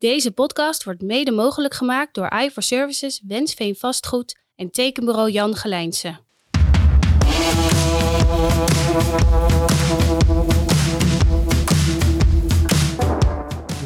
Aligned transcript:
Deze 0.00 0.30
podcast 0.30 0.84
wordt 0.84 1.02
mede 1.02 1.30
mogelijk 1.30 1.74
gemaakt 1.74 2.14
door 2.14 2.32
i 2.42 2.50
Services, 2.54 3.22
Wensveen 3.26 3.74
Vastgoed 3.74 4.38
en 4.56 4.70
tekenbureau 4.70 5.30
Jan 5.30 5.56
Gelijnse. 5.56 6.16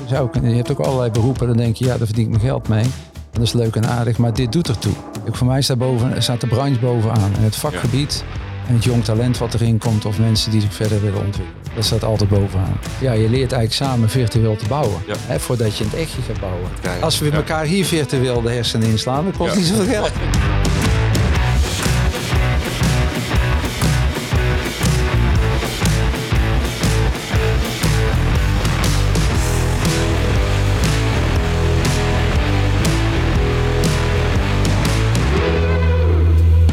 Je 0.08 0.40
hebt 0.40 0.71
ook 0.71 0.79
allerlei 0.79 1.11
beroepen, 1.11 1.46
dan 1.46 1.56
denk 1.56 1.77
je, 1.77 1.85
ja, 1.85 1.96
daar 1.96 2.07
verdien 2.07 2.25
ik 2.25 2.31
mijn 2.31 2.43
geld 2.43 2.69
mee. 2.69 2.87
Dat 3.31 3.43
is 3.43 3.53
leuk 3.53 3.77
en 3.77 3.87
aardig, 3.87 4.19
maar 4.19 4.35
dit 4.35 4.53
doet 4.53 4.69
ertoe. 4.69 4.95
Ik, 5.25 5.35
voor 5.35 5.46
mij 5.46 5.62
staat, 5.62 5.79
boven, 5.79 6.23
staat 6.23 6.41
de 6.41 6.46
branche 6.46 6.81
bovenaan. 6.81 7.35
En 7.35 7.43
het 7.43 7.57
vakgebied 7.57 8.25
en 8.67 8.75
het 8.75 8.85
jong 8.85 9.05
talent 9.05 9.39
wat 9.39 9.55
erin 9.55 9.79
komt 9.79 10.05
of 10.05 10.19
mensen 10.19 10.51
die 10.51 10.61
zich 10.61 10.75
verder 10.75 11.01
willen 11.01 11.25
ontwikkelen. 11.25 11.63
Dat 11.75 11.85
staat 11.85 12.05
altijd 12.05 12.31
bovenaan. 12.31 12.79
Ja, 13.01 13.13
je 13.13 13.29
leert 13.29 13.53
eigenlijk 13.53 13.73
samen 13.73 14.09
virtueel 14.09 14.57
te 14.57 14.69
bouwen. 14.69 15.03
Hè, 15.27 15.41
voordat 15.41 15.77
je 15.77 15.85
in 15.85 15.91
het 15.91 15.99
echtje 15.99 16.23
gaat 16.23 16.41
bouwen. 16.41 16.71
Als 17.00 17.19
we 17.19 17.31
elkaar 17.31 17.64
hier 17.64 17.85
virtueel 17.85 18.43
de 18.43 18.50
hersenen 18.50 18.89
inslaan, 18.89 19.25
dan 19.25 19.32
kost 19.36 19.57
niet 19.57 19.67
zoveel 19.67 19.85
geld. 19.85 20.13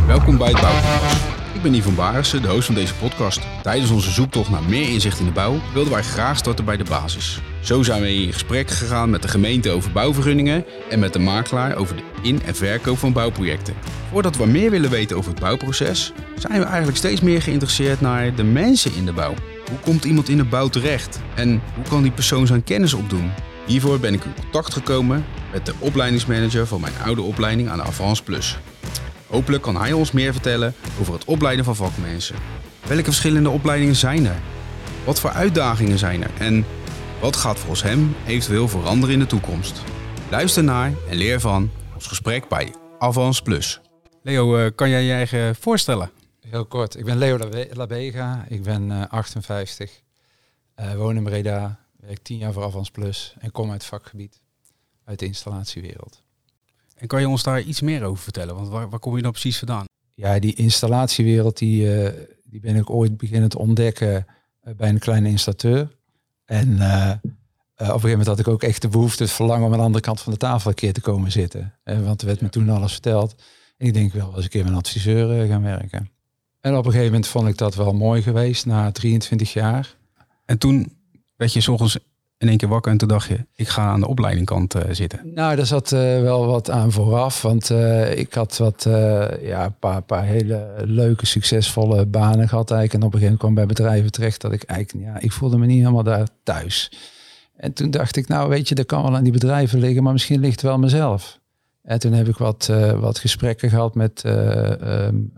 Welkom 0.07 0.37
bij 0.37 0.47
het 0.47 0.61
Bouwkompass. 0.61 0.80
Ik 1.61 1.71
ben 1.71 1.79
Yvonne 1.79 1.97
Barissen, 1.97 2.41
de 2.41 2.47
host 2.47 2.65
van 2.65 2.75
deze 2.75 2.95
podcast. 2.95 3.39
Tijdens 3.63 3.91
onze 3.91 4.11
zoektocht 4.11 4.49
naar 4.49 4.63
meer 4.63 4.89
inzicht 4.89 5.19
in 5.19 5.25
de 5.25 5.31
bouw 5.31 5.59
wilden 5.73 5.93
wij 5.93 6.03
graag 6.03 6.37
starten 6.37 6.65
bij 6.65 6.77
de 6.77 6.83
basis. 6.83 7.39
Zo 7.59 7.83
zijn 7.83 8.01
we 8.01 8.13
in 8.13 8.33
gesprek 8.33 8.69
gegaan 8.69 9.09
met 9.09 9.21
de 9.21 9.27
gemeente 9.27 9.69
over 9.69 9.91
bouwvergunningen 9.91 10.65
en 10.89 10.99
met 10.99 11.13
de 11.13 11.19
makelaar 11.19 11.75
over 11.75 11.95
de 11.95 12.03
in- 12.21 12.41
en 12.43 12.55
verkoop 12.55 12.97
van 12.97 13.13
bouwprojecten. 13.13 13.73
Voordat 14.11 14.37
we 14.37 14.45
meer 14.45 14.71
willen 14.71 14.89
weten 14.89 15.17
over 15.17 15.31
het 15.31 15.39
bouwproces, 15.39 16.13
zijn 16.35 16.59
we 16.59 16.65
eigenlijk 16.65 16.97
steeds 16.97 17.21
meer 17.21 17.41
geïnteresseerd 17.41 18.01
naar 18.01 18.35
de 18.35 18.43
mensen 18.43 18.93
in 18.95 19.05
de 19.05 19.13
bouw. 19.13 19.33
Hoe 19.69 19.79
komt 19.81 20.05
iemand 20.05 20.29
in 20.29 20.37
de 20.37 20.45
bouw 20.45 20.67
terecht 20.67 21.21
en 21.35 21.61
hoe 21.75 21.85
kan 21.89 22.01
die 22.01 22.11
persoon 22.11 22.47
zijn 22.47 22.63
kennis 22.63 22.93
opdoen? 22.93 23.31
Hiervoor 23.65 23.99
ben 23.99 24.13
ik 24.13 24.23
in 24.23 24.33
contact 24.41 24.73
gekomen 24.73 25.25
met 25.51 25.65
de 25.65 25.73
opleidingsmanager 25.79 26.67
van 26.67 26.81
mijn 26.81 26.93
oude 27.03 27.21
opleiding 27.21 27.69
aan 27.69 27.77
de 27.77 27.83
Avance 27.83 28.23
Plus. 28.23 28.57
Hopelijk 29.31 29.63
kan 29.63 29.77
hij 29.77 29.93
ons 29.93 30.11
meer 30.11 30.31
vertellen 30.33 30.73
over 30.99 31.13
het 31.13 31.25
opleiden 31.25 31.65
van 31.65 31.75
vakmensen. 31.75 32.35
Welke 32.87 33.03
verschillende 33.03 33.49
opleidingen 33.49 33.95
zijn 33.95 34.25
er? 34.25 34.39
Wat 35.05 35.19
voor 35.19 35.29
uitdagingen 35.29 35.97
zijn 35.97 36.23
er? 36.23 36.31
En 36.39 36.65
wat 37.21 37.35
gaat 37.35 37.59
volgens 37.59 37.83
hem 37.83 38.15
eventueel 38.27 38.67
veranderen 38.67 39.13
in 39.13 39.19
de 39.19 39.25
toekomst? 39.25 39.81
Luister 40.29 40.63
naar 40.63 40.93
en 41.09 41.15
leer 41.17 41.39
van 41.39 41.69
ons 41.93 42.07
gesprek 42.07 42.47
bij 42.47 42.73
Avans 42.99 43.41
Plus. 43.41 43.79
Leo, 44.23 44.57
eh, 44.57 44.71
kan 44.75 44.89
jij 44.89 45.03
je 45.03 45.13
eigen 45.13 45.55
voorstellen? 45.55 46.11
Heel 46.49 46.65
kort, 46.65 46.97
ik 46.97 47.05
ben 47.05 47.17
Leo 47.17 47.37
Labe- 47.37 47.69
Labega, 47.73 48.45
ik 48.47 48.63
ben 48.63 48.91
eh, 48.91 49.07
58, 49.09 50.01
Eh, 50.75 50.93
woon 50.93 51.15
in 51.15 51.23
Breda, 51.23 51.79
werk 51.99 52.19
10 52.21 52.37
jaar 52.37 52.53
voor 52.53 52.63
Avans 52.63 52.91
Plus 52.91 53.35
en 53.39 53.51
kom 53.51 53.71
uit 53.71 53.81
het 53.81 53.89
vakgebied, 53.89 54.41
uit 55.05 55.19
de 55.19 55.25
installatiewereld. 55.25 56.23
En 57.01 57.07
kan 57.07 57.21
je 57.21 57.29
ons 57.29 57.43
daar 57.43 57.61
iets 57.61 57.81
meer 57.81 58.03
over 58.03 58.23
vertellen? 58.23 58.55
Want 58.55 58.67
waar, 58.67 58.89
waar 58.89 58.99
kom 58.99 59.15
je 59.15 59.21
dan 59.21 59.31
precies 59.31 59.57
vandaan? 59.57 59.85
Ja, 60.13 60.39
die 60.39 60.55
installatiewereld 60.55 61.57
die, 61.57 61.95
eh, 61.95 62.13
die 62.43 62.59
ben 62.59 62.75
ik 62.75 62.89
ooit 62.89 63.17
beginnen 63.17 63.49
te 63.49 63.57
ontdekken 63.57 64.25
eh, 64.61 64.73
bij 64.75 64.89
een 64.89 64.99
kleine 64.99 65.29
installateur. 65.29 65.95
En 66.45 66.79
eh, 67.81 67.87
op 67.87 67.87
een 67.87 68.01
gegeven 68.01 68.09
moment 68.09 68.27
had 68.27 68.39
ik 68.39 68.47
ook 68.47 68.63
echt 68.63 68.81
de 68.81 68.87
behoefte, 68.87 69.23
het 69.23 69.31
verlangen 69.31 69.65
om 69.65 69.71
aan 69.71 69.77
de 69.77 69.85
andere 69.85 70.03
kant 70.03 70.21
van 70.21 70.31
de 70.31 70.37
tafel 70.37 70.69
een 70.69 70.75
keer 70.75 70.93
te 70.93 71.01
komen 71.01 71.31
zitten. 71.31 71.73
Eh, 71.83 72.03
want 72.03 72.21
er 72.21 72.27
werd 72.27 72.41
me 72.41 72.49
toen 72.49 72.69
alles 72.69 72.91
verteld. 72.91 73.35
En 73.77 73.87
ik 73.87 73.93
denk 73.93 74.13
wel 74.13 74.35
eens 74.35 74.43
een 74.43 74.49
keer 74.49 74.63
met 74.63 74.71
een 74.71 74.77
adviseur 74.77 75.47
gaan 75.47 75.63
werken. 75.63 76.09
En 76.59 76.71
op 76.71 76.85
een 76.85 76.91
gegeven 76.91 77.11
moment 77.11 77.27
vond 77.27 77.47
ik 77.47 77.57
dat 77.57 77.75
wel 77.75 77.93
mooi 77.93 78.21
geweest, 78.21 78.65
na 78.65 78.91
23 78.91 79.53
jaar. 79.53 79.95
En 80.45 80.57
toen 80.57 80.97
werd 81.35 81.53
je 81.53 81.61
's 81.61 81.67
ochtends 81.67 81.97
in 82.41 82.47
één 82.47 82.57
keer 82.57 82.69
wakker 82.69 82.91
en 82.91 82.97
toen 82.97 83.07
dacht 83.07 83.27
je, 83.27 83.45
ik 83.55 83.67
ga 83.67 83.81
aan 83.81 83.99
de 83.99 84.07
opleidingkant 84.07 84.75
eh, 84.75 84.81
zitten. 84.91 85.31
Nou, 85.33 85.55
daar 85.55 85.65
zat 85.65 85.91
eh, 85.91 85.99
wel 85.99 86.45
wat 86.45 86.69
aan 86.69 86.91
vooraf. 86.91 87.41
Want 87.41 87.69
eh, 87.69 88.17
ik 88.17 88.33
had 88.33 88.57
wat, 88.57 88.87
ja, 89.41 89.75
een 89.81 90.05
paar, 90.05 90.23
hele 90.23 90.73
leuke, 90.85 91.25
succesvolle 91.25 92.05
banen 92.05 92.49
gehad 92.49 92.71
eigenlijk. 92.71 92.93
En 92.93 93.07
op 93.07 93.13
een 93.13 93.19
gegeven 93.19 93.21
moment 93.21 93.39
kwam 93.39 93.53
bij 93.53 93.65
bedrijven 93.65 94.11
terecht 94.11 94.41
dat 94.41 94.51
ik 94.51 94.63
eigenlijk, 94.63 95.07
ja, 95.07 95.19
ik 95.19 95.31
voelde 95.31 95.57
me 95.57 95.65
niet 95.65 95.79
helemaal 95.79 96.03
daar 96.03 96.27
thuis. 96.43 96.91
En 97.55 97.73
toen 97.73 97.91
dacht 97.91 98.15
ik, 98.15 98.27
nou 98.27 98.49
weet 98.49 98.69
je, 98.69 98.75
dat 98.75 98.85
kan 98.85 99.03
wel 99.03 99.15
aan 99.15 99.23
die 99.23 99.31
bedrijven 99.31 99.79
liggen, 99.79 100.03
maar 100.03 100.13
misschien 100.13 100.39
ligt 100.39 100.61
het 100.61 100.61
wel 100.61 100.79
mezelf. 100.79 101.39
En 101.83 101.99
toen 101.99 102.13
heb 102.13 102.27
ik 102.27 102.37
wat, 102.37 102.71
wat 102.99 103.19
gesprekken 103.19 103.69
gehad 103.69 103.95
met 103.95 104.21
je, 104.21 105.29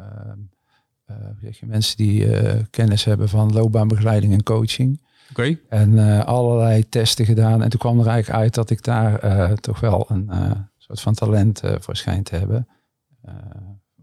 mensen 1.66 1.97
die 1.97 2.28
kennis 2.69 3.03
hebben 3.03 3.30
van 3.30 3.53
loopbaanbegeleiding 3.53 4.34
en 4.34 4.44
coaching. 4.44 5.00
Oké. 5.38 5.58
En 5.70 6.00
eh, 6.00 6.26
allerlei 6.26 6.90
testen 6.90 7.26
gedaan. 7.26 7.64
En 7.64 7.70
toen 7.70 7.80
kwam 7.80 8.00
er 8.00 8.08
eigenlijk 8.08 8.42
uit 8.42 8.54
dat 8.54 8.70
ik 8.70 8.84
daar 8.84 9.20
eh, 9.20 9.52
toch 9.52 9.80
wel 9.80 10.06
een 10.10 10.30
eh, 10.30 10.52
soort 10.78 11.02
van 11.02 11.14
talent 11.14 11.62
voor 11.80 11.96
schijnt 11.96 12.26
te 12.26 12.36
hebben. 12.36 12.68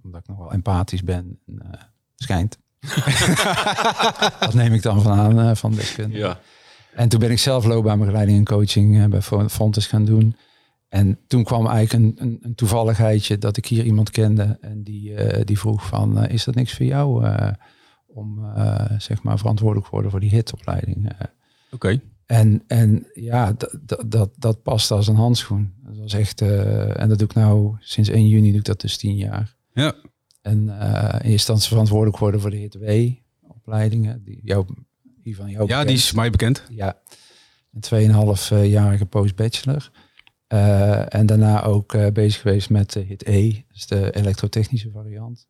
Omdat 0.03 0.21
ik 0.21 0.27
nog 0.27 0.39
wel 0.39 0.53
empathisch 0.53 1.03
ben. 1.03 1.39
En, 1.47 1.79
schijnt. 2.17 2.59
dat 4.41 4.55
neem 4.55 4.73
ik 4.73 4.83
dan 4.83 5.03
van 5.03 5.13
aan 5.13 5.57
van 5.57 5.75
deskunde. 5.75 6.19
Ja. 6.19 6.41
En 6.95 7.09
toen 7.09 7.21
ben 7.21 7.31
ik 7.31 7.39
zelf 7.39 7.65
loopbaanbegeleiding 7.65 8.39
en 8.39 8.45
coaching 8.45 9.09
bij 9.09 9.23
Fo- 9.23 9.49
Fontes 9.49 9.87
gaan 9.87 10.05
doen. 10.05 10.37
En 10.89 11.19
toen 11.27 11.45
kwam 11.45 11.67
eigenlijk 11.67 12.05
een, 12.05 12.27
een, 12.27 12.39
een 12.43 12.55
toevalligheidje 12.55 13.39
dat 13.39 13.57
ik 13.57 13.67
hier 13.67 13.85
iemand 13.85 14.11
kende. 14.11 14.59
En 14.61 14.83
die, 14.83 15.15
die 15.45 15.59
vroeg 15.59 15.87
van, 15.87 16.27
is 16.27 16.45
dat 16.45 16.55
niks 16.55 16.75
voor 16.75 16.87
jou 16.87 17.25
eh, 17.25 17.51
om 18.13 18.45
eh, 18.55 18.91
zeg 18.99 19.23
maar 19.23 19.39
verantwoordelijk 19.39 19.87
te 19.87 19.93
worden 19.93 20.11
voor 20.11 20.21
die 20.21 20.31
hitopleiding? 20.31 21.09
eh? 21.19 21.27
Oké. 21.71 22.01
En, 22.27 22.63
en 22.67 23.07
ja, 23.15 23.53
dat, 23.53 24.05
dat, 24.07 24.31
dat, 24.39 24.63
past 24.63 24.91
als 24.91 25.09
een 25.09 25.17
handschoen. 25.17 25.75
Dat 25.83 25.97
was 25.97 26.13
echt, 26.13 26.41
eh, 26.41 27.01
en 27.01 27.09
dat 27.09 27.19
doe 27.19 27.29
ik 27.29 27.35
nou 27.35 27.77
sinds 27.81 28.09
1 28.09 28.29
juni, 28.29 28.49
doe 28.49 28.59
ik 28.59 28.65
dat 28.65 28.81
dus 28.81 28.97
10 28.97 29.17
jaar. 29.17 29.57
Ja. 29.73 29.95
En 30.43 30.57
in 30.59 30.71
eerste 30.71 31.29
instantie 31.29 31.69
verantwoordelijk 31.69 32.19
worden 32.19 32.41
voor 32.41 32.51
de 32.51 32.63
HTW-opleidingen. 32.63 34.23
Die 34.25 34.41
jou, 34.45 34.67
die 35.23 35.37
van 35.37 35.51
jou 35.51 35.69
Ja, 35.69 35.85
die 35.85 35.95
is 35.95 36.13
mij 36.13 36.31
bekend. 36.31 36.65
Ja, 36.71 36.99
een 37.73 38.13
2,5-jarige 38.13 39.07
postbachelor. 39.07 39.91
En 41.09 41.27
daarna 41.27 41.63
ook 41.63 42.13
bezig 42.13 42.41
geweest 42.41 42.71
met 42.71 42.93
de 42.93 43.01
HIT 43.01 43.27
E, 43.27 43.63
dus 43.73 43.87
de 43.87 44.11
elektrotechnische 44.11 44.91
variant. 44.91 45.47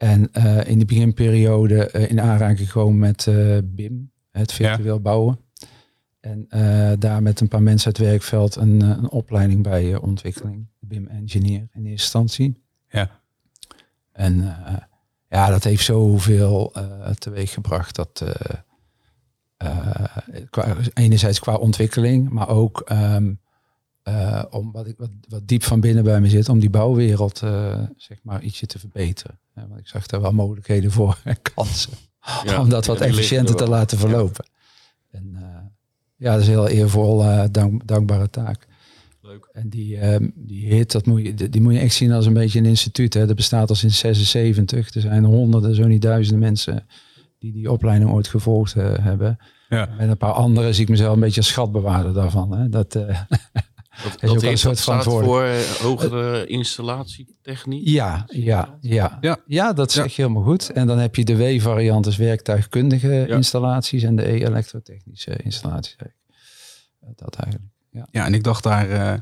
En 0.00 0.32
eh, 0.32 0.68
in 0.68 0.78
de 0.78 0.84
beginperiode 0.84 1.90
eh, 1.90 2.10
in 2.10 2.20
aanraking 2.20 2.58
gekomen 2.58 2.98
met 2.98 3.26
eh, 3.26 3.58
BIM, 3.64 4.12
het 4.30 4.52
virtueel 4.52 5.00
bouwen. 5.00 5.38
En 6.20 6.46
daar 6.98 7.22
met 7.22 7.40
een 7.40 7.48
paar 7.48 7.62
mensen 7.62 7.86
uit 7.86 7.96
het 7.96 8.06
werkveld 8.06 8.56
een, 8.56 8.80
een 8.80 9.10
opleiding 9.10 9.62
bij 9.62 9.96
ontwikkeling. 9.96 10.66
BIM 10.78 11.06
engineer 11.06 11.60
in 11.60 11.68
eerste 11.72 11.88
instantie. 11.90 12.62
Ja. 12.88 13.10
En 14.12 14.56
ja, 15.28 15.50
dat 15.50 15.64
heeft 15.64 15.84
zoveel 15.84 16.72
teweeg 17.18 17.52
gebracht 17.52 17.96
dat 17.96 18.24
qua, 20.50 20.76
enerzijds 20.94 21.38
qua 21.38 21.54
ontwikkeling, 21.54 22.28
maar 22.28 22.48
ook 22.48 22.80
ehm, 22.80 23.32
eh, 24.02 24.42
om 24.50 24.72
wat, 24.72 24.86
ik, 24.86 24.94
wat, 24.98 25.10
wat 25.28 25.48
diep 25.48 25.62
van 25.62 25.80
binnen 25.80 26.04
bij 26.04 26.20
me 26.20 26.28
zit, 26.28 26.48
om 26.48 26.58
die 26.58 26.70
bouwwereld 26.70 27.42
eh, 27.42 27.82
zeg 27.96 28.18
maar 28.22 28.42
ietsje 28.42 28.66
te 28.66 28.78
verbeteren. 28.78 29.38
Ja, 29.54 29.66
want 29.68 29.80
ik 29.80 29.88
zag 29.88 30.06
daar 30.06 30.20
wel 30.20 30.32
mogelijkheden 30.32 30.90
voor 30.90 31.18
en 31.24 31.36
kansen 31.54 31.92
Ja, 32.44 32.60
om 32.60 32.68
dat 32.68 32.86
wat 32.86 33.00
efficiënter 33.00 33.54
er 33.54 33.64
te 33.64 33.68
laten 33.68 33.98
verlopen. 33.98 34.44
En 35.10 35.30
eh, 35.34 35.42
ja, 36.16 36.32
dat 36.32 36.40
is 36.40 36.46
een 36.46 36.52
heel 36.52 36.68
eervol, 36.68 37.24
dank, 37.50 37.86
dankbare 37.86 38.30
taak. 38.30 38.68
Leuk. 39.22 39.48
En 39.52 39.68
die, 39.68 39.96
ehm, 39.96 40.28
die 40.34 40.66
hit, 40.74 40.92
dat 40.92 41.06
moet 41.06 41.22
je, 41.22 41.50
die, 41.50 41.60
moet 41.60 41.72
je 41.72 41.78
echt 41.78 41.94
zien 41.94 42.12
als 42.12 42.26
een 42.26 42.32
beetje 42.32 42.58
een 42.58 42.66
instituut. 42.66 43.14
Hè. 43.14 43.26
Dat 43.26 43.36
bestaat 43.36 43.68
al 43.68 43.74
sinds 43.74 43.98
76. 43.98 44.94
Er 44.94 45.00
zijn 45.00 45.24
honderden, 45.24 45.74
zo 45.74 45.86
niet 45.86 46.02
duizenden 46.02 46.40
mensen 46.40 46.86
die 47.38 47.52
die 47.52 47.70
opleiding 47.70 48.10
ooit 48.10 48.28
gevolgd 48.28 48.74
hebben. 48.74 49.38
Ja. 49.68 49.88
En 49.98 50.10
een 50.10 50.16
paar 50.16 50.32
anderen 50.32 50.74
zie 50.74 50.82
ik 50.82 50.88
mezelf 50.88 51.14
een 51.14 51.20
beetje 51.20 51.40
als 51.40 51.48
schatbewaarder 51.48 52.12
daarvan. 52.12 52.52
Hè. 52.52 52.68
Dat, 52.68 52.94
Dat, 54.02 54.12
ook 54.30 54.34
dat, 54.34 54.42
heet, 54.42 54.58
soort 54.58 54.78
staat 54.78 55.04
voor 55.04 55.42
eh, 55.44 55.60
hogere 55.60 56.46
installatietechniek. 56.46 57.88
ja, 57.88 58.24
ja, 58.28 58.78
ja, 58.80 59.18
Ja. 59.20 59.38
ja. 59.46 59.72
dat 59.72 59.92
zeg 59.92 60.04
Ja. 60.04 60.10
je 60.16 60.22
helemaal 60.22 60.42
goed. 60.42 60.70
En 60.70 60.86
dan 60.86 60.98
heb 60.98 61.14
je 61.14 61.24
de 61.24 61.36
W-variant, 61.36 62.04
dus 62.04 62.16
werktuigkundige 62.16 63.08
Ja. 63.28 63.36
installaties. 63.36 64.02
En 64.02 64.16
de 64.16 64.28
E-elektrotechnische 64.32 65.36
installaties. 65.36 65.96
Dat 67.16 67.34
eigenlijk. 67.36 67.72
Ja. 67.90 68.06
Ja, 68.10 68.24
en 68.26 68.34
ik 68.34 68.42
dacht 68.44 68.62
daar 68.62 68.90
eh, 68.90 69.12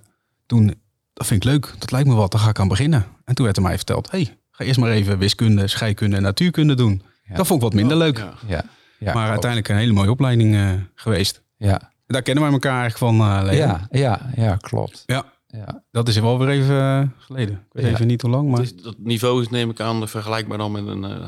toen, 0.46 0.74
dat 1.12 1.26
vind 1.26 1.44
ik 1.44 1.50
leuk, 1.50 1.74
dat 1.78 1.90
lijkt 1.90 2.08
me 2.08 2.14
wat, 2.14 2.30
daar 2.32 2.40
ga 2.40 2.48
ik 2.48 2.58
aan 2.60 2.68
beginnen. 2.68 3.06
En 3.24 3.34
toen 3.34 3.44
werd 3.44 3.56
er 3.56 3.62
mij 3.62 3.76
verteld, 3.76 4.10
hey, 4.10 4.36
ga 4.50 4.64
eerst 4.64 4.78
maar 4.80 4.90
even 4.90 5.18
wiskunde, 5.18 5.66
scheikunde 5.66 6.16
en 6.16 6.22
natuurkunde 6.22 6.74
doen. 6.74 7.02
Ja. 7.24 7.34
Dat 7.34 7.46
vond 7.46 7.62
ik 7.62 7.68
wat 7.68 7.74
minder 7.76 7.96
leuk. 7.96 8.18
Ja. 8.18 8.34
Ja, 8.46 8.64
ja, 8.98 9.12
maar 9.14 9.28
uiteindelijk 9.28 9.68
een 9.70 9.76
hele 9.76 9.92
mooie 9.92 10.10
opleiding 10.10 10.54
eh, 10.54 10.70
geweest. 10.94 11.42
Ja. 11.56 11.92
Daar 12.08 12.22
kennen 12.22 12.44
wij 12.44 12.52
elkaar 12.52 12.80
eigenlijk 12.80 13.16
van, 13.16 13.46
uh. 13.46 13.58
Ja, 13.58 13.86
ja, 13.90 14.30
ja, 14.36 14.56
klopt. 14.56 15.02
Ja. 15.06 15.24
Ja. 15.46 15.82
Dat 15.90 16.08
is 16.08 16.18
wel 16.18 16.38
weer 16.38 16.48
even 16.48 16.74
uh, 16.74 17.02
geleden. 17.18 17.54
Ik 17.54 17.60
weet 17.72 17.84
Ja. 17.84 17.90
even 17.90 18.06
niet 18.06 18.22
hoe 18.22 18.30
lang, 18.30 18.50
maar... 18.50 18.60
Dus 18.60 18.76
dat 18.76 18.94
niveau 18.98 19.40
is 19.42 19.48
neem 19.48 19.70
ik 19.70 19.80
aan 19.80 20.08
vergelijkbaar 20.08 20.58
dan 20.58 20.72
met 20.72 20.86
een 20.86 21.04
eh, 21.04 21.26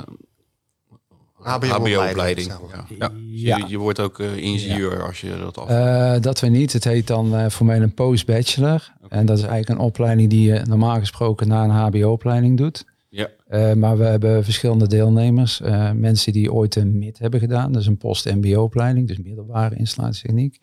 HBO-opleiding, 1.43 2.49
maar. 2.49 2.85
Ja. 2.99 3.11
Ja. 3.29 3.57
Je, 3.57 3.65
je 3.69 3.79
wordt 3.79 4.01
ook 4.01 4.19
eh, 4.19 4.37
ingenieur 4.37 5.03
als 5.07 5.21
je 5.21 5.37
dat 5.39 5.59
af. 5.59 5.69
Eh, 5.69 6.21
dat 6.21 6.41
we 6.41 6.47
niet. 6.47 6.73
Het 6.73 6.85
heet 6.85 7.07
dan 7.07 7.35
eh, 7.37 7.51
voor 7.51 7.67
mij 7.67 7.81
een 7.81 7.95
postbachelor. 7.95 8.93
En 9.09 9.27
dat 9.27 9.39
is 9.39 9.45
eigenlijk 9.45 9.81
een 9.81 9.87
opleiding 9.87 10.31
die 10.31 10.53
je 10.53 10.63
normaal 10.69 10.99
gesproken 10.99 11.49
na 11.49 11.65
een 11.65 11.71
HBO-opleiding 11.71 12.57
doet. 12.57 12.85
ja. 13.09 13.29
Eh, 13.47 13.73
maar 13.73 13.99
we 13.99 14.05
hebben 14.05 14.45
verschillende 14.45 14.87
deelnemers. 14.89 15.61
Eh, 15.61 15.91
mensen 15.93 16.33
die 16.33 16.53
ooit 16.53 16.77
een 16.77 16.99
MIT 16.99 17.19
hebben 17.19 17.41
gedaan. 17.41 17.73
Dat 17.73 17.81
is 17.81 17.87
een 17.87 17.97
post-MBO-opleiding, 17.97 19.09
dus 19.09 19.19
middelbare 19.19 19.77
installatietechniek. 19.77 20.59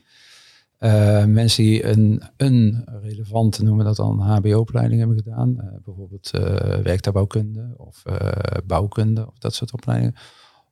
Eh, 0.77 1.25
mensen 1.25 1.63
die 1.63 1.85
een, 1.85 2.21
een 2.38 2.85
relevante, 3.01 3.63
noemen 3.63 3.79
we 3.85 3.94
dat 3.94 3.95
dan, 4.06 4.19
HBO-opleiding 4.19 5.00
hebben 5.00 5.18
gedaan. 5.18 5.59
Eh, 5.59 5.68
bijvoorbeeld 5.83 6.31
eh 6.31 6.41
werktuigbouwkunde 6.83 7.74
of 7.77 8.01
eh, 8.06 8.31
bouwkunde 8.65 9.27
of 9.27 9.38
dat 9.38 9.53
soort 9.53 9.74
opleidingen. 9.74 10.15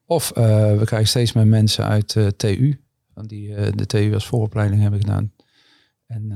Of 0.06 0.32
eh, 0.32 0.44
we 0.78 0.86
krijgen 0.86 1.08
steeds 1.10 1.34
meer 1.34 1.48
mensen 1.48 1.86
uit 1.86 2.16
eh, 2.16 2.28
TU, 2.28 2.80
van 3.14 3.26
die 3.28 3.56
eh, 3.56 3.72
de 3.76 3.86
TU 3.86 4.14
als 4.14 4.28
vooropleiding 4.28 4.82
hebben 4.82 5.00
gedaan. 5.00 5.32
En 6.08 6.34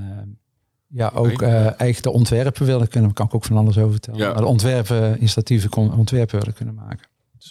ja, 0.88 1.12
ook 1.16 1.42
eh, 1.42 1.52
eigenlijk 1.56 2.02
de 2.04 2.12
ontwerpen 2.12 2.66
willen 2.66 2.88
kunnen, 2.88 3.14
kan 3.14 3.26
ik 3.26 3.36
ook 3.36 3.46
van 3.46 3.58
alles 3.58 3.78
over 3.78 3.92
vertellen. 3.92 4.20
Ja. 4.20 4.28
Maar 4.34 4.42
de 4.42 4.46
ontwerpen, 4.48 5.20
installatieve 5.20 5.70
kon- 5.70 5.94
ontwerpen 5.94 6.40
willen 6.40 6.54
kunnen 6.54 6.76
maken. 6.76 7.08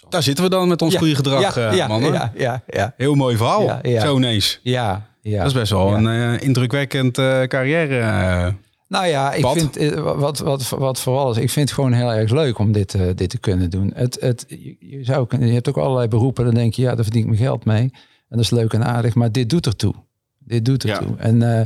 Daar 0.09 0.23
zitten 0.23 0.43
we 0.43 0.49
dan 0.49 0.67
met 0.67 0.81
ons 0.81 0.93
Ja, 0.93 0.99
goede 0.99 1.15
gedrag, 1.15 1.55
ja, 1.55 1.69
eh, 1.69 1.77
ja, 1.77 1.87
mannen. 1.87 2.13
ja, 2.13 2.31
ja, 2.35 2.63
ja, 2.67 2.93
Heel 2.97 3.15
mooi 3.15 3.37
verhaal. 3.37 3.63
Ja, 3.63 3.79
ja. 3.81 4.01
Zo 4.01 4.15
ineens. 4.17 4.59
ja, 4.63 5.08
ja. 5.21 5.37
Dat 5.37 5.47
is 5.47 5.53
best 5.53 5.71
wel 5.71 5.89
Ja. 5.89 5.97
een 5.97 6.35
eh, 6.37 6.47
indrukwekkend 6.47 7.17
eh, 7.17 7.43
carrière. 7.43 7.99
eh. 7.99 8.53
Nou 8.87 9.05
ja, 9.07 9.33
ik 9.33 9.41
Pad. 9.41 9.53
vind 9.53 9.95
wat, 9.99 10.39
wat, 10.39 10.69
wat 10.69 10.99
vooral 10.99 11.31
is, 11.31 11.37
ik 11.37 11.49
vind 11.49 11.65
het 11.69 11.75
gewoon 11.77 11.93
heel 11.93 12.13
erg 12.13 12.31
leuk 12.31 12.59
om 12.59 12.71
dit, 12.71 12.97
dit 13.15 13.29
te 13.29 13.37
kunnen 13.37 13.69
doen. 13.69 13.91
Het, 13.95 14.17
het, 14.21 14.45
je, 14.79 14.99
zou 15.01 15.27
je 15.39 15.51
hebt 15.53 15.69
ook 15.69 15.77
allerlei 15.77 16.07
beroepen, 16.07 16.45
dan 16.45 16.53
denk 16.53 16.73
je, 16.73 16.81
ja, 16.81 16.95
daar 16.95 17.03
verdien 17.03 17.21
ik 17.21 17.27
mijn 17.27 17.39
geld 17.39 17.65
mee. 17.65 17.81
En 17.81 17.91
dat 18.37 18.39
is 18.39 18.49
leuk 18.49 18.73
en 18.73 18.85
aardig, 18.85 19.15
maar 19.15 19.31
dit 19.31 19.49
doet 19.49 19.65
ertoe. 19.65 19.93
Dit 20.39 20.65
doet 20.65 20.83
Ja. 20.83 20.99
ertoe. 20.99 21.15
En 21.17 21.41
eh, 21.41 21.61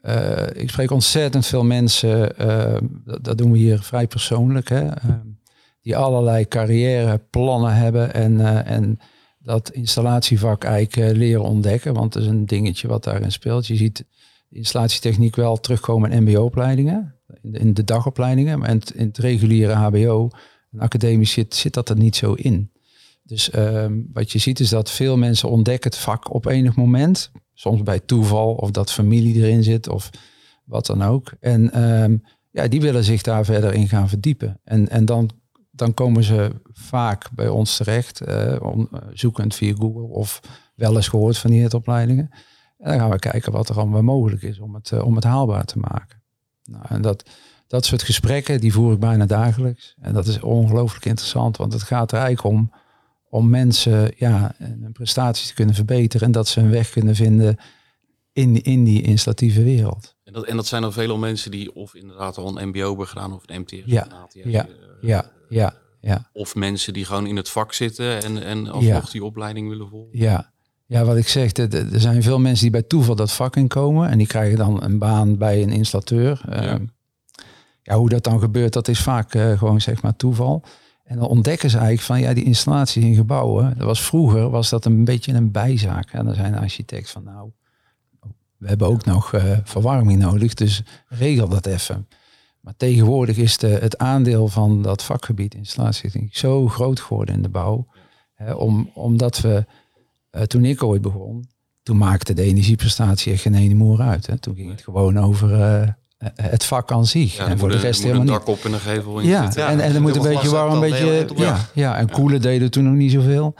eh, 0.00 0.62
ik 0.62 0.70
spreek 0.70 0.90
ontzettend 0.90 1.46
veel 1.46 1.64
mensen, 1.64 2.32
dat, 3.04 3.24
dat 3.24 3.38
doen 3.38 3.52
we 3.52 3.58
hier 3.58 3.78
vrij 3.82 4.06
persoonlijk, 4.06 4.68
hè, 4.68 4.86
die 5.82 5.96
allerlei 5.96 6.48
carrièreplannen 6.48 7.74
hebben 7.74 8.14
en, 8.14 8.64
en 8.66 8.98
dat 9.48 9.70
installatievak 9.70 10.64
eigenlijk 10.64 11.10
eh, 11.10 11.16
leren 11.16 11.42
ontdekken. 11.42 11.94
Want 11.94 12.14
het 12.14 12.22
is 12.22 12.28
een 12.28 12.46
dingetje 12.46 12.88
wat 12.88 13.04
daarin 13.04 13.32
speelt. 13.32 13.66
Je 13.66 13.76
ziet 13.76 14.04
installatietechniek 14.50 15.36
wel 15.36 15.60
terugkomen 15.60 16.10
in 16.10 16.22
mbo-opleidingen, 16.22 17.14
in 17.42 17.52
de, 17.52 17.58
in 17.58 17.74
de 17.74 17.84
dagopleidingen. 17.84 18.58
Maar 18.58 18.68
in 18.68 18.76
het, 18.76 18.90
in 18.90 19.06
het 19.06 19.18
reguliere 19.18 19.72
hbo 19.72 20.30
en 20.72 20.80
academisch 20.80 21.30
zit, 21.30 21.54
zit 21.54 21.74
dat 21.74 21.88
er 21.88 21.96
niet 21.96 22.16
zo 22.16 22.32
in. 22.32 22.70
Dus 23.22 23.50
ehm, 23.50 24.00
wat 24.12 24.32
je 24.32 24.38
ziet 24.38 24.60
is 24.60 24.68
dat 24.68 24.90
veel 24.90 25.16
mensen 25.16 25.48
ontdekken 25.48 25.90
het 25.90 25.98
vak 25.98 26.34
op 26.34 26.46
enig 26.46 26.76
moment. 26.76 27.30
Soms 27.54 27.82
bij 27.82 28.00
toeval 28.00 28.54
of 28.54 28.70
dat 28.70 28.92
familie 28.92 29.34
erin 29.34 29.62
zit 29.62 29.88
of 29.88 30.10
wat 30.64 30.86
dan 30.86 31.02
ook. 31.02 31.32
En 31.40 31.72
ehm, 31.72 32.16
ja, 32.50 32.68
die 32.68 32.80
willen 32.80 33.04
zich 33.04 33.22
daar 33.22 33.44
verder 33.44 33.74
in 33.74 33.88
gaan 33.88 34.08
verdiepen. 34.08 34.60
En, 34.64 34.88
en 34.88 35.04
dan, 35.04 35.30
dan 35.78 35.94
komen 35.94 36.24
ze 36.24 36.50
vaak 36.72 37.30
bij 37.32 37.48
ons 37.48 37.76
terecht, 37.76 38.20
eh, 38.20 38.56
om, 38.60 38.88
eh, 38.92 39.00
zoekend 39.12 39.54
via 39.54 39.74
Google 39.74 40.08
of 40.08 40.40
wel 40.74 40.96
eens 40.96 41.08
gehoord 41.08 41.38
van 41.38 41.50
die 41.50 41.74
opleidingen. 41.74 42.30
En 42.78 42.90
dan 42.90 42.98
gaan 42.98 43.10
we 43.10 43.18
kijken 43.18 43.52
wat 43.52 43.68
er 43.68 43.76
allemaal 43.76 44.02
mogelijk 44.02 44.42
is 44.42 44.58
om 44.58 44.74
het, 44.74 44.92
eh, 44.92 45.04
om 45.04 45.14
het 45.14 45.24
haalbaar 45.24 45.64
te 45.64 45.78
maken. 45.78 46.22
Nou, 46.64 46.84
en 46.88 47.02
dat, 47.02 47.30
dat 47.66 47.84
soort 47.84 48.02
gesprekken, 48.02 48.60
die 48.60 48.72
voer 48.72 48.92
ik 48.92 49.00
bijna 49.00 49.26
dagelijks. 49.26 49.94
En 50.00 50.14
dat 50.14 50.26
is 50.26 50.40
ongelooflijk 50.40 51.04
interessant, 51.04 51.56
want 51.56 51.72
het 51.72 51.82
gaat 51.82 52.12
er 52.12 52.18
eigenlijk 52.18 52.54
om, 52.54 52.72
om 53.28 53.48
mensen 53.48 54.12
ja, 54.16 54.54
hun 54.58 54.92
prestaties 54.92 55.46
te 55.46 55.54
kunnen 55.54 55.74
verbeteren 55.74 56.26
en 56.26 56.32
dat 56.32 56.48
ze 56.48 56.60
een 56.60 56.70
weg 56.70 56.90
kunnen 56.90 57.14
vinden 57.14 57.56
in, 58.32 58.62
in 58.62 58.84
die 58.84 59.02
installatieve 59.02 59.62
wereld. 59.62 60.16
En, 60.24 60.32
dat, 60.32 60.44
en 60.44 60.56
dat 60.56 60.66
zijn 60.66 60.82
dan 60.82 60.92
veel 60.92 61.18
mensen 61.18 61.50
die 61.50 61.74
of 61.74 61.94
inderdaad 61.94 62.36
al 62.36 62.58
een 62.58 62.68
MBO 62.68 62.88
hebben 62.88 63.06
gedaan 63.06 63.32
of 63.32 63.42
een 63.46 63.60
MTS 63.60 63.82
Ja, 63.84 64.28
ja, 64.44 64.66
Ja, 65.00 65.30
ja, 65.48 65.74
ja. 66.00 66.28
Of 66.32 66.54
mensen 66.54 66.92
die 66.92 67.04
gewoon 67.04 67.26
in 67.26 67.36
het 67.36 67.48
vak 67.48 67.72
zitten 67.72 68.22
en, 68.22 68.42
en 68.42 68.68
alsnog 68.68 69.10
die 69.10 69.24
opleiding 69.24 69.68
willen 69.68 69.88
volgen. 69.88 70.18
Ja, 70.18 70.50
ja 70.86 71.04
wat 71.04 71.16
ik 71.16 71.28
zeg, 71.28 71.52
er- 71.52 71.86
zijn 72.00 72.22
veel 72.22 72.38
mensen 72.38 72.62
die 72.62 72.70
bij 72.70 72.82
toeval 72.82 73.14
dat 73.14 73.32
vak 73.32 73.56
inkomen 73.56 74.08
en 74.08 74.18
die 74.18 74.26
krijgen 74.26 74.58
dan 74.58 74.82
een 74.82 74.98
baan 74.98 75.36
bij 75.38 75.62
een 75.62 75.70
installateur. 75.72 76.40
Ja. 76.50 76.78
ja, 77.82 77.96
hoe 77.96 78.08
dat 78.08 78.24
dan 78.24 78.40
gebeurt, 78.40 78.72
dat 78.72 78.88
is 78.88 79.00
vaak 79.00 79.34
eh, 79.34 79.58
gewoon 79.58 79.80
zeg 79.80 80.02
maar 80.02 80.16
toeval. 80.16 80.62
En 81.04 81.16
dan 81.18 81.28
ontdekken 81.28 81.70
ze 81.70 81.76
eigenlijk 81.76 82.06
van 82.06 82.20
ja, 82.20 82.34
die 82.34 82.44
installatie 82.44 83.02
in 83.02 83.14
gebouwen, 83.14 83.74
dat 83.76 83.86
was 83.86 84.02
vroeger 84.02 84.50
was 84.50 84.68
dat 84.70 84.84
een 84.84 85.04
beetje 85.04 85.32
een 85.32 85.50
bijzaak. 85.50 86.12
En 86.12 86.24
dan 86.24 86.34
zijn 86.34 86.52
de 86.52 86.58
architect 86.58 87.10
van 87.10 87.24
nou, 87.24 87.50
we 88.56 88.68
hebben 88.68 88.86
ook 88.86 89.04
nog 89.04 89.32
eh, 89.32 89.58
verwarming 89.64 90.18
nodig, 90.20 90.54
dus 90.54 90.82
regel 91.08 91.48
dat 91.48 91.66
even. 91.66 92.08
Maar 92.60 92.74
tegenwoordig 92.76 93.36
is 93.36 93.58
de, 93.58 93.66
het 93.68 93.98
aandeel 93.98 94.48
van 94.48 94.82
dat 94.82 95.02
vakgebied 95.02 95.54
installatietechniek 95.54 96.36
zo 96.36 96.68
groot 96.68 97.00
geworden 97.00 97.34
in 97.34 97.42
de 97.42 97.48
bouw. 97.48 97.86
Hè, 98.34 98.52
om, 98.52 98.90
omdat 98.94 99.40
we, 99.40 99.64
eh, 100.30 100.42
toen 100.42 100.64
ik 100.64 100.82
ooit 100.82 101.02
begon, 101.02 101.48
toen 101.82 101.96
maakte 101.98 102.32
de 102.34 102.42
energieprestatie 102.42 103.32
echt 103.32 103.42
geen 103.42 103.54
ene 103.54 103.74
moer 103.74 104.00
uit. 104.00 104.26
Hè. 104.26 104.38
Toen 104.38 104.54
ging 104.54 104.70
het 104.70 104.82
gewoon 104.82 105.18
over 105.18 105.62
eh, 105.62 105.88
het 106.34 106.64
vak 106.64 106.92
aan 106.92 107.06
zich. 107.06 107.36
Ja, 107.36 107.46
en 107.46 107.58
voor 107.58 107.68
de 107.68 107.76
rest 107.76 108.02
helemaal 108.02 108.20
een 108.20 108.26
niet. 108.26 108.36
dak 108.36 108.48
op 108.48 108.64
en 108.64 108.72
een 108.72 108.80
gevel 108.80 109.18
in 109.18 109.26
Ja, 109.28 109.42
zitten. 109.42 109.66
en, 109.66 109.80
en 109.80 109.94
er 109.94 110.00
moet 110.00 110.16
een 110.16 110.22
beetje 110.22 110.50
warm, 110.50 110.72
een 110.74 110.80
beetje. 110.80 111.28
Ja, 111.36 111.58
ja, 111.74 111.96
en 111.96 112.10
koelen 112.10 112.40
deden 112.40 112.70
toen 112.70 112.84
nog 112.84 112.94
niet 112.94 113.12
zoveel. 113.12 113.54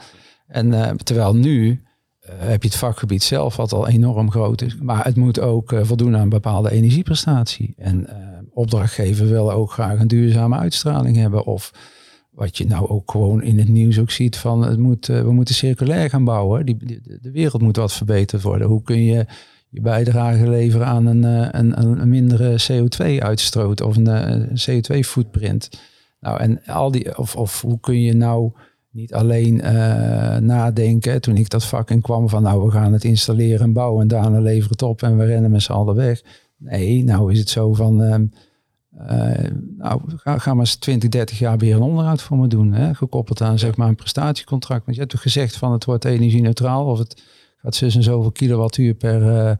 En 0.47 0.73
eh, 0.73 0.95
terwijl 0.95 1.35
nu 1.35 1.83
eh, 2.19 2.33
heb 2.37 2.61
je 2.63 2.69
het 2.69 2.77
vakgebied 2.77 3.23
zelf, 3.23 3.55
wat 3.55 3.73
al 3.73 3.87
enorm 3.87 4.31
groot 4.31 4.61
is. 4.61 4.77
Maar 4.81 5.05
het 5.05 5.15
moet 5.15 5.39
ook 5.39 5.71
eh, 5.71 5.79
voldoen 5.83 6.15
aan 6.15 6.21
een 6.21 6.29
bepaalde 6.29 6.71
energieprestatie. 6.71 7.73
En 7.77 8.07
eh 8.07 8.28
opdrachtgever 8.53 9.27
wil 9.27 9.51
ook 9.51 9.71
graag 9.71 9.99
een 9.99 10.07
duurzame 10.07 10.57
uitstraling 10.57 11.15
hebben. 11.15 11.45
Of 11.45 11.71
wat 12.39 12.57
je 12.57 12.65
nou 12.65 12.89
ook 12.89 13.11
gewoon 13.11 13.43
in 13.43 13.59
het 13.59 13.67
nieuws 13.67 13.99
ook 13.99 14.11
ziet 14.11 14.37
van 14.37 14.61
het 14.61 14.79
moet, 14.79 15.09
eh, 15.09 15.21
we 15.21 15.31
moeten 15.31 15.55
circulair 15.55 16.09
gaan 16.09 16.23
bouwen. 16.23 16.65
Die, 16.65 17.01
de 17.21 17.31
wereld 17.31 17.61
moet 17.61 17.75
wat 17.75 17.93
verbeterd 17.93 18.41
worden. 18.41 18.67
Hoe 18.67 18.81
kun 18.81 19.03
je 19.03 19.25
je 19.69 19.81
bijdrage 19.81 20.49
leveren 20.49 20.87
aan 20.87 21.05
een, 21.05 21.23
eh, 21.23 21.59
een, 21.61 22.01
een, 22.01 22.09
mindere 22.09 22.59
CO2-uitstoot 22.67 23.81
of 23.81 23.95
een, 23.95 24.07
eh, 24.07 24.29
een 24.29 24.57
CO2-footprint? 24.65 25.69
Nou, 26.19 26.39
en 26.39 26.65
al 26.65 26.91
die, 26.91 27.17
of, 27.17 27.35
of 27.35 27.61
hoe 27.61 27.79
kun 27.79 28.01
je 28.01 28.13
nou 28.13 28.51
niet 28.91 29.13
alleen 29.13 29.55
nadenken, 30.45 31.21
toen 31.21 31.37
ik 31.37 31.49
dat 31.49 31.65
vak 31.65 31.89
in 31.89 32.01
kwam, 32.01 32.29
van 32.29 32.43
nou, 32.43 32.65
we 32.65 32.71
gaan 32.71 32.93
het 32.93 33.03
installeren 33.03 33.59
en 33.59 33.73
bouwen 33.73 34.01
en 34.01 34.07
daarna 34.07 34.39
leveren 34.39 34.71
het 34.71 34.81
op 34.81 35.01
en 35.01 35.17
we 35.17 35.25
rennen 35.25 35.51
met 35.51 35.61
z'n 35.61 35.71
allen 35.71 35.95
weg. 35.95 36.21
Nee, 36.59 37.03
nou 37.03 37.31
is 37.31 37.39
het 37.39 37.49
zo 37.49 37.73
van, 37.73 38.03
ehm, 38.03 38.25
eh, 38.97 39.51
nou, 39.77 40.01
ga, 40.05 40.37
ga 40.37 40.53
maar 40.53 40.65
eens 40.65 40.75
20, 40.75 41.09
30 41.09 41.39
jaar 41.39 41.57
weer 41.57 41.75
een 41.75 41.81
onderhoud 41.81 42.21
voor 42.21 42.37
me 42.37 42.47
doen. 42.47 42.73
Hè? 42.73 42.95
Gekoppeld 42.95 43.41
aan 43.41 43.59
zeg 43.59 43.75
maar 43.75 43.87
een 43.87 43.95
prestatiecontract. 43.95 44.85
Want 44.85 44.95
je 44.95 45.01
hebt 45.01 45.13
toch 45.13 45.21
gezegd 45.21 45.57
van 45.57 45.71
het 45.71 45.85
wordt 45.85 46.05
energie-neutraal 46.05 46.85
of 46.85 46.99
het 46.99 47.23
gaat 47.57 47.75
zus 47.75 47.95
en 47.95 48.03
zoveel 48.03 48.31
kilowattuur 48.31 48.93
per, 48.93 49.37
eh, 49.37 49.55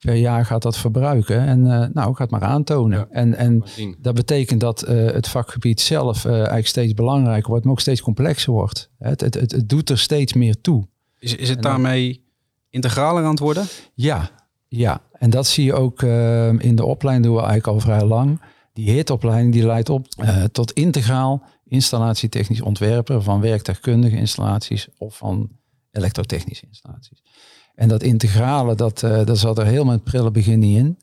per 0.00 0.14
jaar 0.14 0.46
gaat 0.46 0.62
dat 0.62 0.76
verbruiken. 0.76 1.40
En 1.40 1.66
eh, 1.66 1.88
nou, 1.92 2.14
ga 2.14 2.22
het 2.22 2.30
maar 2.30 2.42
aantonen. 2.42 2.98
Ja. 2.98 3.06
En, 3.10 3.34
en 3.34 3.64
dat 3.98 4.14
betekent 4.14 4.60
dat 4.60 4.82
eh, 4.82 5.04
het 5.04 5.28
vakgebied 5.28 5.80
zelf 5.80 6.24
eh, 6.24 6.32
eigenlijk 6.32 6.66
steeds 6.66 6.94
belangrijker 6.94 7.48
wordt, 7.48 7.64
maar 7.64 7.72
ook 7.72 7.80
steeds 7.80 8.02
complexer 8.02 8.52
wordt. 8.52 8.90
Het, 8.98 9.20
het, 9.20 9.34
het, 9.34 9.52
het 9.52 9.68
doet 9.68 9.90
er 9.90 9.98
steeds 9.98 10.32
meer 10.32 10.60
toe. 10.60 10.86
Is, 11.18 11.34
is 11.34 11.48
het 11.48 11.62
daarmee 11.62 12.24
integraler 12.70 13.24
aan 13.24 13.30
het 13.30 13.38
worden? 13.38 13.66
Ja, 13.94 14.30
ja. 14.70 15.00
En 15.12 15.30
dat 15.30 15.46
zie 15.46 15.64
je 15.64 15.74
ook 15.74 16.02
eh, 16.02 16.48
in 16.48 16.74
de 16.74 16.84
opleiding, 16.84 17.26
doen 17.26 17.36
we 17.36 17.42
eigenlijk 17.42 17.72
al 17.74 17.80
vrij 17.80 18.04
lang. 18.04 18.40
Die 18.72 18.90
HIT-opleiding 18.90 19.52
die 19.52 19.66
leidt 19.66 19.88
op 19.88 20.06
eh, 20.16 20.44
tot 20.44 20.72
integraal 20.72 21.42
installatietechnisch 21.64 22.60
ontwerpen 22.60 23.22
van 23.22 23.40
werktuigkundige 23.40 24.16
installaties 24.16 24.88
of 24.98 25.16
van 25.16 25.50
elektrotechnische 25.90 26.66
installaties. 26.66 27.22
En 27.74 27.88
dat 27.88 28.02
integrale, 28.02 28.74
dat, 28.74 29.02
eh, 29.02 29.24
dat 29.24 29.38
zat 29.38 29.58
er 29.58 29.64
helemaal 29.64 29.92
in 29.92 30.00
het 30.00 30.04
prille 30.04 30.30
begin 30.30 30.58
niet 30.58 30.78
in. 30.78 30.98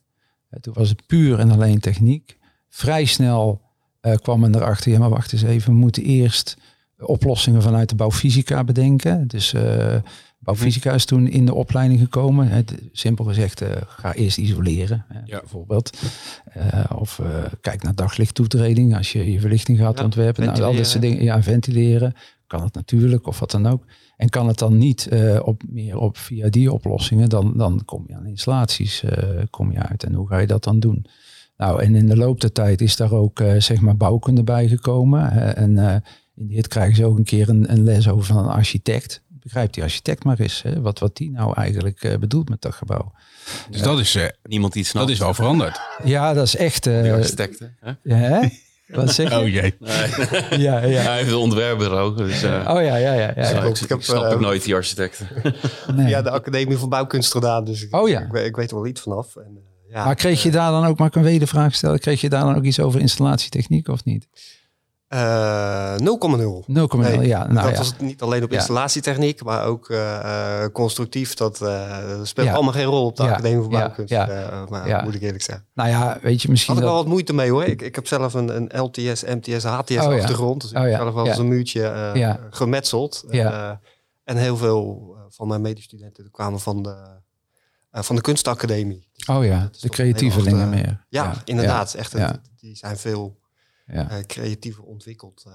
Eh, 0.50 0.60
toen 0.60 0.74
was 0.74 0.90
het 0.90 1.06
puur 1.06 1.40
en 1.40 1.52
alleen 1.52 1.80
techniek. 1.80 2.38
Vrij 2.70 3.06
snel 3.06 3.62
eh, 4.02 4.16
kwam 4.16 4.40
men 4.40 4.56
erachter, 4.56 4.92
ja 4.92 5.00
maar 5.00 5.10
wacht 5.10 5.34
eens 5.34 5.42
even, 5.42 5.74
we 5.74 5.80
moeten 5.80 6.04
eerst 6.04 6.58
oplossingen 6.98 7.62
vanuit 7.62 7.90
de 7.90 7.96
bouwfysica 7.96 8.64
bedenken. 8.64 9.28
Dus 9.28 9.54
eh, 9.54 9.96
bouwfysica 10.48 10.94
is 10.94 11.06
toen 11.06 11.28
in 11.28 11.46
de 11.46 11.54
opleiding 11.54 12.00
gekomen. 12.00 12.48
Het, 12.48 12.82
simpel 12.92 13.26
gezegd, 13.26 13.62
eh, 13.62 13.70
ga 13.88 14.14
eerst 14.14 14.38
isoleren, 14.38 15.06
hè, 15.08 15.20
Ja. 15.26 15.40
bijvoorbeeld. 15.40 16.00
Eh, 16.54 16.84
of 16.96 17.20
eh, 17.20 17.28
kijk 17.62 17.84
naar 17.84 17.96
daglichttoetreding 17.96 18.98
als 18.98 19.12
je 19.12 19.32
je 19.32 19.40
verlichting 19.40 19.78
gaat 19.78 19.98
Ja, 19.98 20.04
ontwerpen. 20.04 20.46
Nou, 20.46 20.62
al 20.62 20.76
dit 20.76 20.88
soort 20.88 21.02
dingen. 21.02 21.24
Ja, 21.24 21.44
ventileren. 21.44 22.14
kan 22.48 22.64
het 22.64 22.74
natuurlijk 22.74 23.28
of 23.28 23.40
wat 23.40 23.52
dan 23.52 23.66
ook. 23.68 23.84
En 24.18 24.30
kan 24.30 24.48
het 24.48 24.58
dan 24.58 24.78
niet 24.78 25.08
uh, 25.14 25.40
op, 25.44 25.62
meer 25.70 25.98
op 25.98 26.18
via 26.18 26.50
die 26.50 26.72
oplossingen, 26.72 27.30
dan, 27.30 27.54
dan 27.58 27.82
kom 27.86 28.04
je 28.08 28.16
aan 28.16 28.26
installaties 28.26 29.04
uh, 29.04 29.12
kom 29.50 29.72
je 29.72 29.80
uit. 29.80 30.04
En 30.04 30.14
hoe 30.14 30.28
ga 30.28 30.38
je 30.38 30.48
dat 30.48 30.64
dan 30.64 30.80
doen? 30.80 31.06
Nou, 31.58 31.82
en 31.82 31.96
in 31.96 32.08
de 32.08 32.18
loop 32.18 32.42
der 32.42 32.52
tijd 32.52 32.82
is 32.82 32.96
daar 32.96 33.12
ook 33.12 33.40
uh, 33.40 33.60
zeg 33.60 33.82
maar 33.82 33.98
bouwkunde 33.98 34.44
bij 34.44 34.68
gekomen. 34.68 35.56
en 35.56 36.04
in 36.36 36.48
dit 36.48 36.68
krijgen 36.68 36.96
ze 36.96 37.06
ook 37.06 37.18
een 37.18 37.24
keer 37.24 37.50
een, 37.50 37.72
een 37.72 37.84
les 37.84 38.10
over 38.10 38.26
van 38.26 38.38
een 38.38 38.52
architect. 38.52 39.24
Begrijpt 39.48 39.74
die 39.74 39.84
architect 39.84 40.24
maar 40.24 40.40
eens 40.40 40.62
hè, 40.62 40.82
wat, 40.82 41.00
wat 41.00 41.16
die 41.16 41.32
nou 41.32 41.54
eigenlijk 41.56 42.18
bedoelt 42.20 42.50
met 42.50 42.62
dat 42.62 42.74
gebouw. 42.74 43.12
Dus 43.70 43.82
dat 43.82 44.00
is, 44.00 44.18
Niemand 44.44 44.74
die 44.74 44.84
snapt. 44.84 45.06
dat 45.08 45.16
is 45.16 45.22
wel 45.22 45.34
veranderd. 45.34 45.80
Ja, 46.04 46.34
dat 46.34 46.46
is 46.46 46.56
echt... 46.56 46.88
architecten. 46.88 47.78
Hè? 48.04 48.48
Wat 48.88 49.12
zeg 49.14 49.30
je? 49.30 49.38
Oh 49.40 49.48
jee. 49.48 49.76
Nee. 49.80 50.08
Ja, 50.66 50.84
ja. 50.84 51.02
Hij 51.02 51.18
heeft 51.18 51.30
een 51.30 51.36
ontwerpbureau. 51.38 52.16
Dus, 52.16 52.44
uh, 52.44 52.50
oh 52.70 52.82
ja, 52.82 52.96
ja, 52.96 52.96
ja. 52.96 53.14
ja, 53.14 53.34
dus 53.34 53.50
ja. 53.50 53.64
ik, 53.64 53.78
Ik 53.82 53.90
heb, 53.90 53.98
ik 53.98 54.04
snap 54.04 54.24
eh, 54.24 54.32
ook 54.32 54.40
nooit 54.40 54.64
die 54.64 54.76
architecten. 54.76 55.28
Nee. 55.96 56.08
Ja, 56.10 56.22
de 56.22 56.30
Academie 56.30 56.78
van 56.78 56.90
Bouwkunst 56.90 57.32
gedaan. 57.32 57.66
Dus 57.66 57.82
ik, 57.84 57.96
Oh 57.96 58.10
ja. 58.10 58.20
ik, 58.22 58.32
weet- 58.32 58.46
ik 58.46 58.56
weet 58.56 58.70
er 58.70 58.76
wel 58.76 58.86
iets 58.88 59.02
vanaf. 59.02 59.36
En, 59.36 59.42
eh, 59.44 59.94
ja, 59.94 60.06
Maar 60.06 60.16
kreeg 60.16 60.44
je 60.44 60.52
daar 60.52 60.72
dan 60.72 60.86
ook, 60.86 60.98
mag 60.98 61.08
ik 61.08 61.16
een 61.16 61.24
wedervraag 61.24 61.76
stellen, 61.76 62.00
kreeg 62.00 62.22
je 62.22 62.30
daar 62.30 62.44
dan 62.44 62.56
ook 62.56 62.64
iets 62.64 62.80
over 62.80 63.00
installatietechniek 63.00 63.88
of 63.88 64.04
niet? 64.04 64.28
0,0, 65.08 65.16
eh, 65.18 65.96
0,0. 66.68 66.98
Nee, 66.98 67.28
ja. 67.28 67.40
Nou 67.48 67.54
dat 67.62 67.72
ja. 67.72 67.78
was 67.78 67.88
het 67.88 68.02
niet 68.02 68.22
alleen 68.22 68.44
op 68.44 68.50
Ja. 68.52 68.56
installatietechniek, 68.58 69.44
maar 69.44 69.66
ook 69.66 69.90
eh, 69.90 70.64
eh, 70.64 70.72
constructief. 70.72 71.34
Dat 71.34 71.62
eh, 71.62 71.98
speelt 72.24 72.48
Ja. 72.48 72.54
allemaal 72.54 72.74
geen 72.74 72.86
rol 72.86 73.06
op 73.06 73.16
de. 73.16 73.24
Academie 73.24 73.62
Ja. 73.64 73.68
Bouwkunst. 73.68 74.14
Ja. 74.14 74.66
maar 74.70 75.04
moet 75.04 75.16
ik 75.16 75.22
eerlijk 75.22 75.44
zeggen. 75.44 75.66
Nou 75.74 75.90
ja, 75.90 76.18
weet 76.22 76.42
je, 76.42 76.50
misschien 76.50 76.74
Had 76.74 76.84
ik 76.84 76.90
wel 76.90 76.98
wat 76.98 77.08
moeite 77.08 77.34
mee 77.34 77.52
hoor. 77.52 77.64
Ik, 77.64 77.82
ik 77.82 77.96
heb 77.96 78.08
zelf 78.08 78.34
een, 78.34 78.56
een 78.56 78.82
LTS, 78.82 79.24
MTS, 79.24 79.64
HTS 79.64 79.96
Oh 79.98 80.14
achtergrond. 80.14 80.62
Dus 80.62 80.72
ik 80.72 80.78
Oh 80.78 80.84
heb 80.84 80.96
zelf 80.96 81.14
wel 81.14 81.28
eens 81.28 81.38
een 81.38 81.48
muurtje 81.48 82.38
gemetseld. 82.50 83.26
En 84.24 84.38
heel 84.38 84.58
veel 84.58 85.16
van 85.30 85.48
mijn 85.48 85.62
medestudenten 85.62 86.32
kwamen 86.32 86.60
van 86.60 86.84
de, 86.84 86.96
van 87.92 88.16
de 88.16 88.22
kunstacademie. 88.22 89.10
Dus 89.14 89.28
Oh 89.36 89.46
ja, 89.46 89.70
de 89.80 89.90
creatievelingen 89.90 90.64
achter- 90.68 90.76
meer. 90.76 91.06
Ja, 91.10 91.34
inderdaad. 91.46 91.94
Echt, 91.94 92.14
een-. 92.14 92.42
Die 92.56 92.76
zijn 92.76 92.98
veel 92.98 93.38
Ja. 93.88 94.10
eh, 94.10 94.18
creatiever 94.26 94.84
ontwikkeld. 94.84 95.44
eh. 95.48 95.54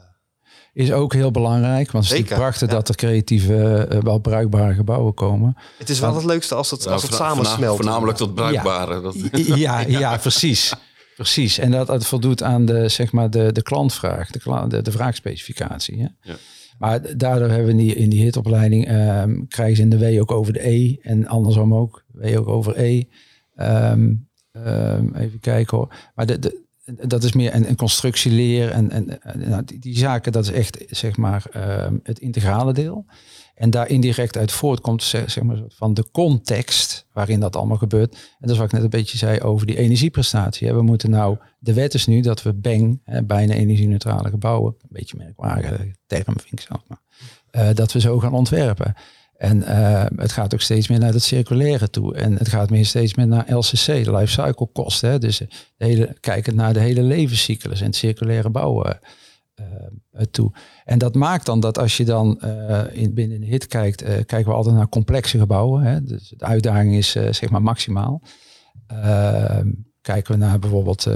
Is 0.73 0.93
ook 0.93 1.12
heel 1.12 1.31
belangrijk, 1.31 1.91
want 1.91 2.09
het 2.09 2.19
is 2.19 2.25
prachtig 2.25 2.69
ja. 2.69 2.75
dat 2.75 2.89
er 2.89 2.95
creatieve, 2.95 3.87
eh, 3.91 4.01
wel 4.03 4.19
bruikbare 4.19 4.75
gebouwen 4.75 5.15
komen. 5.15 5.57
Het 5.79 5.89
is 5.89 6.01
wel 6.01 6.15
het 6.15 6.25
leukste 6.25 6.55
als 6.55 6.71
het, 6.71 6.87
als 6.87 7.03
het 7.03 7.11
Voorna- 7.11 7.27
samen 7.29 7.37
voorna- 7.45 7.57
smelt. 7.59 7.77
Voornamelijk 7.77 8.19
tot 8.19 8.35
bruikbare. 8.35 9.01
Dat, 9.01 9.15
Ja, 9.59 9.81
ja, 9.81 10.17
precies. 10.17 10.73
Precies. 11.17 11.59
En 11.59 11.71
dat 11.71 11.89
het 11.89 12.07
voldoet 12.07 12.43
aan 12.43 12.65
de, 12.65 12.89
zeg 12.89 13.12
maar 13.12 13.31
de, 13.31 13.53
de 13.53 13.62
klantvraag, 13.62 14.31
de, 14.31 14.39
kla- 14.39 14.67
de, 14.67 14.83
de 14.83 14.91
vraagspecificatie. 14.91 15.99
Hè? 16.01 16.07
Ja. 16.33 16.37
Maar 16.79 17.17
daardoor 17.17 17.49
hebben 17.49 17.65
we 17.67 17.71
in 17.71 17.77
die, 17.79 17.95
in 17.95 18.11
die 18.11 18.23
hitopleiding, 18.23 18.87
ehm, 18.87 19.47
krijgen 19.49 19.77
ze 19.77 19.83
in 19.83 19.91
de 19.91 19.99
W 19.99 20.21
ook 20.21 20.31
over 20.33 20.53
de 20.53 20.69
E 20.69 20.97
en 21.03 21.27
andersom 21.27 21.75
ook, 21.75 22.05
W 22.12 22.39
ook 22.39 22.49
over 22.49 22.79
E. 22.81 23.05
Ehm, 23.55 24.12
ehm, 24.53 25.15
even 25.15 25.41
kijken 25.41 25.77
hoor. 25.77 25.95
Maar 26.15 26.27
de, 26.27 26.39
de, 26.39 26.61
dat 26.85 27.25
is 27.25 27.33
meer 27.33 27.55
een, 27.55 27.69
een 27.69 27.77
constructieleer 27.77 28.71
en, 28.71 28.91
en, 28.91 29.19
nou, 29.35 29.62
die, 29.65 29.99
zaken, 29.99 30.33
dat 30.33 30.45
is 30.45 30.51
echt 30.51 30.85
zeg 30.89 31.17
maar 31.17 31.45
ehm, 31.51 31.97
het 32.03 32.19
integrale 32.19 32.73
deel. 32.73 33.05
En 33.55 33.71
daar 33.71 33.89
indirect 33.89 34.37
uit 34.37 34.53
voortkomt 34.53 35.03
zeg, 35.03 35.43
maar, 35.43 35.62
van 35.69 35.95
de 35.95 36.11
context 36.11 37.07
waarin 37.12 37.41
dat 37.41 37.57
allemaal 37.57 37.77
gebeurt. 37.77 38.12
En 38.15 38.21
dat 38.41 38.51
is 38.51 38.57
wat 38.57 38.67
ik 38.67 38.73
net 38.73 38.83
een 38.83 38.91
beetje 38.91 39.19
zei 39.19 39.41
over 39.41 39.67
die 39.67 39.77
energieprestatie. 39.77 40.73
We 40.73 40.83
moeten 40.83 41.11
nou, 41.11 41.39
de 41.59 41.75
wet 41.75 41.95
is 41.95 42.07
nu 42.07 42.21
dat 42.21 42.43
we 42.43 42.55
BENG, 42.55 43.01
hè, 43.05 43.25
bijna 43.25 43.55
energie-neutrale 43.55 44.31
gebouwen, 44.31 44.75
een 44.81 44.89
beetje 44.91 45.17
merkwaardige 45.17 45.95
term 46.07 46.25
vind 46.25 46.53
ik 46.53 46.61
zelf, 46.61 46.83
maar, 46.87 47.01
eh, 47.51 47.75
dat 47.75 47.93
we 47.93 48.01
zo 48.01 48.19
gaan 48.19 48.35
ontwerpen. 48.35 48.95
En 49.43 49.63
eh, 49.63 50.05
het 50.17 50.33
gaat 50.33 50.55
ook 50.55 50.61
steeds 50.61 50.89
meer 50.89 50.99
naar 50.99 51.13
het 51.13 51.23
circulaire 51.23 51.91
toe. 51.91 52.15
En 52.15 52.37
het 52.37 52.49
gaat 52.49 52.71
meer 52.71 52.87
steeds 52.87 53.15
meer 53.15 53.27
naar 53.27 53.55
LCC, 53.55 53.87
de 53.87 54.13
life 54.13 54.43
cycle 54.43 54.69
kosten. 54.73 55.11
Hè? 55.11 55.19
Dus 55.19 55.39
de 55.39 55.47
hele, 55.77 56.17
kijkend 56.21 56.57
naar 56.57 56.73
de 56.73 56.81
hele 56.81 57.03
levenscyclus 57.03 57.81
en 57.81 57.93
circulaire 57.93 58.51
bouwen 58.51 59.01
eh, 59.55 59.65
eh, 60.11 60.23
toe. 60.31 60.53
En 60.85 60.99
dat 60.99 61.15
maakt 61.15 61.47
dan 61.47 61.61
dat 61.61 61.79
als 61.79 61.97
je 61.97 62.05
dan 62.05 62.41
eh, 62.41 62.83
in, 62.93 63.15
binnen 63.15 63.41
de 63.41 63.47
hit 63.47 63.67
kijkt, 63.67 64.03
eh, 64.03 64.15
kijken 64.15 64.45
we 64.45 64.53
altijd 64.53 64.75
naar 64.75 64.89
complexe 64.89 65.39
gebouwen. 65.39 65.83
Hè? 65.83 66.03
Dus 66.03 66.35
de 66.37 66.45
uitdaging 66.45 66.95
is 66.95 67.15
eh, 67.15 67.33
zeg 67.33 67.51
maar 67.51 67.63
maximaal. 67.63 68.23
Kijken 70.02 70.32
we 70.32 70.38
naar 70.38 70.59
bijvoorbeeld, 70.59 71.06
eh, 71.06 71.14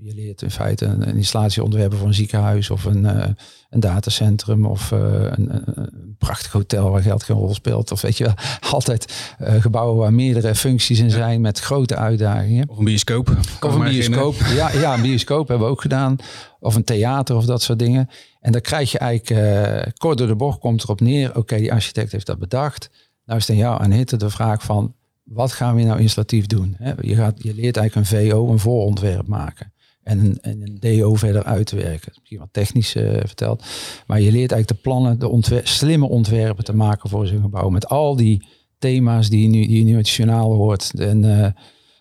je 0.00 0.14
leert 0.14 0.42
in 0.42 0.50
feite 0.50 0.84
een, 0.84 1.08
een 1.08 1.16
installatie 1.16 1.62
ontwerpen 1.62 1.98
voor 1.98 2.06
een 2.06 2.14
ziekenhuis 2.14 2.70
of 2.70 2.84
een, 2.84 3.06
eh, 3.06 3.28
een 3.70 3.80
datacentrum 3.80 4.66
of 4.66 4.92
eh, 4.92 4.98
een, 5.22 5.62
een, 5.64 6.14
prachtig 6.18 6.52
hotel 6.52 6.90
waar 6.90 7.02
geld 7.02 7.22
geen 7.22 7.36
rol 7.36 7.54
speelt. 7.54 7.92
Of 7.92 8.00
weet 8.00 8.18
je 8.18 8.24
wel, 8.24 8.34
altijd 8.72 9.34
gebouwen 9.38 9.96
waar 9.96 10.12
meerdere 10.12 10.54
functies 10.54 10.98
in 10.98 11.10
zijn 11.10 11.40
met 11.40 11.60
grote 11.60 11.96
uitdagingen. 11.96 12.68
Of 12.68 12.78
een 12.78 12.84
bioscoop. 12.84 13.36
Of 13.60 13.74
een 13.74 13.84
bioscoop. 13.84 14.34
Ja, 14.34 14.72
ja, 14.72 14.94
een 14.94 15.02
bioscoop 15.02 15.48
hebben 15.48 15.66
we 15.66 15.72
ook 15.72 15.80
gedaan. 15.80 16.16
Of 16.60 16.74
een 16.74 16.84
theater 16.84 17.36
of 17.36 17.44
dat 17.44 17.62
soort 17.62 17.78
dingen. 17.78 18.08
En 18.40 18.52
dan 18.52 18.60
krijg 18.60 18.92
je 18.92 18.98
eigenlijk 18.98 19.98
kort 19.98 20.18
door 20.18 20.26
de 20.26 20.36
bocht 20.36 20.58
komt 20.58 20.82
erop 20.82 21.00
neer. 21.00 21.36
Oké, 21.36 21.56
die 21.56 21.72
architect 21.72 22.12
heeft 22.12 22.26
dat 22.26 22.38
bedacht. 22.38 22.90
Nou 23.24 23.38
is 23.38 23.46
dan 23.46 23.56
jou 23.56 23.82
aan 23.82 23.90
hitte 23.90 24.16
de 24.16 24.30
vraag 24.30 24.62
van 24.62 24.94
wat 25.24 25.52
gaan 25.52 25.74
we 25.74 25.82
nou 25.82 26.00
installatief 26.00 26.46
doen? 26.46 26.76
Je, 27.00 27.14
gaat, 27.14 27.42
je 27.42 27.54
leert 27.54 27.76
eigenlijk 27.76 27.94
een 28.10 28.18
VO, 28.30 28.48
een 28.50 28.58
voorontwerp 28.58 29.26
maken. 29.26 29.72
En 30.02 30.18
een, 30.18 30.38
en 30.40 30.62
een 30.62 30.76
DO 30.98 31.14
verder 31.14 31.42
uit 31.44 31.66
te 31.66 31.76
werken. 31.76 32.12
Misschien 32.18 32.38
wat 32.38 32.48
technisch 32.52 32.94
eh, 32.94 33.10
verteld. 33.10 33.64
Maar 34.06 34.18
je 34.20 34.32
leert 34.32 34.52
eigenlijk 34.52 34.68
de 34.68 34.88
plannen, 34.90 35.18
de 35.18 35.28
ontwer- 35.28 35.66
slimme 35.68 36.08
ontwerpen 36.08 36.64
te 36.64 36.74
maken 36.76 37.10
voor 37.10 37.26
zo'n 37.26 37.40
gebouw. 37.40 37.68
Met 37.68 37.88
al 37.88 38.16
die 38.16 38.46
thema's 38.78 39.28
die 39.28 39.42
je 39.42 39.48
nu, 39.48 39.66
die 39.66 39.78
je 39.78 39.84
nu 39.84 39.96
het 39.96 40.08
journaal 40.08 40.52
hoort. 40.54 40.92
En, 41.00 41.24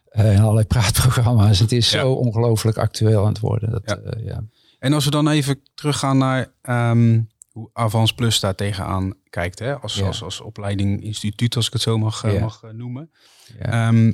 en 0.10 0.40
allerlei 0.40 0.66
praatprogramma's. 0.76 1.60
Het 1.60 1.72
is 1.72 1.92
Ja. 1.92 2.00
zo 2.00 2.12
ongelooflijk 2.14 2.78
actueel 2.78 3.22
aan 3.22 3.28
het 3.32 3.40
worden. 3.40 3.72
Dat, 3.72 3.82
Ja. 3.86 4.14
ja. 4.26 4.44
En 4.80 4.94
als 4.94 5.06
we 5.06 5.12
dan 5.12 5.28
even 5.30 5.60
teruggaan 5.76 6.18
naar 6.18 6.54
ehm, 6.62 7.22
hoe 7.54 7.70
Avans 7.74 8.14
Plus 8.14 8.40
daar 8.40 8.56
tegenaan 8.56 9.14
kijkt. 9.30 9.60
Hè? 9.60 9.76
Als, 9.80 9.96
Ja. 9.96 10.06
als, 10.06 10.24
als 10.24 10.42
opleiding 10.42 11.04
instituut, 11.04 11.56
als 11.56 11.68
ik 11.68 11.74
het 11.74 11.82
zo 11.82 11.98
mag, 11.98 12.24
eh, 12.24 12.34
Ja. 12.34 12.40
mag 12.40 12.64
eh, 12.64 12.70
noemen. 12.70 13.12
Ja. 13.60 13.88
Ehm, 13.88 14.14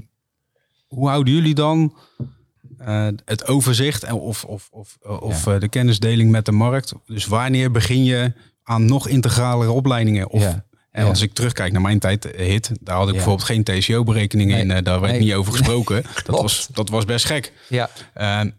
hoe 0.87 1.07
houden 1.07 1.33
jullie 1.33 1.53
dan 1.55 1.97
eh, 2.77 3.07
het 3.25 3.47
overzicht 3.47 4.03
en 4.03 4.13
of, 4.13 4.43
of, 4.45 4.67
of, 4.71 4.97
of 5.01 5.43
de 5.43 5.67
kennisdeling 5.69 6.31
met 6.31 6.45
de 6.45 6.51
markt? 6.51 6.93
Dus 7.05 7.25
wanneer 7.25 7.71
begin 7.71 8.03
je 8.03 8.33
aan 8.63 8.85
nog 8.85 9.07
integralere 9.07 9.71
opleidingen? 9.71 10.29
Of. 10.29 10.57
En 10.91 11.05
als 11.05 11.21
ik 11.21 11.33
terugkijk 11.33 11.71
naar 11.71 11.81
mijn 11.81 11.99
tijd, 11.99 12.23
HIT, 12.35 12.71
daar 12.81 12.95
had 12.95 13.07
ik 13.07 13.13
bijvoorbeeld 13.13 13.47
geen 13.47 13.63
TCO-berekeningen 13.63 14.67
Nee. 14.67 14.77
in. 14.77 14.83
daar 14.83 14.99
werd 14.99 15.13
Nee. 15.13 15.21
niet 15.21 15.33
over 15.33 15.51
gesproken. 15.51 16.03
dat, 16.25 16.41
was, 16.41 16.67
dat 16.73 16.89
was 16.89 17.05
best 17.05 17.25
gek. 17.25 17.53
ja. 17.69 17.89
Ehm, 18.13 18.49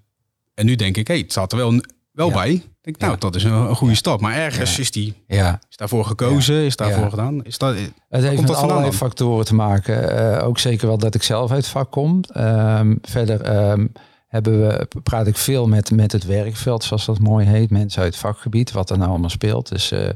en 0.55 0.67
nu 0.67 0.75
denk 0.77 0.97
ik, 0.97 1.07
hé, 1.09 1.17
het 1.19 1.31
staat 1.31 1.53
er 1.53 1.59
wel, 1.59 1.81
wel 2.13 2.31
bij. 2.31 2.63
Ik 2.83 2.99
denk, 2.99 3.11
nou, 3.11 3.19
dat 3.19 3.35
is 3.35 3.45
een, 3.45 3.53
een 3.53 3.77
goede 3.77 3.95
stap. 3.95 4.21
Maar 4.21 4.35
ergens 4.35 4.79
is 4.79 4.91
die 4.91 5.15
ja. 5.27 5.61
is 5.71 5.77
daarvoor 5.77 6.05
gekozen, 6.05 6.55
is 6.55 6.77
daarvoor 6.77 7.11
gedaan. 7.11 7.45
Is 7.45 7.59
dat, 7.59 7.75
Het 7.75 7.93
komt 8.09 8.23
heeft 8.23 8.41
met 8.41 8.55
allerlei 8.55 8.93
factoren 8.93 9.45
te 9.45 9.55
maken. 9.55 10.19
Eh, 10.39 10.47
ook 10.47 10.59
zeker 10.59 10.87
wel 10.87 10.99
dat 10.99 11.15
ik 11.15 11.23
zelf 11.23 11.51
uit 11.51 11.63
het 11.63 11.73
vak 11.73 11.91
kom. 11.91 12.21
Ehm, 12.33 12.97
verder 13.03 13.41
ehm, 13.41 13.87
hebben 14.29 14.61
we, 14.61 14.89
praat 15.03 15.27
ik 15.27 15.37
veel 15.37 15.67
met, 15.67 15.91
met 15.91 16.13
het 16.13 16.25
werkveld, 16.25 16.85
zoals 16.85 17.07
dat 17.07 17.19
mooi 17.19 17.47
heet. 17.47 17.71
Mensen 17.71 18.03
uit 18.03 18.13
het 18.13 18.23
vakgebied, 18.23 18.73
wat 18.73 18.91
er 18.91 18.99
nou 18.99 19.11
allemaal 19.11 19.31
speelt. 19.31 19.69
Dus 19.69 19.91
eh, 19.91 20.09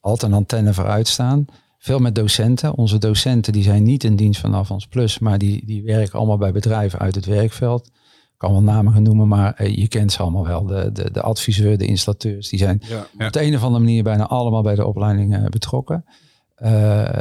altijd 0.00 0.32
een 0.32 0.38
antenne 0.38 0.74
vooruit 0.74 1.08
staan. 1.08 1.44
Veel 1.78 1.98
met 1.98 2.14
docenten. 2.14 2.74
Onze 2.74 2.98
docenten 2.98 3.52
die 3.52 3.62
zijn 3.62 3.82
niet 3.82 4.04
in 4.04 4.16
dienst 4.16 4.40
van 4.40 4.54
Avans 4.54 4.86
Plus, 4.86 5.18
maar 5.18 5.38
die, 5.38 5.66
die 5.66 5.82
werken 5.82 6.18
allemaal 6.18 6.38
bij 6.38 6.52
bedrijven 6.52 6.98
uit 6.98 7.14
het 7.14 7.24
werkveld. 7.24 7.90
Ik 8.34 8.40
kan 8.40 8.52
wel 8.52 8.62
namen 8.62 8.92
gaan 8.92 9.02
noemen, 9.02 9.28
maar 9.28 9.54
eh, 9.54 9.76
je 9.76 9.88
kent 9.88 10.12
ze 10.12 10.18
allemaal 10.22 10.46
wel. 10.46 10.66
De, 10.66 10.92
de, 10.92 11.10
de 11.12 11.20
adviseur, 11.20 11.78
de 11.78 11.86
installateurs, 11.86 12.48
die 12.48 12.58
zijn 12.58 12.82
Ja. 12.88 13.26
op 13.26 13.32
de 13.32 13.42
een 13.42 13.54
of 13.54 13.62
andere 13.62 13.84
manier 13.84 14.02
bijna 14.02 14.26
allemaal 14.26 14.62
bij 14.62 14.74
de 14.74 14.86
opleiding 14.86 15.34
eh, 15.34 15.44
betrokken. 15.44 16.04
Eh, 16.54 16.70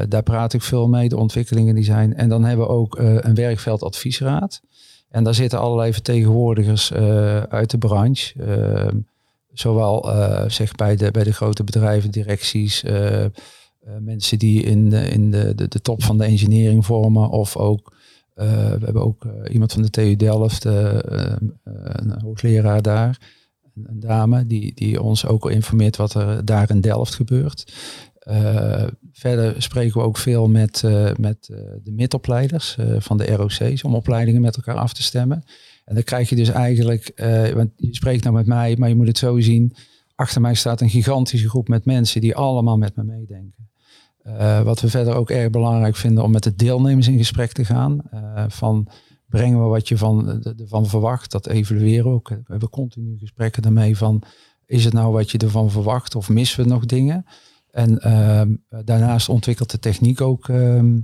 daar 0.09 0.23
praat 0.23 0.53
ik 0.53 0.61
veel 0.61 0.87
mee, 0.87 1.09
de 1.09 1.17
ontwikkelingen 1.17 1.75
die 1.75 1.83
zijn. 1.83 2.15
En 2.15 2.29
dan 2.29 2.43
hebben 2.43 2.65
we 2.65 2.71
ook 2.71 2.97
een 2.99 3.35
werkveldadviesraad. 3.35 4.61
En 5.09 5.23
daar 5.23 5.33
zitten 5.33 5.59
allerlei 5.59 5.93
vertegenwoordigers 5.93 6.93
uit 7.49 7.69
de 7.69 7.77
branche. 7.77 8.43
Eh, 8.43 8.87
zowel 9.53 10.09
zeg 10.47 10.75
bij, 10.75 10.95
de, 10.95 11.11
bij 11.11 11.23
de 11.23 11.33
grote 11.33 11.63
bedrijven, 11.63 12.11
directies, 12.11 12.83
mensen 13.99 14.39
die 14.39 14.63
in, 14.63 14.89
de, 14.89 15.09
in 15.09 15.31
de, 15.31 15.55
de, 15.55 15.67
de 15.67 15.81
top 15.81 16.03
van 16.03 16.17
de 16.17 16.23
engineering 16.23 16.85
vormen. 16.85 17.29
Of 17.29 17.57
ook, 17.57 17.93
eh, 18.33 18.71
we 18.71 18.85
hebben 18.85 19.03
ook 19.03 19.25
eh, 19.25 19.53
iemand 19.53 19.73
van 19.73 19.81
de 19.81 19.89
TU 19.89 20.15
Delft, 20.15 20.65
eh, 20.65 20.97
een 21.63 22.21
hoogleraar 22.21 22.81
daar 22.81 23.41
een, 23.85 23.99
dame 23.99 24.47
die, 24.47 24.73
die 24.73 25.01
ons 25.01 25.25
ook 25.25 25.43
al 25.43 25.49
informeert 25.49 25.95
wat 25.95 26.13
er 26.13 26.45
daar 26.45 26.69
in 26.69 26.81
Delft 26.81 27.15
gebeurt. 27.15 27.73
Verder 29.11 29.61
spreken 29.61 30.01
we 30.01 30.07
ook 30.07 30.17
veel 30.17 30.49
met, 30.49 30.83
met 31.19 31.45
de 31.83 31.91
midopleiders 31.91 32.77
van 32.97 33.17
de 33.17 33.25
ROC's 33.25 33.83
om 33.83 33.95
opleidingen 33.95 34.41
met 34.41 34.55
elkaar 34.55 34.75
af 34.75 34.93
te 34.93 35.03
stemmen. 35.03 35.43
En 35.85 35.93
dan 35.95 36.03
krijg 36.03 36.29
je 36.29 36.35
dus 36.35 36.49
eigenlijk, 36.49 37.11
want 37.55 37.71
je 37.75 37.95
spreekt 37.95 38.23
nou 38.23 38.35
met 38.35 38.45
mij, 38.45 38.75
maar 38.77 38.89
je 38.89 38.95
moet 38.95 39.07
het 39.07 39.17
zo 39.17 39.39
zien. 39.39 39.75
achter 40.15 40.41
mij 40.41 40.53
staat 40.53 40.81
een 40.81 40.89
gigantische 40.89 41.49
groep 41.49 41.67
met 41.67 41.85
mensen 41.85 42.21
die 42.21 42.35
allemaal 42.35 42.77
met 42.77 42.95
me 42.95 43.03
meedenken. 43.03 43.62
Uh, 44.27 44.61
wat 44.61 44.81
we 44.81 44.89
verder 44.89 45.15
ook 45.15 45.29
erg 45.29 45.49
belangrijk 45.49 45.95
vinden 45.95 46.23
om 46.23 46.31
met 46.31 46.43
de 46.43 46.55
deelnemers 46.55 47.07
in 47.07 47.17
gesprek 47.17 47.51
te 47.51 47.65
gaan. 47.65 48.01
Uh, 48.13 48.43
van 48.47 48.87
brengen 49.27 49.61
we 49.61 49.65
wat 49.67 49.87
je 49.87 49.97
van, 49.97 50.43
ervan 50.59 50.87
verwacht, 50.87 51.31
dat 51.31 51.47
evalueren 51.47 52.11
ook. 52.11 52.29
We 52.29 52.41
hebben 52.47 52.69
continu 52.69 53.17
gesprekken 53.17 53.61
daarmee 53.61 53.97
van 53.97 54.23
is 54.65 54.85
het 54.85 54.93
nou 54.93 55.11
wat 55.11 55.31
je 55.31 55.37
ervan 55.37 55.71
verwacht 55.71 56.15
of 56.15 56.29
missen 56.29 56.63
we 56.63 56.69
nog 56.69 56.85
dingen? 56.85 57.25
En 57.71 57.99
uh, 58.07 58.81
daarnaast 58.85 59.29
ontwikkelt 59.29 59.71
de 59.71 59.79
techniek 59.79 60.21
ook, 60.21 60.49
ehm, 60.49 60.99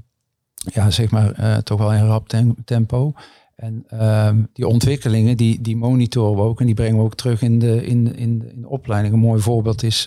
ja, 0.53 0.91
zeg 0.91 1.11
maar, 1.11 1.63
toch 1.63 1.79
wel 1.79 1.93
in 1.93 2.05
rap 2.05 2.27
tempo. 2.65 3.13
En 3.55 4.03
um, 4.03 4.47
die 4.53 4.67
ontwikkelingen, 4.67 5.37
die, 5.37 5.61
die 5.61 5.75
monitoren 5.75 6.35
we 6.35 6.41
ook 6.41 6.59
en 6.59 6.65
die 6.65 6.75
brengen 6.75 6.97
we 6.97 7.03
ook 7.03 7.15
terug 7.15 7.41
in 7.41 7.59
de, 7.59 7.85
in, 7.85 8.15
in, 8.15 8.49
in 8.49 8.61
de 8.61 8.69
opleiding. 8.69 9.13
Een 9.13 9.19
mooi 9.19 9.41
voorbeeld 9.41 9.83
is 9.83 10.03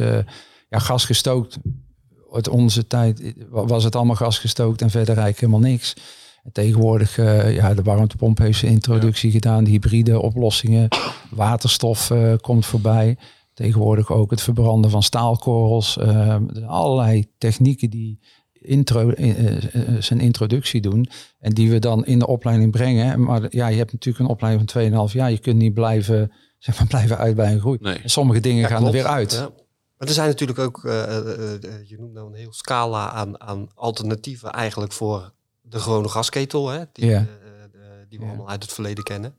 ja, 0.69 0.79
gasgestookt. 0.79 1.59
Uit 2.33 2.49
onze 2.49 2.87
tijd 2.87 3.35
was 3.51 3.85
het 3.85 3.97
allemaal 3.97 4.17
gasgestookt 4.17 4.83
en 4.83 4.91
verder 4.91 5.17
eigenlijk 5.17 5.41
helemaal 5.41 5.71
niks. 5.71 5.95
En 6.43 6.53
tegenwoordig, 6.53 7.19
uh, 7.19 7.55
ja, 7.55 7.75
de 7.75 7.83
warmtepomp 7.83 8.39
heeft 8.39 8.59
zijn 8.59 8.73
introductie 8.73 9.29
ja. 9.29 9.35
gedaan, 9.35 9.65
de 9.65 9.71
hybride 9.71 10.21
oplossingen, 10.21 10.89
waterstof 11.31 12.11
uh, 12.11 12.35
komt 12.41 12.67
voorbij. 12.67 13.17
Tegenwoordig 13.55 14.13
ook 14.13 14.31
het 14.31 14.41
verbranden 14.41 14.91
van 14.91 15.03
staalkorrels. 15.03 15.97
Uh, 16.01 16.37
allerlei 16.67 17.27
technieken 17.39 17.91
die 17.91 18.21
intro, 18.53 19.13
uh, 19.17 19.57
zijn 19.99 20.21
introductie 20.21 20.81
doen. 20.81 21.09
En 21.39 21.53
die 21.53 21.71
we 21.71 21.79
dan 21.79 22.05
in 22.07 22.19
de 22.19 22.27
opleiding 22.27 22.71
brengen. 22.71 23.23
Maar 23.23 23.47
ja, 23.49 23.67
je 23.67 23.77
hebt 23.77 23.93
natuurlijk 23.93 24.25
een 24.25 24.31
opleiding 24.31 24.71
van 24.71 25.09
2,5 25.09 25.13
jaar. 25.13 25.31
Je 25.31 25.39
kunt 25.39 25.59
niet 25.59 25.75
blijven, 25.75 26.33
zeg 26.59 26.79
maar, 26.79 26.87
blijven 26.87 27.19
uitbreiden 27.19 27.61
groeien. 27.61 27.83
Nee. 27.83 27.99
En 27.99 28.11
sommige 28.11 28.41
dingen 28.41 28.61
ja, 28.61 28.69
gaan 28.69 28.79
klopt. 28.79 28.95
er 28.95 29.03
weer 29.03 29.11
uit. 29.11 29.33
Ja. 29.33 29.62
Maar 30.03 30.11
er 30.11 30.17
zijn 30.17 30.29
natuurlijk 30.29 30.59
ook, 30.59 30.85
uh, 30.85 30.93
je 31.85 31.97
noemt 31.99 32.13
nou 32.13 32.27
een 32.27 32.39
heel 32.39 32.53
scala 32.53 33.11
aan, 33.11 33.41
aan 33.41 33.71
alternatieven 33.75 34.53
eigenlijk 34.53 34.93
voor 34.93 35.33
de 35.61 35.81
gewone 35.81 36.09
gasketel. 36.09 36.69
Hè, 36.69 36.85
die, 36.93 37.07
yeah. 37.07 37.25
die 38.09 38.19
we 38.19 38.25
allemaal 38.25 38.49
uit 38.49 38.63
het 38.63 38.73
verleden 38.73 39.05
kennen. 39.05 39.39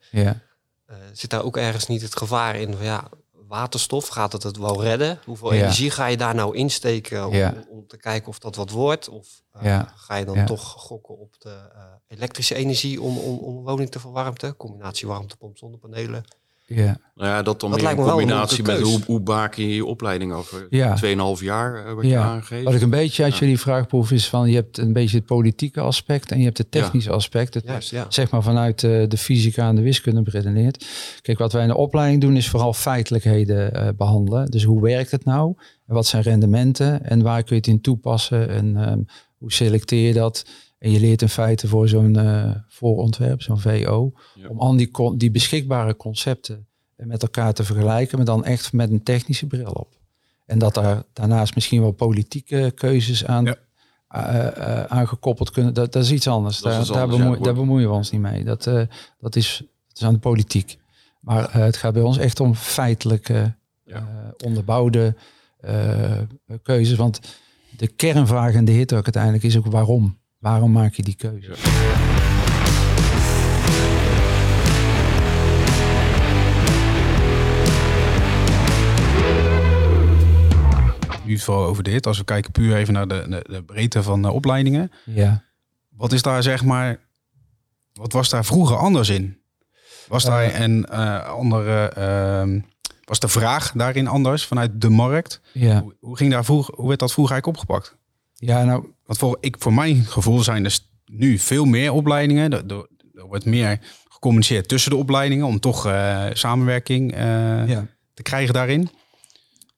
Zit 1.13 1.29
daar 1.29 1.43
ook 1.43 1.57
ergens 1.57 1.87
niet 1.87 2.01
het 2.01 2.17
gevaar 2.17 2.55
in 2.55 2.73
van 2.73 2.85
ja, 2.85 3.09
waterstof? 3.31 4.07
Gaat 4.07 4.31
het 4.31 4.43
het 4.43 4.57
wel 4.57 4.83
redden? 4.83 5.19
Hoeveel 5.25 5.53
ja. 5.53 5.59
energie 5.59 5.91
ga 5.91 6.05
je 6.05 6.17
daar 6.17 6.35
nou 6.35 6.55
insteken 6.55 7.27
om, 7.27 7.33
ja. 7.33 7.53
om, 7.69 7.87
te 7.87 7.97
kijken 7.97 8.27
of 8.27 8.39
dat 8.39 8.55
wat 8.55 8.69
wordt? 8.69 9.09
Of 9.09 9.41
uh, 9.55 9.63
ja. 9.63 9.93
ga 9.95 10.15
je 10.15 10.25
dan 10.25 10.45
toch 10.45 10.63
gokken 10.63 11.17
op 11.17 11.35
de 11.39 11.69
uh, 11.75 11.83
elektrische 12.07 12.55
energie 12.55 13.01
om, 13.01 13.17
om, 13.17 13.37
om 13.37 13.63
woning 13.63 13.91
te 13.91 13.99
verwarmten? 13.99 14.57
Combinatie 14.57 15.07
warmtepomp, 15.07 15.57
zonnepanelen. 15.57 16.25
Ja. 16.65 16.97
Nou 17.15 17.29
ja, 17.29 17.41
dat 17.41 17.59
dan 17.59 17.71
dat 17.71 17.81
in 17.81 17.95
combinatie 17.95 18.63
met 18.63 18.79
hoe, 18.79 18.99
hoe 19.05 19.19
baak 19.19 19.53
je 19.53 19.75
je 19.75 19.85
opleiding 19.85 20.33
over 20.33 20.67
ja. 20.69 20.97
2,5 21.05 21.43
jaar 21.43 21.87
uh, 21.87 21.93
wat 21.93 22.05
je 22.05 22.17
aangeeft. 22.17 22.63
Wat 22.63 22.73
ik 22.73 22.81
een 22.81 22.89
beetje 22.89 23.23
uit 23.23 23.37
jullie 23.37 23.59
vraag 23.59 23.87
proef 23.87 24.11
is 24.11 24.29
van 24.29 24.49
je 24.49 24.55
hebt 24.55 24.77
een 24.77 24.93
beetje 24.93 25.17
het 25.17 25.25
politieke 25.25 25.79
aspect 25.79 26.31
en 26.31 26.37
je 26.37 26.43
hebt 26.43 26.57
het 26.57 26.71
technische 26.71 27.11
aspect. 27.11 27.53
Het, 27.53 27.63
Juist. 27.65 28.13
Zeg 28.13 28.31
maar 28.31 28.43
vanuit 28.43 28.83
uh, 28.83 29.07
de 29.07 29.17
fysica 29.17 29.67
en 29.67 29.75
de 29.75 29.81
wiskunde 29.81 30.21
beredeneerd. 30.21 30.85
Kijk, 31.21 31.37
wat 31.37 31.51
wij 31.51 31.61
in 31.61 31.67
de 31.67 31.77
opleiding 31.77 32.21
doen 32.21 32.35
is 32.35 32.49
vooral 32.49 32.73
feitelijkheden 32.73 33.75
uh, 33.75 33.89
behandelen. 33.97 34.51
Dus 34.51 34.63
hoe 34.63 34.81
werkt 34.81 35.11
het 35.11 35.25
nou? 35.25 35.53
En 35.87 35.93
wat 35.93 36.05
zijn 36.05 36.23
rendementen? 36.23 37.05
En 37.05 37.21
waar 37.21 37.43
kun 37.43 37.55
je 37.55 37.61
het 37.61 37.67
in 37.67 37.81
toepassen? 37.81 38.49
En 38.49 38.89
um, 38.91 39.05
hoe 39.43 39.53
selecteer 39.53 40.07
je 40.07 40.13
dat? 40.13 40.45
En 40.79 40.91
je 40.91 40.99
leert 40.99 41.21
in 41.21 41.29
feite 41.29 41.67
voor 41.67 41.87
zo'n 41.87 42.17
uh, 42.17 42.51
voorontwerp, 42.67 43.41
zo'n 43.41 43.59
VO, 43.59 44.11
ja. 44.35 44.47
om 44.47 44.59
al 44.59 44.77
die, 44.77 45.17
die 45.17 45.31
beschikbare 45.31 45.95
concepten 45.95 46.67
met 46.95 47.21
elkaar 47.21 47.53
te 47.53 47.63
vergelijken, 47.63 48.17
maar 48.17 48.25
dan 48.25 48.45
echt 48.45 48.73
met 48.73 48.91
een 48.91 49.03
technische 49.03 49.47
bril 49.47 49.71
op. 49.71 49.99
En 50.45 50.59
dat 50.59 50.73
daar 50.73 51.03
daarnaast 51.13 51.55
misschien 51.55 51.81
wel 51.81 51.91
politieke 51.91 52.71
keuzes 52.75 53.25
aan, 53.25 53.45
ja. 53.45 53.55
uh, 54.15 54.57
uh, 54.57 54.83
aangekoppeld 54.83 55.51
kunnen, 55.51 55.73
dat, 55.73 55.91
dat 55.91 56.03
is 56.03 56.11
iets 56.11 56.27
anders. 56.27 56.59
Dat 56.59 56.71
daar, 56.71 56.81
is 56.81 56.87
daar, 56.87 57.53
bemoeien 57.53 57.89
we 57.89 57.95
ons 57.95 58.11
niet 58.11 58.21
mee. 58.21 58.43
Dat, 58.43 58.63
dat, 59.19 59.35
is, 59.35 59.57
dat 59.87 59.97
is 59.97 60.03
aan 60.03 60.13
de 60.13 60.19
politiek. 60.19 60.77
Maar 61.19 61.53
het 61.53 61.77
gaat 61.77 61.93
bij 61.93 62.01
ons 62.01 62.17
echt 62.17 62.39
om 62.39 62.55
feitelijke, 62.55 63.55
onderbouwde 64.43 65.15
keuzes. 66.63 66.97
Want 66.97 67.19
de 67.77 67.87
kernvraag 67.87 68.53
in 68.53 68.65
de 68.65 68.71
hit 68.71 68.93
ook 68.93 69.03
uiteindelijk 69.03 69.43
is 69.43 69.57
ook 69.57 69.65
waarom. 69.65 70.17
Waarom 70.39 70.71
maak 70.71 70.93
je 70.93 71.03
die 71.03 71.15
keuze? 71.15 71.51
Nu 81.25 81.33
het 81.33 81.43
vooral 81.43 81.65
over 81.65 81.83
dit. 81.83 82.07
Als 82.07 82.17
we 82.17 82.23
kijken 82.23 82.51
puur 82.51 82.75
even 82.75 82.93
naar 82.93 83.07
de, 83.07 83.25
de, 83.29 83.45
de 83.49 83.63
breedte 83.63 84.03
van 84.03 84.21
de 84.21 84.31
opleidingen. 84.31 84.91
Ja. 85.05 85.43
Wat 85.89 86.11
is 86.11 86.21
daar 86.21 86.43
zeg 86.43 86.63
maar... 86.63 86.99
Wat 87.93 88.13
was 88.13 88.29
daar 88.29 88.45
vroeger 88.45 88.77
anders 88.77 89.09
in? 89.09 89.37
Was 90.07 90.23
daar 90.23 90.45
Uh, 90.45 90.59
een 90.59 90.87
uh, 90.91 91.25
andere... 91.25 91.87
ehm, 91.87 92.59
was 93.03 93.19
de 93.19 93.27
vraag 93.27 93.71
daarin 93.71 94.07
anders 94.07 94.45
vanuit 94.45 94.81
de 94.81 94.89
markt? 94.89 95.41
Ja. 95.51 95.81
Hoe, 95.81 95.95
hoe 95.99 96.17
ging 96.17 96.31
daar 96.31 96.45
vroeg, 96.45 96.71
hoe 96.75 96.87
werd 96.87 96.99
dat 96.99 97.11
vroeger 97.11 97.33
eigenlijk 97.33 97.61
opgepakt? 97.61 97.95
Ja, 98.33 98.63
nou, 98.63 98.85
Want 99.05 99.19
voor, 99.19 99.37
ik, 99.39 99.55
voor 99.59 99.73
mijn 99.73 100.05
gevoel 100.05 100.43
zijn 100.43 100.65
er 100.65 100.79
nu 101.05 101.37
veel 101.37 101.65
meer 101.65 101.91
opleidingen. 101.91 102.51
Er, 102.51 102.65
er, 102.67 102.87
er 103.13 103.25
wordt 103.25 103.45
meer 103.45 103.79
gecommuniceerd 104.07 104.67
tussen 104.67 104.91
de 104.91 104.97
opleidingen 104.97 105.45
om 105.45 105.59
toch 105.59 105.87
uh, 105.87 106.25
samenwerking 106.33 107.13
uh, 107.13 107.19
ja. 107.67 107.87
te 108.13 108.21
krijgen 108.21 108.53
daarin. 108.53 108.89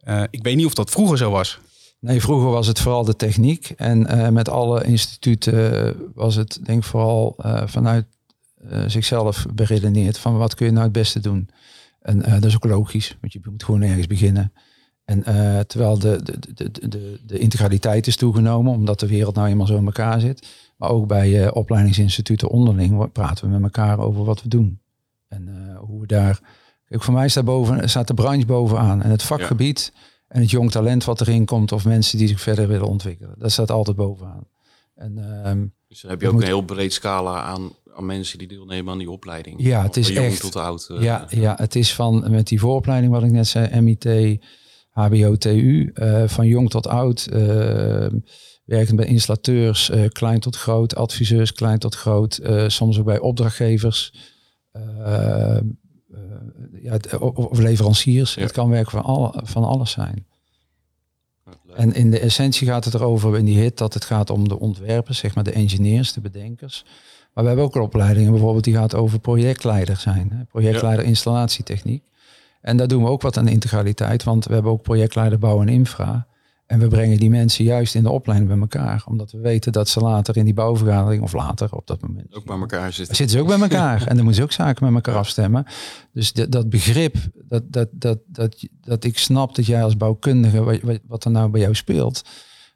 Uh, 0.08 0.24
ik 0.30 0.44
weet 0.44 0.56
niet 0.56 0.66
of 0.66 0.74
dat 0.74 0.90
vroeger 0.90 1.18
zo 1.18 1.32
was. 1.32 1.60
Nee, 2.00 2.22
vroeger 2.22 2.50
was 2.50 2.68
het 2.68 2.80
vooral 2.80 3.06
de 3.06 3.16
techniek. 3.16 3.70
En 3.76 4.34
met 4.34 4.50
alle 4.50 4.84
instituten 4.84 5.96
was 6.14 6.36
het 6.36 6.60
denk 6.64 6.80
ik 6.80 6.90
vooral 6.90 7.36
vanuit 7.66 8.06
zichzelf 8.88 9.46
beredeneerd. 9.54 10.18
Van 10.18 10.38
wat 10.38 10.56
kun 10.56 10.66
je 10.66 10.72
nou 10.72 10.84
het 10.84 10.94
beste 10.94 11.20
doen? 11.20 11.50
En 12.06 12.20
dat 12.20 12.46
is 12.46 12.56
ook 12.56 12.66
logisch, 12.66 13.18
want 13.22 13.34
je 13.34 13.40
moet 13.50 13.64
gewoon 13.64 13.82
ergens 13.82 14.08
beginnen. 14.08 14.54
En 15.06 15.24
terwijl 15.68 16.00
de, 16.00 16.20
de, 16.24 16.54
de, 16.54 16.88
de, 16.90 17.20
de 17.26 17.40
integraliteit 17.40 18.08
is 18.08 18.16
toegenomen, 18.16 18.74
omdat 18.74 19.00
de 19.00 19.08
wereld 19.08 19.36
nou 19.36 19.48
eenmaal 19.48 19.68
zo 19.68 19.78
in 19.78 19.86
elkaar 19.86 20.20
zit. 20.20 20.48
Maar 20.78 20.90
ook 20.90 21.08
bij 21.08 21.52
opleidingsinstituten 21.52 22.50
onderling 22.50 23.12
praten 23.12 23.46
we 23.46 23.52
met 23.52 23.64
elkaar 23.64 24.00
over 24.00 24.24
wat 24.24 24.42
we 24.42 24.48
doen. 24.50 24.80
En 25.28 25.76
hoe 25.80 26.02
we 26.02 26.08
daar 26.08 26.40
Kijk, 26.86 27.04
voor 27.04 27.14
mij 27.14 27.28
staat, 27.28 27.46
boven, 27.46 27.90
staat 27.90 28.08
de 28.08 28.14
branche 28.14 28.46
bovenaan. 28.46 29.02
En 29.02 29.10
het 29.10 29.24
vakgebied 29.24 29.92
ja. 29.94 30.02
en 30.28 30.42
het 30.42 30.52
jong 30.52 30.72
talent 30.72 31.04
wat 31.04 31.22
erin 31.22 31.46
komt. 31.46 31.72
Of 31.72 31.86
mensen 31.86 32.18
die 32.18 32.28
zich 32.28 32.42
verder 32.42 32.68
willen 32.68 32.88
ontwikkelen. 32.88 33.36
Dat 33.38 33.52
staat 33.52 33.72
altijd 33.72 33.98
bovenaan. 33.98 34.48
En, 34.96 35.18
um, 35.50 35.74
dus 35.88 36.02
dan 36.02 36.12
heb 36.12 36.22
je 36.22 36.28
ook 36.28 36.34
moet... 36.34 36.42
een 36.42 36.48
heel 36.48 36.62
breed 36.62 36.94
scala 36.94 37.42
aan, 37.42 37.72
aan 37.96 38.06
mensen 38.06 38.38
die 38.38 38.48
deelnemen 38.48 38.92
aan 38.92 38.98
die 38.98 39.12
opleiding. 39.12 39.56
Ja, 39.58 39.84
het 39.84 39.98
is 39.98 40.06
van 40.06 40.16
jong 40.16 40.28
echt. 40.28 40.42
tot 40.42 40.56
oud. 40.56 40.88
Uh, 40.92 41.02
ja, 41.02 41.28
ja, 41.30 41.56
het 41.58 41.76
is 41.76 41.94
van 41.94 42.32
met 42.32 42.48
die 42.48 42.60
vooropleiding 42.60 43.14
wat 43.14 43.24
ik 43.24 43.32
net 43.32 43.48
zei. 43.48 43.82
MIT, 43.82 44.40
HBO, 44.90 45.36
TU. 45.36 45.92
Uh, 45.94 46.28
van 46.28 46.48
jong 46.48 46.70
tot 46.70 46.88
oud. 46.88 47.28
Uh, 47.34 48.08
werkend 48.66 48.96
bij 48.96 49.06
installateurs. 49.06 49.92
klein 50.10 50.40
tot 50.40 50.56
groot. 50.56 50.96
Adviseurs, 50.96 51.54
klein 51.54 51.80
tot 51.80 51.96
groot. 51.96 52.40
soms 52.68 53.00
ook 53.00 53.06
bij 53.06 53.20
opdrachtgevers. 53.20 54.14
Ja, 56.82 57.00
of 57.20 57.60
leveranciers. 57.60 58.34
Ja. 58.34 58.42
Het 58.42 58.52
kan 58.52 58.70
werk 58.70 58.90
van, 58.90 59.04
alle, 59.04 59.42
van 59.44 59.64
alles 59.64 59.92
zijn. 59.92 60.26
En 61.76 61.94
in 61.94 62.12
de 62.12 62.20
essentie 62.20 62.68
gaat 62.68 62.86
het 62.86 62.94
erover 62.94 63.38
in 63.38 63.46
die 63.46 63.60
hit 63.60 63.78
dat 63.78 63.94
het 63.94 64.06
gaat 64.06 64.30
om 64.30 64.48
de 64.48 64.60
ontwerpers, 64.60 65.18
zeg 65.18 65.36
maar 65.36 65.44
de 65.44 65.52
engineers, 65.52 66.14
de 66.14 66.22
bedenkers. 66.22 66.86
Maar 67.36 67.44
we 67.44 67.50
hebben 67.50 67.66
ook 67.66 67.76
opleidingen 67.76 68.32
bijvoorbeeld 68.32 68.64
die 68.64 68.74
gaat 68.74 68.96
over 68.96 69.20
projectleider 69.20 69.98
zijn. 69.98 70.32
Hè? 70.34 70.44
Projectleider 70.44 71.04
ja. 71.04 71.10
installatietechniek. 71.10 72.04
En 72.62 72.78
daar 72.78 72.88
doen 72.88 73.04
we 73.04 73.10
ook 73.10 73.22
wat 73.22 73.38
aan 73.38 73.48
integraliteit, 73.48 74.24
want 74.24 74.46
we 74.46 74.54
hebben 74.54 74.72
ook 74.72 74.82
projectleider 74.82 75.40
bouw 75.40 75.62
en 75.62 75.70
infra. 75.70 76.28
En 76.66 76.80
we 76.80 76.88
brengen 76.88 77.18
die 77.18 77.30
mensen 77.30 77.64
juist 77.64 77.96
in 77.96 78.04
de 78.04 78.10
opleiding 78.10 78.52
bij 78.52 78.60
elkaar. 78.60 79.04
Omdat 79.08 79.32
we 79.32 79.40
weten 79.40 79.72
dat 79.72 79.90
ze 79.90 80.00
later 80.00 80.38
in 80.38 80.46
die 80.46 80.54
bouwvergadering, 80.54 81.24
of 81.24 81.34
later 81.34 81.72
op 81.72 81.88
dat 81.88 82.02
moment. 82.02 82.36
Ook 82.36 82.46
bij 82.46 82.58
elkaar 82.58 82.94
zitten. 82.94 83.16
Zitten 83.16 83.38
ze 83.38 83.42
ook 83.42 83.48
bij 83.48 83.60
elkaar. 83.60 84.00
en 84.00 84.16
dan 84.16 84.16
moeten 84.16 84.36
ze 84.36 84.44
ook 84.44 84.52
zaken 84.52 84.86
met 84.86 84.94
elkaar 84.94 85.20
afstemmen. 85.20 85.66
Dus 86.12 86.34
dat, 86.34 86.52
dat 86.52 86.70
begrip, 86.70 87.16
dat, 87.48 87.64
dat, 87.72 87.90
dat, 87.92 88.20
dat, 88.28 88.68
dat 88.82 89.04
ik 89.04 89.18
snap 89.18 89.56
dat 89.56 89.66
jij 89.66 89.84
als 89.84 89.98
bouwkundige, 89.98 90.64
wat, 90.64 91.00
wat 91.08 91.26
er 91.26 91.32
nou 91.32 91.50
bij 91.50 91.62
jou 91.62 91.76
speelt. 91.76 92.22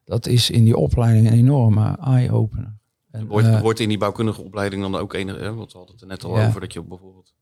Dat 0.03 0.27
is 0.27 0.49
in 0.49 0.63
die 0.63 0.77
opleiding 0.77 1.27
een 1.27 1.37
enorme 1.37 1.97
eye-opener. 2.01 2.78
En, 3.11 3.27
wordt, 3.27 3.47
uh, 3.47 3.61
wordt 3.61 3.79
in 3.79 3.89
die 3.89 3.97
bouwkundige 3.97 4.41
opleiding 4.41 4.81
dan 4.81 4.95
ook 4.95 5.13
enig, 5.13 5.35
hè, 5.35 5.53
want 5.53 5.71
we 5.71 5.77
hadden 5.77 5.95
het 5.95 6.03
er 6.03 6.09
net 6.09 6.23
al 6.23 6.37
ja. 6.37 6.47
over, 6.47 6.61
dat 6.61 6.73
je 6.73 6.81
bijvoorbeeld, 6.81 7.33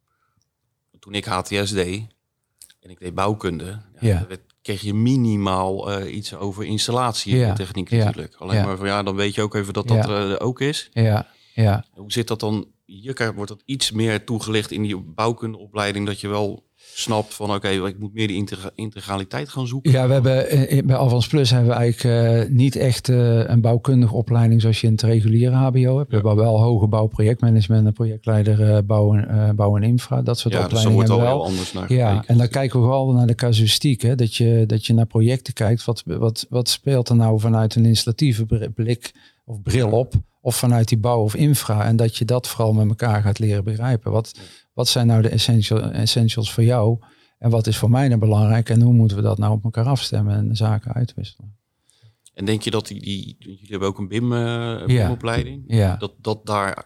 toen 0.99 1.13
ik 1.13 1.25
HTS 1.25 1.71
deed, 1.71 2.07
en 2.79 2.89
ik 2.89 2.99
deed 2.99 3.13
bouwkunde, 3.13 3.81
ja, 3.99 4.25
werd 4.27 4.41
kreeg 4.67 4.81
je 4.81 4.93
minimaal 4.93 6.01
uh, 6.01 6.15
iets 6.15 6.35
over 6.35 6.65
installatie 6.65 7.37
ja, 7.37 7.53
techniek 7.53 7.89
natuurlijk. 7.89 8.35
Alleen 8.35 8.65
maar 8.65 8.77
van 8.77 8.87
ja, 8.87 9.03
dan 9.03 9.15
weet 9.15 9.35
je 9.35 9.41
ook 9.41 9.55
even 9.55 9.73
dat 9.73 9.87
dat 9.87 10.09
er 10.09 10.39
ook 10.39 10.61
is. 10.61 10.89
Ja, 10.91 11.27
ja. 11.53 11.85
Hoe 11.93 12.11
zit 12.11 12.27
dat 12.27 12.39
dan? 12.39 12.67
Hier 12.85 13.33
wordt 13.35 13.51
dat 13.51 13.61
iets 13.65 13.91
meer 13.91 14.23
toegelicht 14.23 14.71
in 14.71 14.81
die 14.81 14.97
bouwkundeopleiding 14.97 16.05
dat 16.05 16.19
je 16.19 16.27
wel 16.27 16.66
snapt 16.93 17.33
van 17.33 17.53
oké, 17.53 17.67
ik 17.67 17.99
moet 17.99 18.13
meer 18.13 18.27
die 18.27 18.47
integraliteit 18.75 19.49
gaan 19.49 19.67
zoeken? 19.67 19.91
Ja, 19.91 20.07
we 20.07 20.13
hebben 20.13 20.85
bij 20.85 20.95
Avans 20.95 21.27
Plus 21.27 21.49
hebben 21.49 21.69
we 21.69 21.75
eigenlijk 21.75 22.49
niet 22.49 22.75
echt 22.75 23.07
een 23.07 23.61
bouwkundige 23.61 24.13
opleiding 24.13 24.61
zoals 24.61 24.81
je 24.81 24.87
in 24.87 24.93
het 24.93 25.01
reguliere 25.01 25.55
HBO 25.55 25.97
hebt. 25.97 26.09
We 26.09 26.15
hebben 26.15 26.35
wel 26.35 26.61
hoge 26.61 26.87
bouw, 26.87 27.07
projectmanagement 27.07 27.85
en 27.85 27.93
projectleider 27.93 28.85
bouw, 28.85 29.15
en, 29.15 29.55
bouw 29.55 29.75
en 29.75 29.83
infra. 29.83 30.21
Dat 30.21 30.39
soort 30.39 30.53
ja, 30.53 30.63
opleidingen. 30.63 30.99
Dus 30.99 31.07
wordt 31.07 31.23
wel 31.23 31.45
anders 31.45 31.73
naar 31.73 31.93
Ja, 31.93 32.23
en 32.25 32.37
dan 32.37 32.47
kijken 32.47 32.79
we 32.79 32.85
vooral 32.85 33.11
naar 33.11 33.27
de 33.27 33.35
casuïstiek. 33.35 34.01
Hè? 34.01 34.15
Dat, 34.15 34.35
je, 34.35 34.63
dat 34.67 34.85
je 34.85 34.93
naar 34.93 35.05
projecten 35.05 35.53
kijkt. 35.53 35.85
Wat, 35.85 36.03
wat, 36.05 36.45
wat 36.49 36.69
speelt 36.69 37.09
er 37.09 37.15
nou 37.15 37.39
vanuit 37.39 37.75
een 37.75 37.85
installatieve 37.85 38.45
blik 38.75 39.13
of 39.45 39.61
bril 39.61 39.89
op? 39.89 40.13
Of 40.41 40.55
vanuit 40.55 40.87
die 40.87 40.97
bouw 40.97 41.21
of 41.23 41.35
infra. 41.35 41.85
En 41.85 41.95
dat 41.95 42.17
je 42.17 42.25
dat 42.25 42.47
vooral 42.47 42.73
met 42.73 42.87
elkaar 42.87 43.21
gaat 43.21 43.39
leren 43.39 43.63
begrijpen. 43.63 44.11
Wat, 44.11 44.31
wat 44.77 44.87
zijn 44.87 45.07
nou 45.07 45.21
de 45.21 45.29
essential, 45.29 45.81
essentials 45.81 46.53
voor 46.53 46.63
jou? 46.63 46.99
En 47.37 47.49
wat 47.49 47.67
is 47.67 47.77
voor 47.77 47.89
mij 47.89 48.09
dan 48.09 48.19
belangrijk? 48.19 48.69
En 48.69 48.81
hoe 48.81 48.93
moeten 48.93 49.17
we 49.17 49.23
dat 49.23 49.37
nou 49.37 49.53
op 49.53 49.63
elkaar 49.63 49.85
afstemmen 49.85 50.35
en 50.35 50.55
zaken 50.55 50.93
uitwisselen? 50.93 51.57
En 52.33 52.45
denk 52.45 52.61
je 52.61 52.71
dat 52.71 52.87
die, 52.87 53.01
die 53.01 53.35
jullie 53.39 53.67
hebben 53.67 53.87
ook 53.87 53.97
een 53.97 54.07
BIM, 54.07 54.31
uh, 54.31 54.85
BIM 54.85 55.09
opleiding? 55.09 55.63
Ja. 55.67 55.95
Dat, 55.95 56.13
dat 56.17 56.45
daar 56.45 56.85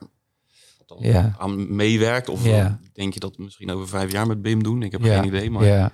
ja. 1.00 1.36
aan 1.38 1.76
meewerkt? 1.76 2.30
Of 2.30 2.46
ja. 2.46 2.80
denk 2.94 3.14
je 3.14 3.20
dat 3.20 3.38
misschien 3.38 3.72
over 3.72 3.88
vijf 3.88 4.12
jaar 4.12 4.28
met 4.28 4.42
BIM 4.42 4.64
doen? 4.64 4.84
Ik 4.84 4.92
heb 4.92 5.02
geen 5.02 5.26
idee. 5.26 5.52
Maar 5.52 5.66
ja. 5.66 5.92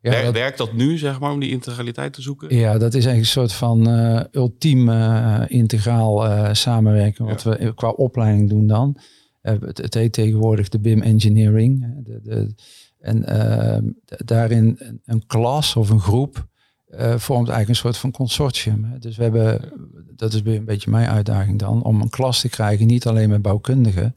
Ja, 0.00 0.32
Werkt 0.32 0.58
dat 0.58 0.72
nu, 0.72 0.98
zeg 0.98 1.20
maar, 1.20 1.32
om 1.32 1.40
die 1.40 1.50
integraliteit 1.50 2.12
te 2.12 2.22
zoeken? 2.22 2.56
Ja, 2.56 2.78
dat 2.78 2.94
is 2.94 3.04
eigenlijk 3.04 3.18
een 3.18 3.26
soort 3.26 3.52
van 3.52 3.88
uh, 3.88 4.20
ultiem 4.32 4.88
uh, 4.88 5.42
integraal 5.46 6.54
samenwerken. 6.54 7.24
Wat 7.24 7.42
we 7.42 7.72
qua 7.74 7.88
opleiding 7.88 8.48
doen 8.48 8.66
dan. 8.66 8.98
Het, 9.40 9.78
het, 9.78 9.94
heet 9.94 10.12
tegenwoordig 10.12 10.68
de 10.68 10.78
BIM 10.78 11.02
Engineering. 11.02 11.86
De, 12.04 12.20
de, 12.22 12.54
en 12.98 13.24
ehm, 13.24 13.84
daarin 14.04 14.78
een, 15.04 15.26
klas 15.26 15.76
of 15.76 15.90
een 15.90 16.00
groep 16.00 16.48
vormt 17.16 17.48
eigenlijk 17.48 17.68
een 17.68 17.74
soort 17.74 17.96
van 17.96 18.10
consortium. 18.10 18.98
Dus 18.98 19.16
we 19.16 19.22
hebben, 19.22 19.72
dat 20.16 20.32
is 20.32 20.40
een 20.44 20.64
beetje 20.64 20.90
mijn 20.90 21.08
uitdaging 21.08 21.58
dan, 21.58 21.82
om 21.82 22.00
een 22.00 22.10
klas 22.10 22.40
te 22.40 22.48
krijgen, 22.48 22.86
niet 22.86 23.06
alleen 23.06 23.28
met 23.28 23.42
bouwkundigen, 23.42 24.14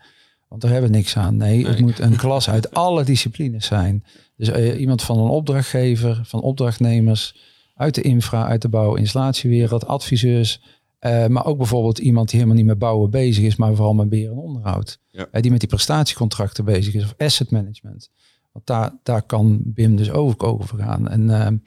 want 0.53 0.65
daar 0.65 0.71
hebben 0.71 0.91
we 0.91 0.97
niks 0.97 1.17
aan. 1.17 1.37
Nee, 1.37 1.57
nee. 1.57 1.65
het 1.65 1.79
moet 1.79 1.99
een 1.99 2.15
klas 2.15 2.49
uit 2.49 2.73
alle 2.73 3.03
disciplines 3.03 3.65
zijn. 3.65 4.03
Dus 4.35 4.49
uh, 4.49 4.79
iemand 4.79 5.01
van 5.01 5.17
een 5.17 5.29
opdrachtgever, 5.29 6.21
van 6.23 6.41
opdrachtnemers, 6.41 7.35
uit 7.75 7.95
de 7.95 8.01
infra, 8.01 8.47
uit 8.47 8.61
de 8.61 8.69
bouw- 8.69 8.95
installatiewereld, 8.95 9.87
adviseurs. 9.87 10.61
Uh, 11.05 11.27
maar 11.27 11.45
ook 11.45 11.57
bijvoorbeeld 11.57 11.97
iemand 11.97 12.29
die 12.29 12.39
helemaal 12.39 12.59
niet 12.61 12.69
met 12.69 12.79
bouwen 12.79 13.09
bezig 13.09 13.43
is, 13.43 13.55
maar 13.55 13.75
vooral 13.75 13.93
met 13.93 14.09
beheer 14.09 14.31
en 14.31 14.37
onderhoud. 14.37 14.99
Ja. 15.09 15.27
Uh, 15.31 15.41
die 15.41 15.51
met 15.51 15.59
die 15.59 15.69
prestatiecontracten 15.69 16.65
bezig 16.65 16.93
is 16.93 17.03
of 17.03 17.13
asset 17.17 17.51
management. 17.51 18.09
Want 18.51 18.65
daar, 18.65 18.91
daar 19.03 19.21
kan 19.21 19.61
BIM 19.65 19.95
dus 19.95 20.11
ook 20.11 20.43
over 20.43 20.77
gaan. 20.77 21.09
En 21.09 21.29
ehm, 21.29 21.57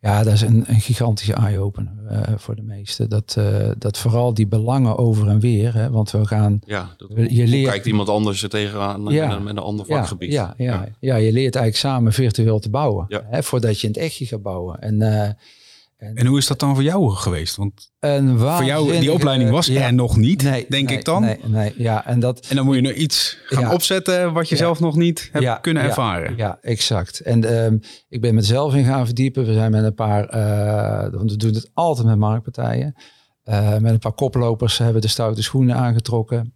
ja, 0.00 0.22
dat 0.22 0.32
is 0.32 0.40
een, 0.40 0.64
een 0.66 0.80
gigantische 0.80 1.32
eye-opener 1.32 1.92
uh, 2.10 2.20
voor 2.36 2.56
de 2.56 2.62
meesten. 2.62 3.08
Dat, 3.08 3.38
dat 3.78 3.98
vooral 3.98 4.34
die 4.34 4.46
belangen 4.46 4.98
over 4.98 5.28
en 5.28 5.40
weer, 5.40 5.74
hè, 5.74 5.90
want 5.90 6.10
we 6.10 6.26
gaan... 6.26 6.60
Ja, 6.66 6.94
dat, 6.96 7.10
je 7.30 7.46
leert, 7.46 7.70
kijkt 7.70 7.86
iemand 7.86 8.08
anders 8.08 8.42
er 8.42 8.48
tegenaan 8.48 9.02
ja, 9.08 9.26
met, 9.26 9.36
een, 9.36 9.42
met 9.42 9.56
een 9.56 9.62
ander 9.62 9.86
vakgebied. 9.86 10.32
Ja, 10.32 10.54
ja, 10.56 10.64
ja, 10.64 10.88
ja. 11.00 11.16
je 11.16 11.32
leert 11.32 11.56
eigenlijk 11.56 11.76
samen 11.76 12.12
virtueel 12.12 12.58
te 12.58 12.70
bouwen, 12.70 13.06
hè, 13.30 13.42
voordat 13.42 13.80
je 13.80 13.86
in 13.86 13.92
het 13.92 14.02
echtje 14.02 14.26
gaat 14.26 14.42
bouwen. 14.42 14.80
En 14.80 14.98
en, 15.96 16.26
hoe 16.26 16.38
is 16.38 16.46
dat 16.46 16.60
dan 16.60 16.74
voor 16.74 16.82
jou 16.82 17.10
geweest? 17.10 17.56
Want 17.56 17.92
voor 18.36 18.64
jou, 18.64 18.98
die 18.98 19.12
opleiding 19.12 19.50
was 19.50 19.68
er 19.68 19.94
nog 19.94 20.16
niet, 20.16 20.42
nee, 20.42 20.66
denk 20.68 20.88
nee, 20.88 20.98
ik 20.98 21.04
dan. 21.04 21.22
Nee, 21.22 21.38
nee, 21.44 21.74
ja, 21.76 22.06
en, 22.06 22.20
dat, 22.20 22.46
en 22.48 22.56
dan 22.56 22.64
moet 22.64 22.74
je 22.74 22.80
nu 22.80 22.94
iets 22.94 23.38
gaan 23.44 23.72
opzetten 23.72 24.32
wat 24.32 24.48
je 24.48 24.56
zelf 24.56 24.80
nog 24.80 24.96
niet 24.96 25.28
hebt 25.32 25.60
kunnen 25.60 25.82
ervaren. 25.82 26.36
Ja, 26.36 26.58
exact. 26.60 27.20
En 27.20 27.64
um, 27.64 27.80
ik 28.08 28.20
ben 28.20 28.34
mezelf 28.34 28.74
in 28.74 28.84
gaan 28.84 29.04
verdiepen. 29.04 29.46
We 29.46 29.52
zijn 29.52 29.70
met 29.70 29.84
een 29.84 29.94
paar, 29.94 30.34
uh, 30.34 31.12
want 31.12 31.30
we 31.30 31.36
doen 31.36 31.54
het 31.54 31.70
altijd 31.74 32.06
met 32.06 32.18
marktpartijen. 32.18 32.94
Uh, 33.44 33.76
met 33.78 33.92
een 33.92 33.98
paar 33.98 34.12
koplopers 34.12 34.78
hebben 34.78 35.02
de 35.02 35.08
stoute 35.08 35.42
schoenen 35.42 35.76
aangetrokken. 35.76 36.54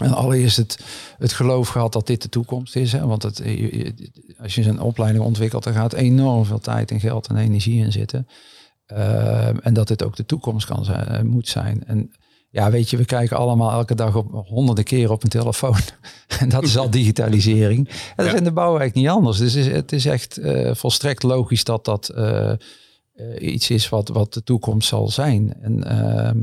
En 0.00 0.12
allereerst 0.12 0.56
het, 0.56 0.78
het 1.18 1.32
geloof 1.32 1.68
gehad 1.68 1.92
dat 1.92 2.06
dit 2.06 2.22
de 2.22 2.28
toekomst 2.28 2.76
is. 2.76 2.92
Hè? 2.92 3.06
Want 3.06 3.22
het, 3.22 3.42
als 4.38 4.54
je 4.54 4.64
een 4.64 4.80
opleiding 4.80 5.24
ontwikkelt, 5.24 5.64
dan 5.64 5.72
gaat 5.72 5.92
enorm 5.92 6.44
veel 6.44 6.58
tijd 6.58 6.90
en 6.90 7.00
geld 7.00 7.26
en 7.26 7.36
energie 7.36 7.84
in 7.84 7.92
zitten. 7.92 8.26
Uh, 8.96 9.66
en 9.66 9.74
dat 9.74 9.88
dit 9.88 10.04
ook 10.04 10.16
de 10.16 10.26
toekomst 10.26 10.66
kan 10.66 10.84
zijn, 10.84 11.08
uh, 11.12 11.20
moet 11.20 11.48
zijn. 11.48 11.84
En 11.86 12.12
ja, 12.50 12.70
weet 12.70 12.90
je, 12.90 12.96
we 12.96 13.04
kijken 13.04 13.36
allemaal 13.36 13.70
elke 13.70 13.94
dag 13.94 14.16
op 14.16 14.46
honderden 14.46 14.84
keer 14.84 15.10
op 15.10 15.22
een 15.22 15.28
telefoon. 15.28 15.76
en 16.40 16.48
dat 16.48 16.62
is 16.62 16.76
al 16.76 16.90
digitalisering. 16.90 17.88
En 17.88 17.94
dat 18.16 18.26
is 18.26 18.32
in 18.32 18.44
de 18.44 18.52
bouw 18.52 18.78
eigenlijk 18.78 18.94
niet 18.94 19.08
anders. 19.08 19.38
Dus 19.38 19.54
het 19.54 19.66
is, 19.66 19.72
het 19.72 19.92
is 19.92 20.06
echt 20.06 20.38
uh, 20.38 20.74
volstrekt 20.74 21.22
logisch 21.22 21.64
dat 21.64 21.84
dat 21.84 22.14
iets 23.38 23.70
is 23.70 23.88
wat, 23.88 24.08
wat 24.08 24.32
de 24.32 24.42
toekomst 24.42 24.88
zal 24.88 25.08
zijn. 25.08 25.54
En 25.60 25.84
ehm, 25.84 26.40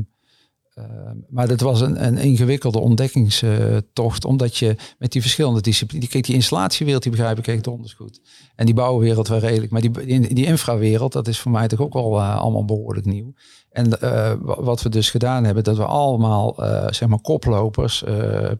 maar 1.28 1.48
dat 1.48 1.60
was 1.60 1.80
een, 1.80 2.06
een 2.06 2.18
ingewikkelde 2.18 2.78
ontdekkingstocht, 2.78 4.24
omdat 4.24 4.56
je 4.56 4.76
met 4.98 5.12
die 5.12 5.20
verschillende 5.20 5.60
disciplines, 5.60 6.08
kijk, 6.08 6.24
die 6.24 6.34
installatiewereld, 6.34 7.02
die 7.02 7.12
begrijp 7.12 7.38
ik 7.38 7.46
echt 7.46 7.64
donders 7.64 7.92
goed. 7.92 8.20
En 8.56 8.66
die 8.66 8.74
bouwwereld 8.74 9.28
wel 9.28 9.38
redelijk, 9.38 9.72
maar 9.72 9.80
die, 9.80 9.90
die, 9.90 10.34
die 10.34 10.46
infrawereld, 10.46 11.12
dat 11.12 11.28
is 11.28 11.38
voor 11.38 11.50
mij 11.50 11.68
toch 11.68 11.80
ook 11.80 11.92
wel 11.92 12.16
uh, 12.16 12.36
allemaal 12.36 12.64
behoorlijk 12.64 13.06
nieuw. 13.06 13.32
En 13.70 13.98
uh, 14.02 14.32
wat 14.40 14.82
we 14.82 14.88
dus 14.88 15.10
gedaan 15.10 15.44
hebben, 15.44 15.64
dat 15.64 15.76
we 15.76 15.84
allemaal, 15.84 16.64
uh, 16.64 16.86
zeg 16.90 17.08
maar, 17.08 17.20
koplopers, 17.20 18.04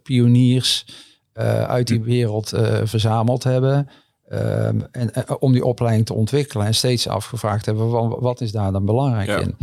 pioniers 0.03 0.87
uit 1.67 1.87
die 1.87 2.03
wereld 2.03 2.49
verzameld 2.85 3.45
hebben. 3.45 3.89
Um, 4.33 4.87
en, 4.91 5.13
om 5.41 5.53
die 5.53 5.65
opleiding 5.65 6.07
te 6.07 6.15
ontwikkelen 6.15 6.67
en 6.67 6.75
steeds 6.75 7.09
afgevraagd 7.09 7.67
hebben, 7.67 8.21
wat 8.21 8.41
is 8.41 8.53
daar 8.53 8.73
dan 8.73 8.85
belangrijk 8.85 9.29
ja. 9.29 9.39
in? 9.39 9.55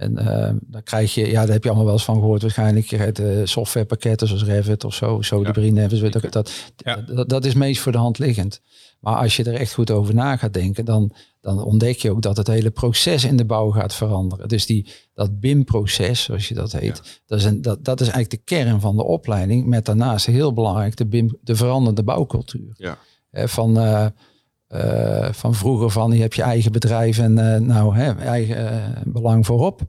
En 0.00 0.12
uh, 0.18 0.50
dan 0.60 0.82
krijg 0.82 1.14
je, 1.14 1.26
ja, 1.26 1.40
daar 1.40 1.52
heb 1.52 1.62
je 1.62 1.68
allemaal 1.68 1.86
wel 1.86 1.94
eens 1.94 2.04
van 2.04 2.18
gehoord 2.18 2.42
waarschijnlijk. 2.42 2.86
Je 2.86 2.96
hebt 2.96 3.20
uh, 3.20 3.40
softwarepakketten 3.44 4.28
zoals 4.28 4.44
Revit 4.44 4.84
of 4.84 4.94
zo, 4.94 5.22
zo 5.22 5.42
ja. 5.42 5.52
de 5.52 6.10
dat, 6.10 6.32
dat, 6.32 6.52
ja. 6.76 6.96
dat, 6.96 7.28
dat, 7.28 7.44
is 7.44 7.54
meest 7.54 7.80
voor 7.80 7.92
de 7.92 7.98
hand 7.98 8.18
liggend. 8.18 8.60
Maar 9.00 9.16
als 9.16 9.36
je 9.36 9.44
er 9.44 9.54
echt 9.54 9.74
goed 9.74 9.90
over 9.90 10.14
na 10.14 10.36
gaat 10.36 10.52
denken, 10.52 10.84
dan, 10.84 11.12
dan 11.40 11.64
ontdek 11.64 11.98
je 11.98 12.10
ook 12.10 12.22
dat 12.22 12.36
het 12.36 12.46
hele 12.46 12.70
proces 12.70 13.24
in 13.24 13.36
de 13.36 13.44
bouw 13.44 13.70
gaat 13.70 13.94
veranderen. 13.94 14.48
Dus 14.48 14.66
die, 14.66 14.86
dat 15.14 15.40
BIM-proces, 15.40 16.22
zoals 16.22 16.48
je 16.48 16.54
dat 16.54 16.72
heet, 16.72 17.22
dat, 17.26 17.38
is 17.38 17.44
een, 17.44 17.62
dat, 17.62 17.84
dat 17.84 18.00
is 18.00 18.08
eigenlijk 18.08 18.46
de 18.46 18.54
kern 18.54 18.80
van 18.80 18.96
de 18.96 19.04
opleiding. 19.04 19.66
Met 19.66 19.84
daarnaast 19.84 20.26
heel 20.26 20.52
belangrijk 20.52 20.96
de, 20.96 21.06
BIM, 21.06 21.38
de 21.42 21.56
veranderde 21.56 22.02
bouwcultuur. 22.02 22.74
Ja. 22.76 22.98
van... 23.48 23.78
Uh, 23.78 24.06
uh, 24.70 25.32
van 25.32 25.54
vroeger 25.54 25.90
van 25.90 26.12
je 26.12 26.20
hebt 26.20 26.34
je 26.34 26.42
eigen 26.42 26.72
bedrijf 26.72 27.18
en 27.18 27.38
uh, 27.38 27.56
nou 27.56 27.96
hè, 27.96 28.12
eigen 28.12 28.72
uh, 28.72 28.84
belang 29.04 29.46
voorop. 29.46 29.80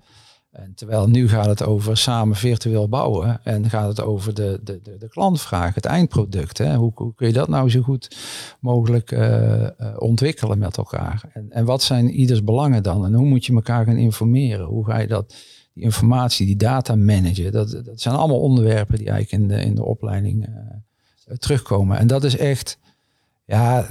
En 0.52 0.74
terwijl 0.76 1.08
nu 1.08 1.30
gaat 1.30 1.46
het 1.46 1.64
over 1.64 1.98
samen 1.98 2.36
virtueel 2.36 2.90
bouwen 2.90 3.40
en 3.44 3.70
gaat 3.70 3.88
het 3.88 4.02
over 4.02 4.34
de, 4.34 4.60
de, 4.64 4.80
de, 4.84 4.98
de 4.98 5.10
klantvraag, 5.10 5.76
het 5.76 5.86
eindproduct. 5.86 6.58
Hè? 6.58 6.76
Hoe, 6.76 6.92
hoe 6.96 7.14
kun 7.16 7.28
je 7.28 7.34
dat 7.34 7.48
nou 7.48 7.70
zo 7.70 7.82
goed 7.82 8.18
mogelijk 8.60 9.18
ontwikkelen 9.98 10.58
met 10.58 10.78
elkaar? 10.78 11.24
En, 11.34 11.46
en 11.50 11.66
wat 11.66 11.84
zijn 11.84 12.10
ieders 12.10 12.44
belangen 12.44 12.84
dan? 12.84 13.06
En 13.06 13.14
hoe 13.14 13.26
moet 13.26 13.46
je 13.46 13.54
elkaar 13.54 13.86
gaan 13.86 13.98
informeren? 13.98 14.66
Hoe 14.66 14.86
ga 14.86 15.00
je 15.00 15.08
dat, 15.08 15.36
die 15.74 15.84
informatie, 15.84 16.46
die 16.46 16.56
data 16.56 16.96
managen? 16.96 17.52
Dat, 17.52 17.72
dat 17.72 18.02
zijn 18.02 18.16
allemaal 18.16 18.42
onderwerpen 18.42 18.98
die 18.98 19.10
eigenlijk 19.10 19.44
in 19.44 19.48
de, 19.48 19.64
in 19.64 19.76
de 19.76 19.86
opleiding 19.86 20.50
terugkomen. 21.38 21.98
En 21.98 22.08
dat 22.08 22.24
is 22.24 22.38
echt, 22.38 22.78
ja, 23.46 23.86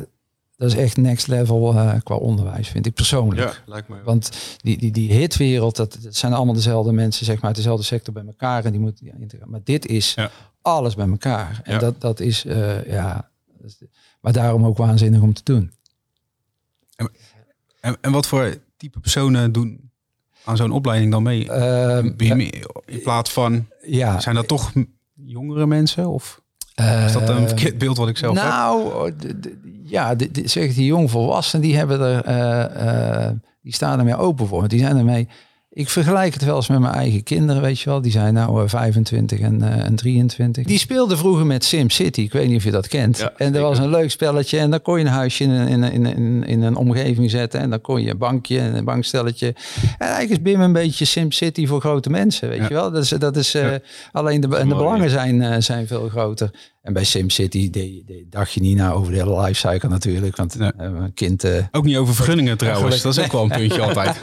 dat 0.60 0.70
is 0.72 0.76
echt 0.76 0.96
next 0.96 1.26
level 1.26 1.74
uh, 1.74 1.94
qua 2.02 2.14
onderwijs, 2.14 2.68
vind 2.68 2.86
ik 2.86 2.94
persoonlijk. 2.94 3.52
Ja, 3.52 3.62
lijkt 3.66 3.88
me. 3.88 4.02
Want 4.02 4.30
die, 4.56 4.78
die, 4.78 4.90
die 4.90 5.12
hitwereld, 5.12 5.76
dat, 5.76 5.98
dat 6.02 6.16
zijn 6.16 6.32
allemaal 6.32 6.54
dezelfde 6.54 6.92
mensen, 6.92 7.24
zeg 7.26 7.36
maar, 7.36 7.44
uit 7.44 7.56
dezelfde 7.56 7.84
sector 7.84 8.14
bij 8.14 8.24
elkaar. 8.26 8.64
En 8.64 8.70
die 8.70 8.80
moeten 8.80 9.06
ja, 9.06 9.12
integreren. 9.12 9.50
Maar 9.50 9.60
dit 9.64 9.86
is 9.86 10.14
ja. 10.14 10.30
alles 10.62 10.94
bij 10.94 11.08
elkaar. 11.08 11.60
En 11.64 11.78
dat, 11.78 12.00
dat 12.00 12.20
is, 12.20 12.44
uh, 12.44 12.86
ja, 12.86 13.30
maar 14.20 14.32
daarom 14.32 14.64
ook 14.64 14.76
waanzinnig 14.76 15.20
om 15.20 15.32
te 15.32 15.42
doen. 15.44 15.72
En, 16.96 17.10
en, 17.80 17.96
en 18.00 18.12
wat 18.12 18.26
voor 18.26 18.56
type 18.76 19.00
personen 19.00 19.52
doen 19.52 19.90
aan 20.44 20.56
zo'n 20.56 20.72
opleiding 20.72 21.12
dan 21.12 21.22
mee? 21.22 21.44
Uh, 21.44 22.04
in 22.84 23.02
plaats 23.02 23.32
van, 23.32 23.66
ja, 23.86 24.20
zijn 24.20 24.34
dat 24.34 24.48
toch 24.48 24.72
jongere 25.14 25.66
mensen? 25.66 26.08
Of? 26.08 26.39
Is 27.06 27.12
dat 27.12 27.28
een 27.28 27.46
verkeerd 27.46 27.78
beeld 27.78 27.96
wat 27.96 28.08
ik 28.08 28.16
zelf 28.16 28.34
nou, 28.34 29.04
heb? 29.04 29.22
Nou, 29.22 29.58
ja, 29.84 30.14
zeg 30.44 30.74
die 30.74 30.84
jongvolwassenen, 30.84 31.66
die 31.66 31.76
hebben 31.76 32.00
er, 32.00 32.28
uh, 32.28 33.24
uh, 33.24 33.30
die 33.62 33.74
staan 33.74 33.98
ermee 33.98 34.16
open 34.16 34.46
voor. 34.46 34.68
Die 34.68 34.78
zijn 34.78 34.96
ermee. 34.96 35.28
Ik 35.72 35.88
vergelijk 35.88 36.34
het 36.34 36.44
wel 36.44 36.56
eens 36.56 36.68
met 36.68 36.80
mijn 36.80 36.94
eigen 36.94 37.22
kinderen, 37.22 37.62
weet 37.62 37.80
je 37.80 37.90
wel. 37.90 38.00
Die 38.00 38.12
zijn 38.12 38.34
nou 38.34 38.68
25 38.68 39.40
en, 39.40 39.60
uh, 39.60 39.84
en 39.84 39.94
23. 39.94 40.66
Die 40.66 40.78
speelden 40.78 41.18
vroeger 41.18 41.46
met 41.46 41.64
SimCity. 41.64 42.20
Ik 42.20 42.32
weet 42.32 42.48
niet 42.48 42.56
of 42.56 42.64
je 42.64 42.70
dat 42.70 42.88
kent. 42.88 43.18
Ja, 43.18 43.32
en 43.36 43.54
er 43.54 43.60
was 43.60 43.78
een 43.78 43.88
leuk 43.88 44.10
spelletje. 44.10 44.58
En 44.58 44.70
dan 44.70 44.82
kon 44.82 44.98
je 44.98 45.04
een 45.04 45.10
huisje 45.10 45.44
in 45.44 45.50
een, 45.50 45.68
in, 45.68 45.82
in, 45.82 46.06
in, 46.06 46.44
in 46.44 46.62
een 46.62 46.76
omgeving 46.76 47.30
zetten. 47.30 47.60
En 47.60 47.70
dan 47.70 47.80
kon 47.80 48.02
je 48.02 48.10
een 48.10 48.18
bankje 48.18 48.60
en 48.60 48.76
een 48.76 48.84
bankstelletje. 48.84 49.46
En 49.46 50.06
eigenlijk 50.06 50.30
is 50.30 50.42
BIM 50.42 50.60
een 50.60 50.72
beetje 50.72 51.04
SimCity 51.04 51.66
voor 51.66 51.80
grote 51.80 52.10
mensen, 52.10 52.48
weet 52.48 52.58
ja. 52.58 52.68
je 52.68 52.74
wel. 52.74 52.90
Dat 52.90 53.02
is, 53.02 53.08
dat 53.08 53.36
is 53.36 53.52
ja. 53.52 53.78
alleen 54.12 54.40
de, 54.40 54.56
en 54.56 54.68
de 54.68 54.74
belangen 54.74 55.10
zijn, 55.10 55.62
zijn 55.62 55.86
veel 55.86 56.08
groter. 56.08 56.50
En 56.90 56.96
bij 56.96 57.04
SimCity 57.04 57.70
de, 57.70 58.02
de, 58.06 58.26
dacht 58.30 58.52
je 58.52 58.60
niet 58.60 58.76
na 58.76 58.92
over 58.92 59.12
de 59.12 59.18
hele 59.18 59.40
lifecycle 59.40 59.88
natuurlijk. 59.88 60.36
Want 60.36 60.58
Nee. 60.58 60.70
eh, 60.78 60.84
een 60.86 61.14
kind... 61.14 61.44
eh, 61.44 61.64
Ook 61.72 61.84
niet 61.84 61.96
over 61.96 62.14
vergunningen 62.14 62.56
trouwens. 62.58 63.02
Dat 63.02 63.16
is 63.16 63.24
ook 63.24 63.32
wel 63.32 63.42
een 63.42 63.48
puntje 63.48 63.80
altijd. 63.88 64.16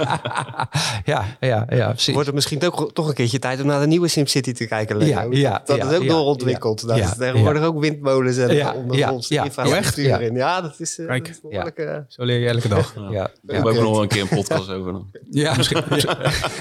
ja, 1.06 1.26
ja, 1.40 1.66
ja, 1.70 1.88
precies. 1.90 2.14
Wordt 2.14 2.26
het 2.26 2.36
misschien 2.36 2.62
ook 2.64 2.92
toch 2.94 3.08
een 3.08 3.14
keertje 3.14 3.40
tijd 3.40 3.62
om 3.62 3.68
naar 3.68 3.80
de 3.80 3.88
nieuwe 3.88 4.08
SimCity 4.08 4.52
te 4.54 4.66
kijken? 4.68 4.98
Leo? 4.98 5.08
Ja, 5.08 5.28
ja, 5.32 5.62
dat 5.66 5.78
ja, 5.78 5.90
is 5.90 5.96
ook 5.96 6.04
ja, 6.04 6.08
doorontwikkeld. 6.10 6.82
ja, 6.82 6.88
Daar 6.88 6.98
ja, 6.98 7.04
is 7.12 7.18
tegenwoordig 7.18 7.64
ook 7.64 7.80
windmolens 7.80 8.38
en 8.38 8.56
Ja, 8.56 8.74
ondergronds 8.74 9.28
ja, 9.28 9.36
ja. 9.36 9.44
infrastructuur 9.44 10.06
Oh, 10.06 10.12
echt? 10.12 10.22
in. 10.22 10.36
Ja, 10.36 10.62
dat 10.62 10.76
is, 10.80 11.00
eh, 11.00 11.06
Kijk. 11.08 11.26
dat 11.42 11.72
is 11.78 11.86
eh, 11.86 11.98
Zo 12.08 12.24
leer 12.24 12.40
je 12.40 12.48
elke 12.48 12.68
dag. 12.68 12.94
ja, 12.96 13.02
Daar 13.02 13.12
ja. 13.12 13.30
hebben 13.46 13.74
we 13.74 13.78
ook 13.80 13.84
nog 13.84 13.92
wel 13.94 14.02
een 14.02 14.08
keer 14.08 14.22
een 14.22 14.28
podcast 14.28 14.70
over. 14.70 14.92
Dan. 14.92 15.08
ja, 15.32 15.56
Misschien, 15.58 15.84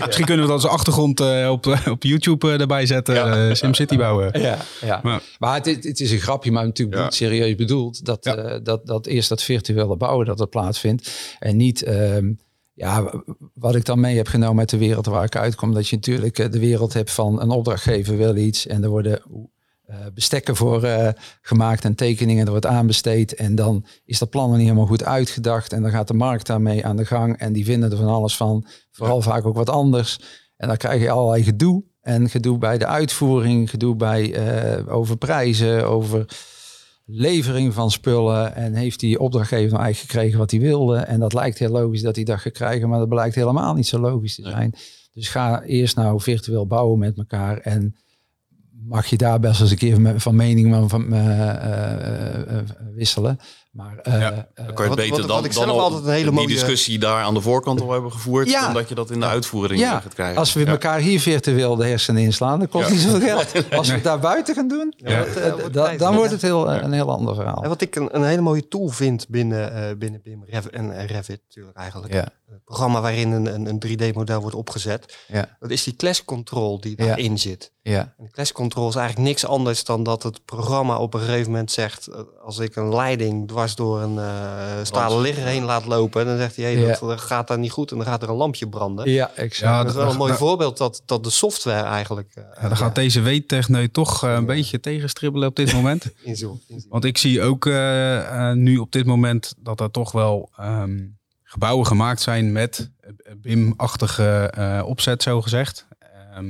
misschien 0.06 0.24
kunnen 0.26 0.44
we 0.46 0.52
dat 0.52 0.62
als 0.62 0.72
achtergrond 0.72 1.20
eh, 1.20 1.48
op, 1.50 1.66
op 1.90 2.02
YouTube 2.02 2.52
eh, 2.52 2.60
erbij 2.60 2.86
zetten. 2.86 3.48
eh, 3.48 3.54
SimCity 3.54 3.96
bouwen. 3.96 4.40
Ja, 4.40 4.56
ja. 4.80 5.00
Maar- 5.02 5.22
Maar, 5.38 5.54
het, 5.54 5.66
is- 5.84 5.95
het 5.98 6.06
is 6.06 6.12
een 6.12 6.20
grapje, 6.20 6.52
maar 6.52 6.64
natuurlijk 6.64 6.96
Ja. 6.98 7.04
niet 7.04 7.14
serieus 7.14 7.54
bedoeld. 7.54 8.04
Dat, 8.04 8.24
Ja. 8.24 8.36
eh, 8.36 8.60
dat, 8.62 8.86
dat 8.86 9.06
eerst 9.06 9.28
dat 9.28 9.42
virtuele 9.42 9.96
bouwen 9.96 10.26
dat 10.26 10.38
het 10.38 10.50
plaatsvindt. 10.50 11.10
En 11.38 11.56
niet, 11.56 11.82
ehm, 11.82 12.32
ja, 12.72 13.22
wat 13.54 13.74
ik 13.74 13.84
dan 13.84 14.00
mee 14.00 14.16
heb 14.16 14.26
genomen 14.28 14.58
uit 14.58 14.70
de 14.70 14.78
wereld 14.78 15.06
waar 15.06 15.24
ik 15.24 15.36
uitkom. 15.36 15.74
Dat 15.74 15.88
je 15.88 15.96
natuurlijk 15.96 16.38
eh, 16.38 16.50
de 16.50 16.58
wereld 16.58 16.92
hebt 16.92 17.10
van 17.10 17.40
een 17.40 17.50
opdrachtgever 17.50 18.16
wil 18.16 18.36
iets. 18.36 18.66
En 18.66 18.82
er 18.82 18.88
worden 18.88 19.22
eh, 19.86 19.96
bestekken 20.14 20.56
voor 20.56 20.88
gemaakt 21.42 21.84
en 21.84 21.94
tekeningen. 21.94 22.44
Er 22.44 22.50
wordt 22.50 22.66
aanbesteed. 22.66 23.34
En 23.34 23.54
dan 23.54 23.86
is 24.04 24.18
dat 24.18 24.30
plan 24.30 24.46
nog 24.48 24.56
niet 24.56 24.66
helemaal 24.66 24.86
goed 24.86 25.04
uitgedacht. 25.04 25.72
En 25.72 25.82
dan 25.82 25.90
gaat 25.90 26.08
de 26.08 26.14
markt 26.14 26.46
daarmee 26.46 26.84
aan 26.86 26.96
de 26.96 27.04
gang. 27.04 27.36
En 27.38 27.52
die 27.52 27.64
vinden 27.64 27.90
er 27.90 27.96
van 27.96 28.06
alles 28.08 28.36
van. 28.36 28.66
Vooral 28.90 29.22
vaak 29.22 29.46
ook 29.46 29.56
wat 29.56 29.70
anders. 29.70 30.20
En 30.56 30.68
dan 30.68 30.76
krijg 30.76 31.02
je 31.02 31.10
allerlei 31.10 31.42
gedoe. 31.42 31.84
En 32.06 32.28
gedoe 32.30 32.58
bij 32.58 32.78
de 32.78 32.86
uitvoering, 32.86 33.70
gedoe 33.70 33.96
bij 33.96 34.32
eh, 34.34 34.94
over 34.94 35.16
prijzen, 35.16 35.88
over 35.88 36.26
levering 37.04 37.74
van 37.74 37.90
spullen. 37.90 38.54
En 38.54 38.74
heeft 38.74 39.00
die 39.00 39.18
opdrachtgever 39.20 39.70
nou 39.70 39.82
eigenlijk 39.82 40.12
gekregen 40.12 40.38
wat 40.38 40.50
hij 40.50 40.60
wilde. 40.60 40.96
En 40.96 41.20
dat 41.20 41.32
lijkt 41.32 41.58
heel 41.58 41.70
logisch 41.70 42.02
dat 42.02 42.16
hij 42.16 42.24
dat 42.24 42.38
gaat 42.40 42.52
krijgen, 42.52 42.88
maar 42.88 42.98
dat 42.98 43.08
blijkt 43.08 43.34
helemaal 43.34 43.74
niet 43.74 43.86
zo 43.86 43.98
logisch 43.98 44.34
te 44.34 44.42
Nee. 44.42 44.50
zijn. 44.52 44.74
Dus 45.12 45.28
ga 45.28 45.62
eerst 45.62 45.96
nou 45.96 46.20
virtueel 46.20 46.66
bouwen 46.66 46.98
met 46.98 47.18
elkaar. 47.18 47.58
En 47.58 47.96
mag 48.88 49.06
je 49.06 49.16
daar 49.16 49.40
best 49.40 49.60
eens 49.60 49.70
een 49.70 49.76
keer 49.76 50.20
van 50.20 50.36
mening 50.36 50.74
van, 50.74 50.88
van 50.88 51.12
eh, 51.12 52.58
eh, 52.58 52.64
wisselen. 52.94 53.38
Maar 53.76 53.96
eh, 54.02 54.20
Ja, 54.20 54.30
eh, 54.32 54.36
Dan 54.36 54.44
kan 54.54 54.64
je 54.66 54.74
Wat- 54.74 54.86
het 54.86 54.96
beter 54.96 55.10
wat- 55.10 55.26
dan, 55.28 55.36
wat 55.36 55.44
ik 55.44 55.54
dan 55.54 55.62
zelf 55.64 55.76
al 55.76 55.82
altijd 55.82 56.04
een 56.04 56.10
hele 56.10 56.22
die 56.24 56.32
mooie- 56.32 56.46
discussie 56.46 56.98
daar 56.98 57.22
aan 57.22 57.34
de 57.34 57.40
voorkant 57.40 57.80
al 57.80 57.92
hebben 57.92 58.12
gevoerd. 58.12 58.50
Ja. 58.50 58.60
Dan 58.64 58.74
dat 58.74 58.88
je 58.88 58.94
dat 58.94 59.10
in 59.10 59.20
de 59.20 59.26
uitvoering 59.26 59.80
Ja. 59.80 60.00
gaat 60.00 60.14
krijgen. 60.14 60.36
Als 60.38 60.52
we 60.52 60.60
Ja. 60.60 60.66
elkaar 60.66 60.98
hier 60.98 61.20
virtueel 61.20 61.76
de 61.76 61.86
hersenen 61.86 62.22
inslaan, 62.22 62.58
dan 62.58 62.68
kost 62.68 62.86
Ja. 62.88 62.92
niet 62.92 63.02
zoveel 63.02 63.20
geld. 63.20 63.52
Als 63.78 63.88
we 63.88 63.94
het 63.94 64.04
daar 64.04 64.18
buiten 64.18 64.54
gaan 64.54 64.68
doen, 64.68 64.94
Ja. 64.96 65.24
dat, 65.72 65.86
eh, 65.86 65.98
dan 65.98 66.14
wordt 66.14 66.30
het 66.30 66.42
heel, 66.42 66.70
een 66.72 66.92
heel 66.92 67.10
ander 67.10 67.34
verhaal. 67.34 67.62
En 67.62 67.68
wat 67.68 67.80
ik 67.80 67.96
een, 67.96 68.16
een 68.16 68.24
hele 68.24 68.40
mooie 68.40 68.68
tool 68.68 68.88
vind 68.88 69.28
binnen, 69.28 69.74
eh, 69.74 69.96
binnen 69.96 70.20
BIM 70.22 70.44
Rev- 70.46 70.66
en 70.66 71.06
Revit 71.06 71.40
natuurlijk 71.48 71.76
eigenlijk. 71.76 72.24
Programma 72.64 73.00
waarin 73.00 73.30
een, 73.30 73.54
een, 73.54 73.66
een 73.66 73.82
3D-model 73.86 74.40
wordt 74.40 74.56
opgezet. 74.56 75.16
ja, 75.28 75.56
Dat 75.60 75.70
is 75.70 75.84
die 75.84 75.96
clash 75.96 76.20
control 76.24 76.80
die 76.80 76.94
Ja. 76.96 77.06
daarin 77.06 77.38
zit. 77.38 77.72
ja, 77.82 78.14
En 78.18 78.30
clash 78.30 78.50
control 78.52 78.88
is 78.88 78.94
eigenlijk 78.94 79.28
niks 79.28 79.44
anders 79.46 79.84
dan 79.84 80.02
dat 80.02 80.22
het 80.22 80.44
programma 80.44 80.98
op 80.98 81.14
een 81.14 81.20
gegeven 81.20 81.50
moment 81.50 81.70
zegt... 81.70 82.06
eh, 82.06 82.20
als 82.44 82.58
ik 82.58 82.76
een 82.76 82.94
leiding 82.94 83.48
dwars 83.48 83.74
door 83.74 84.00
een 84.00 84.18
eh 84.18 84.64
stalen 84.82 85.20
ligger 85.20 85.44
heen 85.44 85.64
laat 85.64 85.84
lopen... 85.86 86.24
dan 86.26 86.36
zegt 86.36 86.56
hij, 86.56 86.74
hey, 86.74 86.96
dat 87.00 87.20
gaat 87.20 87.48
daar 87.48 87.58
niet 87.58 87.70
goed 87.70 87.90
en 87.90 87.96
dan 87.96 88.06
gaat 88.06 88.22
er 88.22 88.28
een 88.28 88.34
lampje 88.34 88.68
branden. 88.68 89.10
ja, 89.10 89.30
exact. 89.34 89.58
Ja, 89.72 89.78
dat 89.78 89.86
is 89.86 89.92
wel 89.94 90.02
een 90.02 90.08
dat- 90.08 90.18
mooi 90.18 90.30
dat- 90.30 90.40
voorbeeld 90.40 90.76
dat, 90.76 91.02
dat 91.06 91.24
de 91.24 91.30
software 91.30 91.82
eigenlijk 91.86 92.30
eh, 92.34 92.44
Ja, 92.62 92.68
dan 92.68 92.76
gaat 92.76 92.94
deze 92.94 93.20
weettechneut 93.20 93.92
toch 93.92 94.22
een 94.22 94.46
beetje 94.46 94.80
tegenstribbelen 94.80 95.48
op 95.48 95.56
dit 95.56 95.72
moment. 95.82 96.04
Want 96.88 97.04
ik 97.04 97.18
zie 97.18 97.42
ook 97.42 97.64
nu 98.54 98.78
op 98.78 98.92
dit 98.92 99.06
moment 99.06 99.54
dat 99.58 99.80
er 99.80 99.90
toch 99.90 100.12
wel 100.12 100.50
ehm, 100.56 100.98
gebouwen 101.56 101.86
gemaakt 101.86 102.20
zijn 102.20 102.52
met 102.52 102.90
BIM-achtige 103.36 104.50
eh, 104.54 104.82
opzet, 104.86 105.22
zo 105.22 105.42
gezegd. 105.42 105.86
Ehm, 105.98 106.44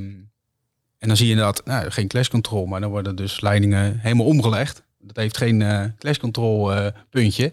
en 0.97 1.07
dan 1.07 1.17
zie 1.17 1.25
je 1.25 1.31
inderdaad 1.31 1.65
nou, 1.65 1.91
geen 1.91 2.07
clash 2.07 2.27
control, 2.27 2.65
maar 2.65 2.81
dan 2.81 2.89
worden 2.89 3.15
dus 3.15 3.41
leidingen 3.41 3.99
helemaal 3.99 4.25
omgelegd. 4.25 4.83
Dat 4.99 5.15
heeft 5.15 5.37
geen 5.37 5.61
eh 5.61 5.85
clash 5.97 6.17
control 6.17 6.73
eh, 6.73 6.91
puntje. 7.09 7.51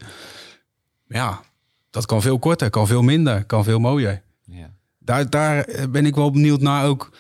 Maar 1.07 1.19
ja, 1.19 1.41
dat 1.91 2.07
kan 2.07 2.23
veel 2.23 2.39
korter, 2.39 2.71
kan 2.71 2.87
veel 2.87 3.03
minder, 3.03 3.45
kan 3.45 3.65
veel 3.65 3.79
mooier. 3.79 4.23
Ja. 4.45 4.71
Daar, 4.99 5.31
daar 5.31 5.67
ben 5.91 6.07
ik 6.07 6.15
wel 6.15 6.31
benieuwd 6.31 6.61
naar 6.61 6.87
ook 6.87 7.11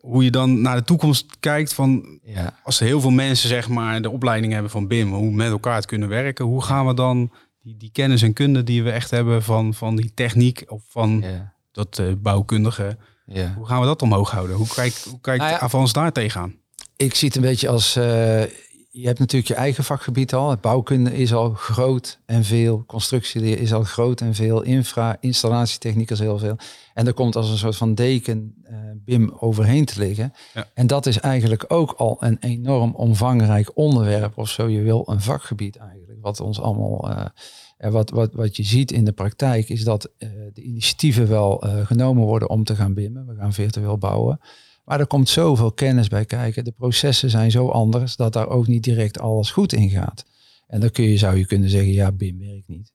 hoe 0.00 0.24
je 0.24 0.30
dan 0.30 0.60
naar 0.60 0.76
de 0.76 0.84
toekomst 0.84 1.26
kijkt 1.40 1.74
van 1.74 2.20
Ja. 2.24 2.58
als 2.62 2.78
heel 2.78 3.00
veel 3.00 3.10
mensen 3.10 3.48
zeg 3.48 3.68
maar 3.68 4.02
de 4.02 4.10
opleiding 4.10 4.52
hebben 4.52 4.70
van 4.70 4.86
BIM, 4.86 5.12
hoe 5.12 5.28
we 5.30 5.36
met 5.36 5.50
elkaar 5.50 5.74
het 5.74 5.86
kunnen 5.86 6.08
werken, 6.08 6.44
hoe 6.44 6.62
gaan 6.62 6.86
we 6.86 6.94
dan 6.94 7.30
die, 7.62 7.76
die 7.76 7.90
kennis 7.92 8.22
en 8.22 8.32
kunde 8.32 8.62
die 8.62 8.82
we 8.82 8.90
echt 8.90 9.10
hebben 9.10 9.42
van, 9.42 9.74
van 9.74 9.96
die 9.96 10.12
techniek 10.14 10.64
of 10.66 10.82
van 10.88 11.20
Ja. 11.24 11.52
dat 11.72 11.98
eh, 11.98 12.06
bouwkundige, 12.18 12.96
Ja. 13.26 13.54
hoe 13.56 13.66
gaan 13.66 13.80
we 13.80 13.86
dat 13.86 14.02
omhoog 14.02 14.30
houden? 14.30 14.56
Hoe 14.56 14.66
kijkt, 14.74 15.04
hoe 15.10 15.20
kijkt 15.20 15.40
Nou 15.40 15.52
ja. 15.52 15.60
Avans 15.60 15.92
daar 15.92 16.12
tegenaan? 16.12 16.54
Ik 16.96 17.14
zie 17.14 17.28
het 17.28 17.36
een 17.36 17.42
beetje 17.42 17.68
als, 17.68 17.96
eh, 17.96 18.42
je 18.90 19.06
hebt 19.06 19.18
natuurlijk 19.18 19.48
je 19.48 19.54
eigen 19.54 19.84
vakgebied 19.84 20.34
al. 20.34 20.50
Het 20.50 20.60
bouwkunde 20.60 21.14
is 21.16 21.32
al 21.34 21.50
groot 21.54 22.18
en 22.26 22.44
veel. 22.44 22.84
Constructie 22.86 23.56
is 23.58 23.72
al 23.72 23.82
groot 23.82 24.20
en 24.20 24.34
veel. 24.34 24.62
Infra, 24.62 25.16
installatietechniek 25.20 26.10
is 26.10 26.18
heel 26.18 26.38
veel. 26.38 26.56
En 26.94 27.06
er 27.06 27.12
komt 27.14 27.36
als 27.36 27.50
een 27.50 27.58
soort 27.58 27.76
van 27.76 27.94
deken 27.94 28.54
eh, 28.64 28.74
BIM 28.94 29.32
overheen 29.38 29.84
te 29.84 29.98
liggen. 29.98 30.32
Ja. 30.54 30.68
En 30.74 30.86
dat 30.86 31.06
is 31.06 31.20
eigenlijk 31.20 31.64
ook 31.68 31.92
al 31.92 32.16
een 32.20 32.36
enorm 32.40 32.94
omvangrijk 32.94 33.70
onderwerp. 33.76 34.38
Of 34.38 34.48
zo 34.48 34.68
je 34.68 34.80
wil, 34.82 35.02
een 35.06 35.20
vakgebied 35.20 35.76
eigenlijk. 35.76 36.01
Wat 36.22 36.40
ons 36.40 36.60
allemaal... 36.60 37.10
eh, 37.10 37.90
wat, 37.90 38.10
wat, 38.10 38.32
wat 38.32 38.56
je 38.56 38.62
ziet 38.62 38.92
in 38.92 39.04
de 39.04 39.12
praktijk 39.12 39.68
is 39.68 39.84
dat 39.84 40.10
eh, 40.18 40.28
de 40.52 40.62
initiatieven 40.62 41.28
wel 41.28 41.62
eh, 41.62 41.86
genomen 41.86 42.24
worden 42.24 42.50
om 42.50 42.64
te 42.64 42.76
gaan 42.76 42.94
BIMmen. 42.94 43.26
We 43.26 43.34
gaan 43.34 43.52
virtueel 43.52 43.98
bouwen. 43.98 44.40
Maar 44.84 45.00
er 45.00 45.06
komt 45.06 45.28
zoveel 45.28 45.72
kennis 45.72 46.08
bij 46.08 46.24
kijken. 46.24 46.64
De 46.64 46.72
processen 46.72 47.30
zijn 47.30 47.50
zo 47.50 47.68
anders 47.68 48.16
dat 48.16 48.32
daar 48.32 48.48
ook 48.48 48.66
niet 48.66 48.84
direct 48.84 49.20
alles 49.20 49.50
goed 49.50 49.72
in 49.72 49.90
gaat. 49.90 50.24
En 50.66 50.80
dan 50.80 50.90
kun 50.90 51.04
je, 51.04 51.16
zou 51.16 51.36
je 51.36 51.46
kunnen 51.46 51.70
zeggen, 51.70 51.92
ja, 51.92 52.12
BIM 52.12 52.38
werkt 52.38 52.68
niet. 52.68 52.92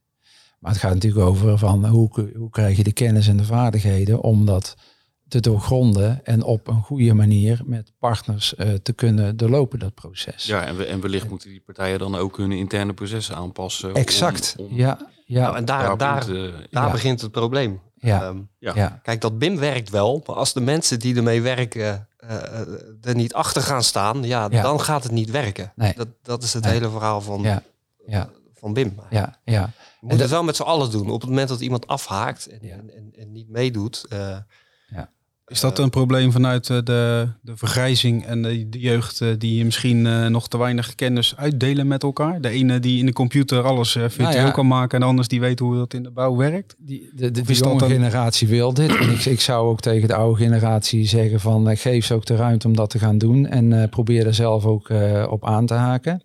Maar 0.59 0.71
het 0.71 0.81
gaat 0.81 0.93
natuurlijk 0.93 1.25
over 1.25 1.57
van 1.57 1.85
hoe, 1.85 2.31
hoe 2.35 2.49
krijg 2.49 2.77
je 2.77 2.83
de 2.83 2.91
kennis 2.91 3.27
en 3.27 3.37
de 3.37 3.43
vaardigheden 3.43 4.21
om 4.21 4.45
dat 4.45 4.75
te 5.27 5.39
doorgronden 5.39 6.25
en 6.25 6.43
op 6.43 6.67
een 6.67 6.81
goede 6.81 7.13
manier 7.13 7.61
met 7.65 7.91
partners 7.99 8.55
eh, 8.55 8.73
te 8.73 8.93
kunnen 8.93 9.37
doorlopen, 9.37 9.79
dat 9.79 9.93
proces. 9.93 10.45
Ja, 10.45 10.65
en, 10.65 10.77
we, 10.77 10.85
en 10.85 11.01
wellicht 11.01 11.29
moeten 11.29 11.49
die 11.49 11.61
partijen 11.65 11.99
dan 11.99 12.15
ook 12.15 12.37
hun 12.37 12.51
interne 12.51 12.93
processen 12.93 13.35
aanpassen. 13.35 13.93
exact. 13.93 14.55
om 14.59 14.75
ja, 14.75 14.97
ja, 15.25 15.41
Nou, 15.41 15.55
en 15.57 15.65
daar, 15.65 15.97
daar, 15.97 16.25
daar 16.27 16.51
Ja. 16.69 16.91
begint 16.91 17.21
het 17.21 17.31
probleem. 17.31 17.81
ja, 17.95 18.21
Ehm, 18.23 18.37
ja. 18.59 18.71
ja, 18.75 18.99
Kijk, 19.03 19.21
dat 19.21 19.39
BIM 19.39 19.57
werkt 19.57 19.89
wel, 19.89 20.23
maar 20.25 20.35
als 20.35 20.53
de 20.53 20.59
mensen 20.61 20.99
die 20.99 21.15
ermee 21.15 21.41
werken 21.41 22.07
eh, 22.17 22.35
eh, 22.61 22.67
er 23.01 23.15
niet 23.15 23.33
achter 23.33 23.61
gaan 23.61 23.83
staan, 23.83 24.23
ja, 24.23 24.47
Ja. 24.51 24.61
dan 24.61 24.81
gaat 24.81 25.03
het 25.03 25.11
niet 25.11 25.31
werken. 25.31 25.71
Nee. 25.75 25.93
Dat, 25.95 26.07
dat 26.21 26.43
is 26.43 26.53
het 26.53 26.63
Nee. 26.63 26.73
hele 26.73 26.89
verhaal 26.89 27.21
van, 27.21 27.41
ja, 27.41 27.63
ja, 28.05 28.29
van 28.53 28.73
BIM. 28.73 28.99
ja, 29.09 29.39
ja. 29.43 29.71
Je 30.01 30.07
moet 30.07 30.19
het 30.19 30.29
wel 30.29 30.43
met 30.43 30.55
z'n 30.55 30.61
allen 30.63 30.91
doen. 30.91 31.09
Op 31.09 31.21
het 31.21 31.29
moment 31.29 31.49
dat 31.49 31.59
iemand 31.61 31.87
afhaakt 31.87 32.47
en, 32.47 32.59
Ja. 32.61 32.73
en, 32.73 32.89
en, 32.95 33.13
en 33.17 33.31
niet 33.31 33.49
meedoet, 33.49 34.05
eh, 34.09 34.37
Is 35.47 35.59
dat 35.59 35.79
een 35.79 35.89
probleem 35.89 36.31
vanuit 36.31 36.69
eh, 36.69 36.77
de, 36.83 37.27
de 37.41 37.57
vergrijzing 37.57 38.25
en 38.25 38.41
de, 38.41 38.69
de 38.69 38.79
jeugd 38.79 39.21
eh, 39.21 39.29
die 39.37 39.65
misschien 39.65 40.05
eh, 40.05 40.25
nog 40.25 40.47
te 40.47 40.57
weinig 40.57 40.95
kennis 40.95 41.35
uitdelen 41.35 41.87
met 41.87 42.03
elkaar? 42.03 42.41
De 42.41 42.49
ene 42.49 42.79
die 42.79 42.99
in 42.99 43.05
de 43.05 43.13
computer 43.13 43.63
alles 43.63 43.91
virtueel 43.91 44.29
Nou 44.29 44.45
ja. 44.45 44.51
kan 44.51 44.67
maken 44.67 44.93
en 44.93 44.99
de 44.99 45.05
anders 45.05 45.27
die 45.27 45.39
weet 45.39 45.59
hoe 45.59 45.75
dat 45.75 45.93
in 45.93 46.03
de 46.03 46.11
bouw 46.11 46.35
werkt? 46.35 46.75
Die, 46.77 47.09
de, 47.13 47.43
jonge 47.45 47.85
generatie 47.85 48.47
wil 48.47 48.73
dit. 48.73 48.95
En 48.97 49.09
ik, 49.09 49.25
ik 49.25 49.41
zou 49.41 49.67
ook 49.69 49.79
tegen 49.79 50.07
de 50.07 50.15
oude 50.15 50.43
generatie 50.43 51.05
zeggen 51.05 51.39
van 51.39 51.77
geef 51.77 52.05
ze 52.05 52.13
ook 52.13 52.25
de 52.25 52.35
ruimte 52.35 52.67
om 52.67 52.75
dat 52.75 52.89
te 52.89 52.99
gaan 52.99 53.17
doen. 53.17 53.47
En 53.47 53.89
probeer 53.89 54.25
er 54.25 54.33
zelf 54.33 54.65
ook 54.65 54.89
op 55.29 55.45
aan 55.45 55.65
te 55.65 55.73
haken. 55.73 56.23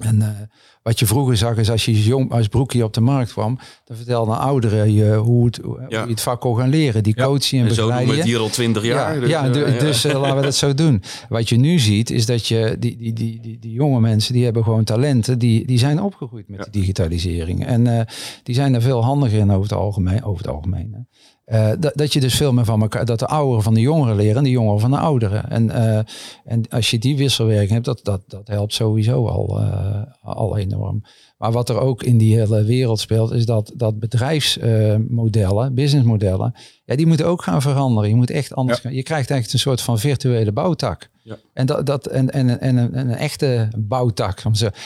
En 0.00 0.48
wat 0.84 0.98
je 0.98 1.06
vroeger 1.06 1.36
zag 1.36 1.56
is 1.56 1.70
als 1.70 1.84
je 1.84 2.02
jong, 2.02 2.32
als 2.32 2.48
broekje 2.48 2.84
op 2.84 2.92
de 2.94 3.00
markt 3.00 3.32
kwam, 3.32 3.58
dan 3.84 3.96
vertelden 3.96 4.38
ouderen 4.38 4.92
je 4.92 5.14
hoe, 5.14 5.46
het, 5.46 5.56
hoe 5.64 5.84
je 5.88 5.96
het 5.96 6.20
vak 6.20 6.40
kon 6.40 6.56
gaan 6.56 6.68
leren. 6.68 7.02
Die 7.02 7.12
Ja. 7.16 7.24
coach 7.24 7.44
je 7.44 7.58
en 7.58 7.66
En 7.66 7.74
zo 7.74 7.80
doen 7.80 7.90
we 7.90 7.96
begeleiden 7.96 8.14
het 8.16 8.24
je. 8.24 8.30
hier 8.32 8.40
al 8.40 8.48
twintig 8.48 8.84
jaar. 8.84 9.14
Ja, 9.14 9.20
dus, 9.20 9.28
ja, 9.28 9.46
eh, 9.46 9.52
du- 9.52 9.66
ja. 9.72 9.78
dus 9.78 10.04
eh, 10.04 10.20
laten 10.20 10.36
we 10.36 10.42
dat 10.42 10.54
zo 10.54 10.74
doen. 10.74 11.02
Wat 11.28 11.48
je 11.48 11.56
nu 11.56 11.78
ziet 11.78 12.10
is 12.10 12.26
dat 12.26 12.46
je 12.46 12.76
die, 12.78 12.96
die, 12.96 13.12
die, 13.12 13.40
die, 13.40 13.58
die 13.58 13.72
jonge 13.72 14.00
mensen 14.00 14.32
die 14.34 14.44
hebben 14.44 14.62
gewoon 14.64 14.84
talenten, 14.84 15.38
die, 15.38 15.66
die 15.66 15.78
zijn 15.78 16.02
opgegroeid 16.02 16.48
met 16.48 16.62
die 16.70 16.80
digitalisering. 16.80 17.66
En 17.66 17.98
eh, 17.98 18.06
die 18.42 18.54
zijn 18.54 18.74
er 18.74 18.82
veel 18.82 19.04
handiger 19.04 19.38
in 19.38 19.50
over 19.50 19.62
het 19.62 19.72
algemeen. 19.78 20.24
Over 20.24 20.44
het 20.44 20.54
algemeen 20.54 20.90
hè. 20.92 21.00
Eh, 21.44 21.70
dat, 21.78 21.92
dat 21.94 22.12
je 22.12 22.20
dus 22.20 22.34
veel 22.34 22.52
meer 22.52 22.64
van 22.64 22.80
elkaar, 22.82 23.04
dat 23.04 23.18
de 23.18 23.26
ouderen 23.26 23.62
van 23.62 23.74
de 23.74 23.80
jongeren 23.80 24.16
leren 24.16 24.36
en 24.36 24.44
de 24.44 24.50
jongeren 24.50 24.80
van 24.80 24.90
de 24.90 24.98
ouderen. 24.98 25.50
En, 25.50 25.70
eh, 25.70 25.98
en 26.44 26.68
als 26.68 26.90
je 26.90 26.98
die 26.98 27.16
wisselwerking 27.16 27.70
hebt, 27.70 27.84
dat, 27.84 28.00
dat, 28.02 28.22
dat 28.26 28.48
helpt 28.48 28.74
sowieso 28.74 29.26
al, 29.26 29.60
eh, 29.60 30.02
al 30.22 30.56
enorm. 30.58 31.02
Maar 31.38 31.52
wat 31.52 31.68
er 31.68 31.80
ook 31.80 32.02
in 32.02 32.18
die 32.18 32.38
hele 32.38 32.64
wereld 32.64 33.00
speelt, 33.00 33.32
is 33.32 33.46
dat, 33.46 33.72
dat 33.76 33.98
bedrijfsmodellen, 33.98 35.74
businessmodellen, 35.74 36.54
ja, 36.84 36.96
die 36.96 37.06
moeten 37.06 37.26
ook 37.26 37.42
gaan 37.42 37.62
veranderen. 37.62 38.08
Je 38.10 38.16
moet 38.16 38.30
echt 38.30 38.54
anders 38.54 38.78
Ja. 38.78 38.82
gaan. 38.84 38.94
Je 38.94 39.02
krijgt 39.02 39.30
echt 39.30 39.52
een 39.52 39.58
soort 39.58 39.80
van 39.80 39.98
virtuele 39.98 40.52
bouwtak. 40.52 41.08
Ja. 41.22 41.36
En, 41.52 41.66
dat, 41.66 41.86
dat, 41.86 42.06
en, 42.06 42.30
en, 42.30 42.60
en, 42.60 42.76
een, 42.76 42.98
een 42.98 43.14
echte 43.14 43.68
bouwtak. 43.78 44.42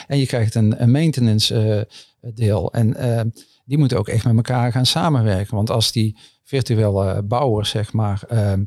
En 0.07 0.19
je 0.19 0.27
krijgt 0.27 0.55
een, 0.55 0.83
een 0.83 0.91
maintenance 0.91 1.87
deel. 2.21 2.73
En 2.73 2.97
die 3.69 3.79
moeten 3.79 3.99
ook 3.99 4.09
echt 4.09 4.25
met 4.25 4.37
elkaar 4.37 4.73
gaan 4.73 4.87
samenwerken. 4.87 5.55
Want 5.55 5.71
als 5.71 5.93
die 5.93 6.19
virtuele 6.45 7.23
bouwers, 7.23 7.71
zeg 7.71 7.93
maar, 7.93 8.23
ehm, 8.29 8.65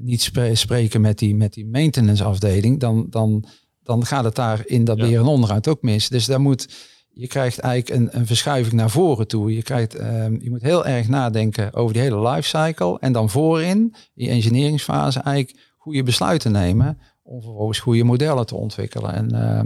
niet 0.00 0.32
spreken 0.52 1.00
met 1.00 1.18
die, 1.18 1.34
met 1.34 1.52
die 1.52 1.66
maintenance 1.66 2.24
afdeling, 2.24 2.80
dan, 2.80 3.06
dan, 3.10 3.44
dan 3.82 4.04
gaat 4.04 4.24
het 4.24 4.34
daar 4.34 4.66
in 4.66 4.84
dat 4.84 4.96
beheer 4.96 5.18
en 5.18 5.26
onderhoud 5.26 5.68
ook 5.68 5.82
mis. 5.82 6.08
Dus 6.08 6.26
daar 6.26 6.40
moet 6.40 6.68
je 7.18 7.26
krijgt 7.26 7.58
eigenlijk 7.58 8.00
een, 8.00 8.18
een 8.18 8.26
verschuiving 8.26 8.74
naar 8.74 8.90
voren 8.90 9.28
toe. 9.28 9.54
Je, 9.54 9.62
krijgt, 9.62 9.94
ehm, 9.94 10.36
je 10.40 10.50
moet 10.50 10.62
heel 10.62 10.86
erg 10.86 11.08
nadenken 11.08 11.74
over 11.74 11.92
die 11.92 12.02
hele 12.02 12.28
lifecycle. 12.28 12.98
En 12.98 13.12
dan 13.12 13.30
voorin, 13.30 13.94
die 14.14 14.28
engineeringsfase, 14.28 15.20
eigenlijk 15.20 15.58
goede 15.76 16.02
besluiten 16.02 16.52
nemen. 16.52 16.98
Om 17.22 17.42
vervolgens 17.42 17.78
goede 17.78 18.04
modellen 18.04 18.46
te 18.46 18.54
ontwikkelen. 18.54 19.14
En, 19.14 19.34
uh, 19.34 19.60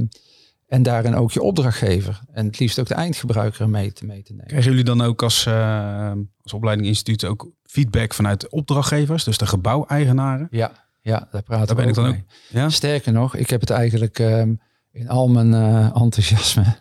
en 0.72 0.82
daarin 0.82 1.14
ook 1.14 1.32
je 1.32 1.42
opdrachtgever. 1.42 2.20
En 2.32 2.46
het 2.46 2.58
liefst 2.58 2.78
ook 2.78 2.86
de 2.86 2.94
eindgebruiker 2.94 3.68
mee 3.68 3.92
te, 3.92 4.06
mee 4.06 4.22
te 4.22 4.32
nemen. 4.32 4.46
Krijgen 4.46 4.70
jullie 4.70 4.84
dan 4.84 5.00
ook 5.00 5.22
als, 5.22 5.46
uh, 5.46 6.12
als 6.42 6.52
opleiding 6.52 7.24
ook 7.26 7.50
feedback 7.62 8.14
vanuit 8.14 8.48
opdrachtgevers? 8.48 9.24
Dus 9.24 9.38
de 9.38 9.46
gebouweigenaren? 9.46 10.48
Ja, 10.50 10.72
ja 11.00 11.28
daar 11.30 11.42
praten 11.42 11.66
daar 11.66 11.76
ben 11.76 11.88
ik 11.88 11.94
dan 11.94 12.06
ook. 12.06 12.16
Ja? 12.48 12.68
Sterker 12.68 13.12
nog, 13.12 13.34
ik 13.34 13.50
heb 13.50 13.60
het 13.60 13.70
eigenlijk 13.70 14.18
ehm, 14.18 14.54
in 14.92 15.08
al 15.08 15.28
mijn 15.28 15.52
uh, 15.52 15.96
enthousiasme 16.02 16.64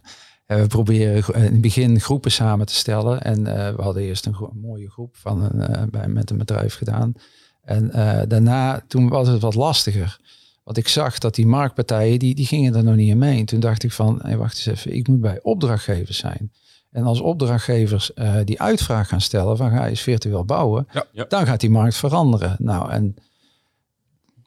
we 0.45 0.67
proberen 0.67 1.36
in 1.36 1.41
het 1.41 1.62
begin 1.62 1.99
groepen 1.99 2.32
samen 2.32 2.65
te 2.65 2.75
stellen. 2.75 3.21
En 3.21 3.39
uh, 3.39 3.75
we 3.75 3.82
hadden 3.82 4.04
eerst 4.04 4.25
een, 4.25 4.36
mooie 4.54 4.89
groep 4.89 5.15
van 5.15 5.43
een, 5.43 5.89
bij, 5.89 6.08
met 6.08 6.30
een 6.30 6.38
bedrijf 6.38 6.75
gedaan. 6.75 7.13
En 7.62 7.89
daarna, 8.27 8.84
toen 8.88 9.10
was 9.10 9.27
het 9.27 9.41
wat 9.41 9.56
lastiger. 9.56 10.19
Want 10.63 10.78
ik 10.78 10.88
zag 10.88 11.17
dat 11.17 11.36
die 11.36 11.47
marktpartijen, 11.47 12.19
die, 12.19 12.36
die 12.36 12.45
gingen 12.45 12.76
er 12.76 12.84
nog 12.84 12.95
niet 12.95 13.10
in 13.10 13.17
mee. 13.17 13.39
En 13.39 13.45
toen 13.45 13.60
dacht 13.60 13.84
ik 13.84 13.91
van, 13.91 14.19
hey, 14.21 14.38
wacht 14.38 14.56
eens 14.56 14.65
even, 14.65 14.95
ik 14.95 15.08
moet 15.08 15.21
bij 15.21 15.39
opdrachtgevers 15.41 16.17
zijn. 16.17 16.52
En 16.91 17.04
als 17.04 17.19
opdrachtgevers 17.19 18.12
die 18.43 18.62
uitvraag 18.62 19.08
gaan 19.08 19.21
stellen 19.21 19.58
van 19.58 19.69
ga 19.69 19.84
je 19.84 19.89
eens 19.89 20.02
virtueel 20.02 20.45
bouwen, 20.45 20.88
ja, 20.91 21.06
ja. 21.12 21.26
dan 21.28 21.45
gaat 21.45 21.60
die 21.60 21.69
markt 21.69 21.95
veranderen. 21.95 22.56
Nou, 22.60 22.91
en 22.91 23.15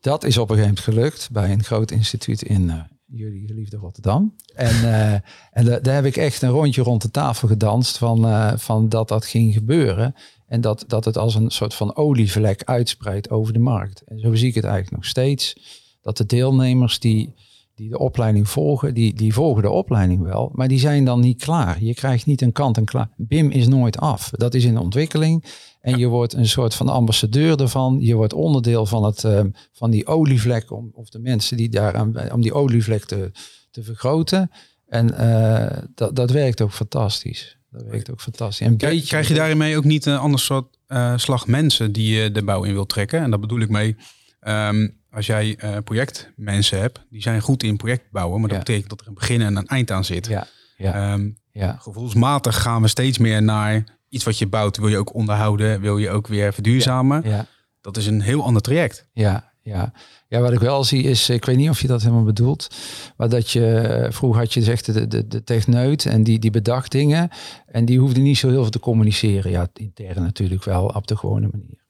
dat 0.01 0.25
is 0.25 0.39
op 0.39 0.51
een 0.51 0.57
gegeven 0.57 0.75
moment 0.75 0.95
gelukt 0.95 1.31
bij 1.31 1.53
een 1.53 1.65
groot 1.65 1.91
instituut 1.91 2.43
in, 2.43 2.87
jullie 3.17 3.47
geliefde 3.47 3.77
Rotterdam. 3.77 4.35
En, 4.55 4.75
uh, 4.75 5.13
en 5.59 5.83
daar 5.83 5.95
heb 5.95 6.05
ik 6.05 6.17
echt 6.17 6.43
een 6.43 6.51
rondje 6.51 6.83
rond 6.83 7.03
de 7.03 7.11
tafel 7.11 7.49
gedanst 7.49 7.99
van, 7.99 8.27
uh, 8.27 8.53
van 8.57 8.89
dat 8.89 9.09
dat 9.09 9.27
ging 9.27 9.55
gebeuren. 9.55 10.15
En 10.47 10.61
dat, 10.61 10.85
dat 10.87 11.05
het 11.05 11.19
als 11.19 11.35
een 11.35 11.51
soort 11.51 11.75
van 11.75 11.97
olievlek 11.97 12.65
uitspreidt 12.65 13.31
over 13.31 13.53
de 13.53 13.59
markt. 13.59 14.01
En 14.01 14.19
zo 14.19 14.35
zie 14.35 14.49
ik 14.49 14.55
het 14.55 14.65
eigenlijk 14.65 14.97
nog 14.97 15.05
steeds. 15.05 15.57
Dat 16.05 16.17
de 16.17 16.27
deelnemers 16.27 16.99
die, 16.99 17.35
die 17.75 17.89
de 17.89 17.99
opleiding 17.99 18.49
volgen, 18.49 18.95
die, 18.95 19.15
die 19.15 19.33
volgen 19.33 19.63
de 19.63 19.71
opleiding 19.71 20.23
wel, 20.23 20.51
maar 20.55 20.69
die 20.69 20.79
zijn 20.79 21.05
dan 21.05 21.21
niet 21.21 21.43
klaar. 21.43 21.83
Je 21.83 21.95
krijgt 21.95 22.27
niet 22.27 22.43
een 22.43 22.53
kant 22.53 22.77
en 22.77 22.85
klaar. 22.85 23.09
BIM 23.17 23.51
is 23.51 23.69
nooit 23.69 23.99
af. 23.99 24.31
Dat 24.31 24.55
is 24.55 24.65
in 24.65 24.79
ontwikkeling. 24.79 25.45
En 25.81 25.99
je 25.99 26.07
wordt 26.07 26.33
een 26.33 26.49
soort 26.49 26.75
van 26.75 26.89
ambassadeur 26.89 27.61
ervan. 27.61 27.97
Je 28.01 28.15
wordt 28.15 28.33
onderdeel 28.33 28.87
van, 28.87 29.05
het, 29.05 29.25
uh, 29.25 29.41
van 29.73 29.91
die 29.91 30.07
olievlek, 30.07 30.71
om, 30.71 30.91
of 30.95 31.09
de 31.09 31.19
mensen 31.19 31.57
die 31.57 31.69
daaraan, 31.69 32.33
om 32.33 32.41
die 32.41 32.55
olievlek 32.55 33.05
te, 33.05 33.31
te 33.71 33.83
vergroten. 33.83 34.51
En 34.87 35.15
uh, 35.21 35.83
dat, 35.95 36.17
dat 36.17 36.31
werkt 36.31 36.61
ook 36.61 36.73
fantastisch. 36.73 37.59
Dat 37.71 37.83
werkt 37.83 38.11
ook 38.11 38.21
fantastisch. 38.21 38.67
En 38.67 38.77
krijg, 38.77 39.05
krijg 39.05 39.29
je 39.29 39.35
daarmee 39.35 39.77
ook 39.77 39.85
niet 39.85 40.07
een 40.07 40.19
ander 40.19 40.41
soort 40.41 40.79
uh, 40.89 41.17
slag 41.17 41.47
mensen 41.47 41.93
die 41.93 42.15
je 42.15 42.31
de 42.31 42.45
bouw 42.45 42.63
in 42.63 42.73
wilt 42.73 42.89
trekken? 42.89 43.21
En 43.21 43.31
dat 43.31 43.41
bedoel 43.41 43.61
ik 43.61 43.69
mee. 43.69 43.97
Um, 44.41 45.03
als 45.15 45.27
jij 45.27 45.59
uh, 45.65 45.77
projectmensen 45.85 46.81
hebt, 46.81 47.01
die 47.11 47.23
zijn 47.23 47.41
goed 47.41 47.63
in 47.63 47.77
projectbouwen, 47.77 48.41
maar 48.41 48.49
dat 48.49 48.59
ja. 48.59 48.65
betekent 48.65 48.91
dat 48.91 49.01
er 49.01 49.07
een 49.07 49.15
begin 49.15 49.43
en 49.43 49.57
een 49.57 49.67
eind 49.67 49.91
aan 49.91 50.05
zit. 50.05 50.27
Ja. 50.27 50.47
Ja. 50.77 51.13
Um, 51.13 51.37
ja. 51.53 51.77
Gevoelsmatig 51.81 52.63
gaan 52.63 52.83
we 52.83 52.89
steeds 52.89 53.19
meer 53.19 53.43
naar 53.43 53.85
iets 54.09 54.25
wat 54.25 54.39
je 54.39 54.47
bouwt, 54.47 54.77
wil 54.77 54.89
je 54.89 54.99
ook 54.99 55.15
onderhouden, 55.15 55.81
wil 55.81 55.99
je 55.99 56.11
ook 56.11 56.27
weer 56.27 56.53
verduurzamen. 56.53 57.23
Ja, 57.25 57.47
Dat 57.81 57.97
is 57.97 58.07
een 58.07 58.21
heel 58.21 58.45
ander 58.45 58.63
traject. 58.63 59.07
Ja, 59.13 59.53
ja. 59.63 59.93
ja, 60.29 60.41
wat 60.41 60.53
ik 60.53 60.59
wel 60.59 60.85
zie 60.85 61.03
is, 61.03 61.29
ik 61.29 61.45
weet 61.45 61.57
niet 61.57 61.71
of 61.71 61.81
je 61.81 61.87
dat 61.87 62.03
helemaal 62.03 62.25
bedoelt, 62.25 62.77
maar 63.17 63.29
dat 63.29 63.51
je, 63.51 64.07
vroeger 64.11 64.41
had 64.41 64.55
je 64.55 64.63
zegt 64.63 64.95
de, 64.95 65.07
de, 65.07 65.27
de 65.27 65.45
techneut 65.45 66.07
en 66.07 66.23
die, 66.23 66.39
die 66.39 66.51
bedacht 66.51 66.93
dingen 66.93 67.31
en 67.67 67.85
die 67.85 67.99
hoefde 67.99 68.21
niet 68.21 68.39
zo 68.39 68.49
heel 68.49 68.63
veel 68.63 68.71
te 68.71 68.79
communiceren. 68.81 69.51
Ja, 69.51 69.69
intern 69.73 70.23
natuurlijk 70.23 70.65
wel 70.65 70.87
op 70.87 71.07
de 71.07 71.17
gewone 71.17 71.49
manier. 71.51 71.84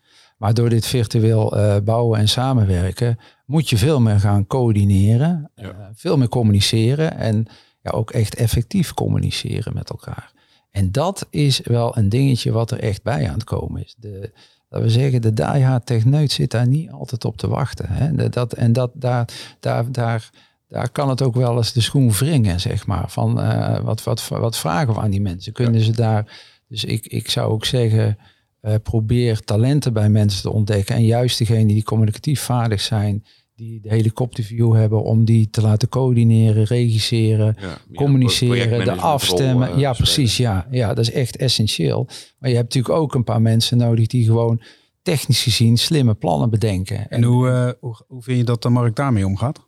Maar 0.45 0.55
door 0.55 0.69
dit 0.69 0.87
virtueel 0.87 1.59
uh, 1.59 1.77
bouwen 1.85 2.19
en 2.19 2.29
samenwerken 2.29 3.19
moet 3.47 3.69
je 3.69 3.77
veel 3.77 4.01
meer 4.01 4.21
gaan 4.21 4.47
coördineren, 4.47 5.51
ja. 5.55 5.63
uh, 5.63 5.71
veel 5.95 6.17
meer 6.17 6.29
communiceren 6.29 7.17
en 7.17 7.47
ja, 7.83 7.91
ook 7.91 8.11
echt 8.11 8.35
effectief 8.35 8.95
communiceren 8.95 9.75
met 9.75 9.91
elkaar. 9.91 10.33
En 10.71 10.93
dat 10.93 11.27
is 11.31 11.61
wel 11.61 11.97
een 11.97 12.09
dingetje 12.09 12.53
wat 12.53 12.71
er 12.71 12.81
echt 12.81 13.03
bij 13.03 13.29
aan 13.29 13.35
het 13.35 13.45
komen 13.45 13.85
is. 13.85 13.95
De, 13.99 14.33
dat 14.69 14.83
we 14.83 14.91
zeggen, 14.91 15.23
de 15.23 15.33
diehard 15.33 15.87
techneut 15.87 16.33
zit 16.33 16.51
daar 16.51 16.69
niet 16.69 16.91
altijd 16.91 17.25
op 17.25 17.37
te 17.37 17.49
wachten. 17.49 17.87
Hè? 17.89 18.29
Dat, 18.29 18.53
en 18.53 18.73
dat, 18.73 18.91
daar, 18.95 19.29
daar, 19.61 19.93
daar, 19.93 20.31
daar 20.69 20.91
kan 20.91 21.09
het 21.09 21.23
ook 21.23 21.35
wel 21.35 21.57
eens 21.57 21.73
de 21.73 21.81
schoen 21.81 22.11
wringen, 22.11 22.61
zeg 22.61 22.87
maar. 22.87 23.11
Van 23.11 23.41
uh, 23.41 23.79
wat, 23.79 24.03
wat, 24.03 24.29
wat 24.29 24.57
vragen 24.57 24.95
we 24.95 25.01
aan 25.01 25.11
die 25.11 25.21
mensen? 25.21 25.53
Kunnen 25.53 25.81
ze 25.81 25.93
daar... 25.93 26.53
Dus 26.69 26.85
ik, 26.85 27.07
ik 27.07 27.31
zou 27.31 27.51
ook 27.51 27.65
zeggen, 27.65 28.19
uh, 28.65 28.75
probeer 28.83 29.41
talenten 29.41 29.93
bij 29.93 30.09
mensen 30.09 30.43
te 30.43 30.51
ontdekken. 30.51 30.95
En 30.95 31.05
juist 31.05 31.39
degenen 31.39 31.67
die 31.67 31.83
communicatief 31.83 32.41
vaardig 32.41 32.81
zijn, 32.81 33.25
die 33.57 33.81
de 33.81 33.89
helikopterview 33.89 34.75
hebben 34.75 35.03
om 35.03 35.25
die 35.25 35.51
te 35.51 35.61
laten 35.61 35.89
coördineren, 35.89 36.65
regisseren, 36.65 37.57
communiceren, 37.95 38.85
de 38.85 38.93
afstemmen. 38.93 39.79
ja, 39.79 39.93
precies. 39.93 40.37
Ja, 40.37 40.67
ja, 40.71 40.89
dat 40.95 40.99
is 40.99 41.13
echt 41.13 41.37
essentieel. 41.37 42.05
Maar 42.39 42.51
je 42.51 42.57
hebt 42.57 42.75
natuurlijk 42.75 43.03
ook 43.03 43.15
een 43.15 43.25
paar 43.25 43.43
mensen 43.43 43.79
nodig 43.79 44.07
die 44.07 44.25
gewoon 44.25 44.63
technisch 45.03 45.43
gezien 45.43 45.79
slimme 45.79 46.15
plannen 46.15 46.51
bedenken. 46.51 47.09
En, 47.09 47.23
hoe, 47.23 47.49
uh, 47.49 47.71
hoe, 47.81 48.05
hoe 48.07 48.23
vind 48.23 48.39
je 48.39 48.45
dat 48.45 48.63
de 48.63 48.69
markt 48.69 48.97
daarmee 48.97 49.27
omgaat? 49.27 49.67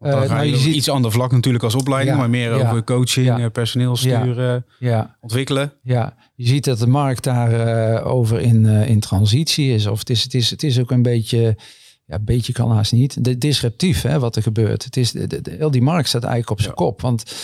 Dan 0.00 0.26
ga 0.26 0.34
nou, 0.34 0.44
je, 0.44 0.50
je 0.50 0.56
ziet... 0.56 0.74
iets 0.74 0.88
ander 0.88 1.12
vlak 1.12 1.32
natuurlijk 1.32 1.64
als 1.64 1.74
opleiding, 1.74 2.16
maar 2.16 2.30
meer 2.30 2.52
over 2.52 2.84
coaching, 2.84 3.26
ja, 3.26 3.48
personeel 3.48 3.96
sturen, 3.96 4.64
ontwikkelen. 5.20 5.72
Ja, 5.82 6.16
je 6.34 6.46
ziet 6.46 6.64
dat 6.64 6.78
de 6.78 6.86
markt 6.86 7.24
daar 7.24 7.52
uh, 7.98 8.06
over 8.06 8.40
in, 8.40 8.64
uh, 8.64 8.88
in 8.88 9.00
transitie 9.00 9.74
is. 9.74 9.86
Of 9.86 9.98
het 9.98 10.10
is, 10.10 10.22
het 10.22 10.34
is, 10.34 10.50
het 10.50 10.62
is 10.62 10.80
ook 10.80 10.90
een 10.90 11.02
beetje 11.02 11.56
ja, 12.10 12.16
een 12.16 12.24
beetje 12.24 12.52
kan 12.52 12.70
haast 12.70 12.92
niet. 12.92 13.24
De 13.24 13.38
disruptief, 13.38 14.02
hè, 14.02 14.18
wat 14.18 14.36
er 14.36 14.42
gebeurt. 14.42 14.84
Het 14.84 14.96
is, 14.96 15.12
de, 15.12 15.26
de, 15.26 15.50
heel 15.50 15.70
die 15.70 15.82
markt 15.82 16.08
staat 16.08 16.22
eigenlijk 16.22 16.50
op 16.50 16.60
zijn 16.60 16.74
kop. 16.74 17.00
Want 17.00 17.34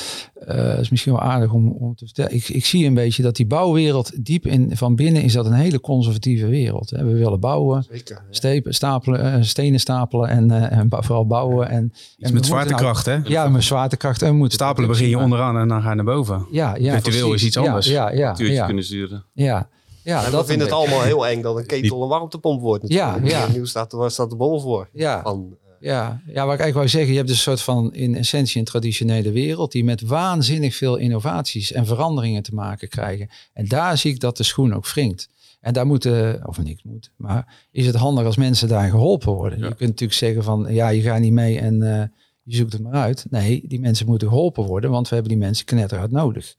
uh, 0.49 0.79
is 0.79 0.91
misschien 0.91 1.13
wel 1.13 1.23
aardig 1.23 1.53
om, 1.53 1.71
om 1.71 1.95
te 1.95 2.05
vertellen. 2.05 2.35
Ik, 2.35 2.49
ik 2.49 2.65
zie 2.65 2.87
een 2.87 2.95
beetje 2.95 3.23
dat 3.23 3.37
die 3.37 3.47
bouwwereld 3.47 4.25
diep 4.25 4.47
in 4.47 4.77
van 4.77 4.97
binnen 4.97 5.23
is 5.23 5.33
dat 5.33 5.47
een 5.47 5.53
hele 5.53 5.81
conservatieve 5.81 6.47
wereld. 6.47 6.91
Hè. 6.91 7.05
We 7.05 7.13
willen 7.13 7.41
bouwen, 7.41 7.87
Zeker, 7.91 8.23
stepen, 8.31 8.75
stapelen, 8.75 9.39
uh, 9.39 9.43
stenen 9.43 9.81
stapelen 9.81 10.29
en, 10.29 10.49
uh, 10.51 10.73
en 10.73 10.87
vooral 10.91 11.27
bouwen. 11.27 11.69
En, 11.69 11.93
en 12.19 12.35
met 12.35 12.47
zwaartekracht, 12.47 13.07
nou, 13.07 13.23
hè? 13.23 13.29
Ja, 13.29 13.49
met 13.49 13.65
zwaartekracht. 13.65 14.23
En 14.23 14.37
moeten 14.37 14.55
stapelen 14.55 14.89
begin 14.89 15.09
je 15.09 15.19
onderaan 15.19 15.59
en 15.59 15.69
dan 15.69 15.83
ga 15.83 15.89
je 15.89 15.97
naar 15.97 16.05
boven. 16.05 16.47
Ja, 16.51 16.77
ja. 16.77 16.93
Virtueel 16.93 17.35
is 17.35 17.45
iets 17.45 17.57
anders. 17.57 17.87
Ja, 17.87 18.11
ja, 18.11 18.35
ja, 18.39 18.47
ja. 18.47 18.67
kunnen 18.67 18.85
sturen. 18.85 19.25
Ja. 19.33 19.69
Ja, 20.07 20.25
en 20.25 20.31
dat 20.31 20.47
vinden 20.47 20.67
het 20.67 20.77
allemaal 20.77 21.03
heel 21.03 21.27
eng 21.27 21.43
dat 21.43 21.57
een 21.57 21.67
ketel 21.67 22.03
een 22.03 22.09
warmtepomp 22.09 22.61
wordt. 22.61 22.89
Ja, 22.89 23.19
ja. 23.23 23.49
Nu 23.49 23.67
staat, 23.67 23.93
er, 23.93 24.11
staat 24.11 24.31
de 24.31 24.37
bol 24.37 24.61
voor. 24.61 24.89
Ja. 24.93 25.23
Van, 25.23 25.47
uh, 25.51 25.71
ja. 25.81 26.21
ja, 26.27 26.45
wat 26.45 26.55
ik 26.55 26.61
eigenlijk 26.61 26.75
wou 26.75 26.89
zeggen, 26.89 27.11
je 27.11 27.17
hebt 27.17 27.29
dus 27.29 27.37
een 27.37 27.43
soort 27.43 27.61
van 27.61 27.95
in 27.95 28.17
essentie 28.17 28.59
een 28.59 28.65
traditionele 28.65 29.31
wereld 29.31 29.73
die 29.73 29.85
met 29.85 30.01
waanzinnig 30.01 30.77
veel 30.77 30.97
innovaties 30.97 31.73
en 31.73 31.87
veranderingen 31.87 32.43
te 32.43 32.55
maken 32.55 32.89
krijgen. 32.89 33.29
En 33.53 33.69
daar 33.69 33.99
zie 33.99 34.13
ik 34.13 34.21
dat 34.21 34.37
de 34.37 34.43
schoen 34.43 34.75
ook 34.75 34.89
wringt. 34.89 35.29
En 35.61 35.73
daar 35.73 35.87
moeten, 35.87 36.47
of 36.49 36.63
niks 36.63 36.83
moet, 36.83 37.11
maar 37.17 37.67
is 37.71 37.87
het 37.87 37.95
handig 37.95 38.25
als 38.25 38.37
mensen 38.37 38.69
daar 38.69 38.91
geholpen 38.91 39.33
worden. 39.33 39.59
Ja. 39.59 39.65
Je 39.65 39.75
kunt 39.75 39.91
natuurlijk 39.91 40.19
zeggen 40.19 40.43
van, 40.43 40.67
ja, 40.69 40.89
je 40.89 41.03
gaat 41.03 41.21
niet 41.21 41.33
mee 41.33 41.59
en 41.59 41.75
uh, 41.83 42.03
je 42.43 42.57
zoekt 42.57 42.73
het 42.73 42.83
maar 42.83 42.93
uit. 42.93 43.27
Nee, 43.31 43.65
die 43.69 43.81
mensen 43.81 44.07
moeten 44.07 44.29
geholpen 44.29 44.65
worden, 44.65 44.91
want 44.91 45.09
we 45.09 45.15
hebben 45.15 45.33
die 45.33 45.43
mensen 45.43 45.65
knetterhard 45.65 46.11
nodig. 46.11 46.57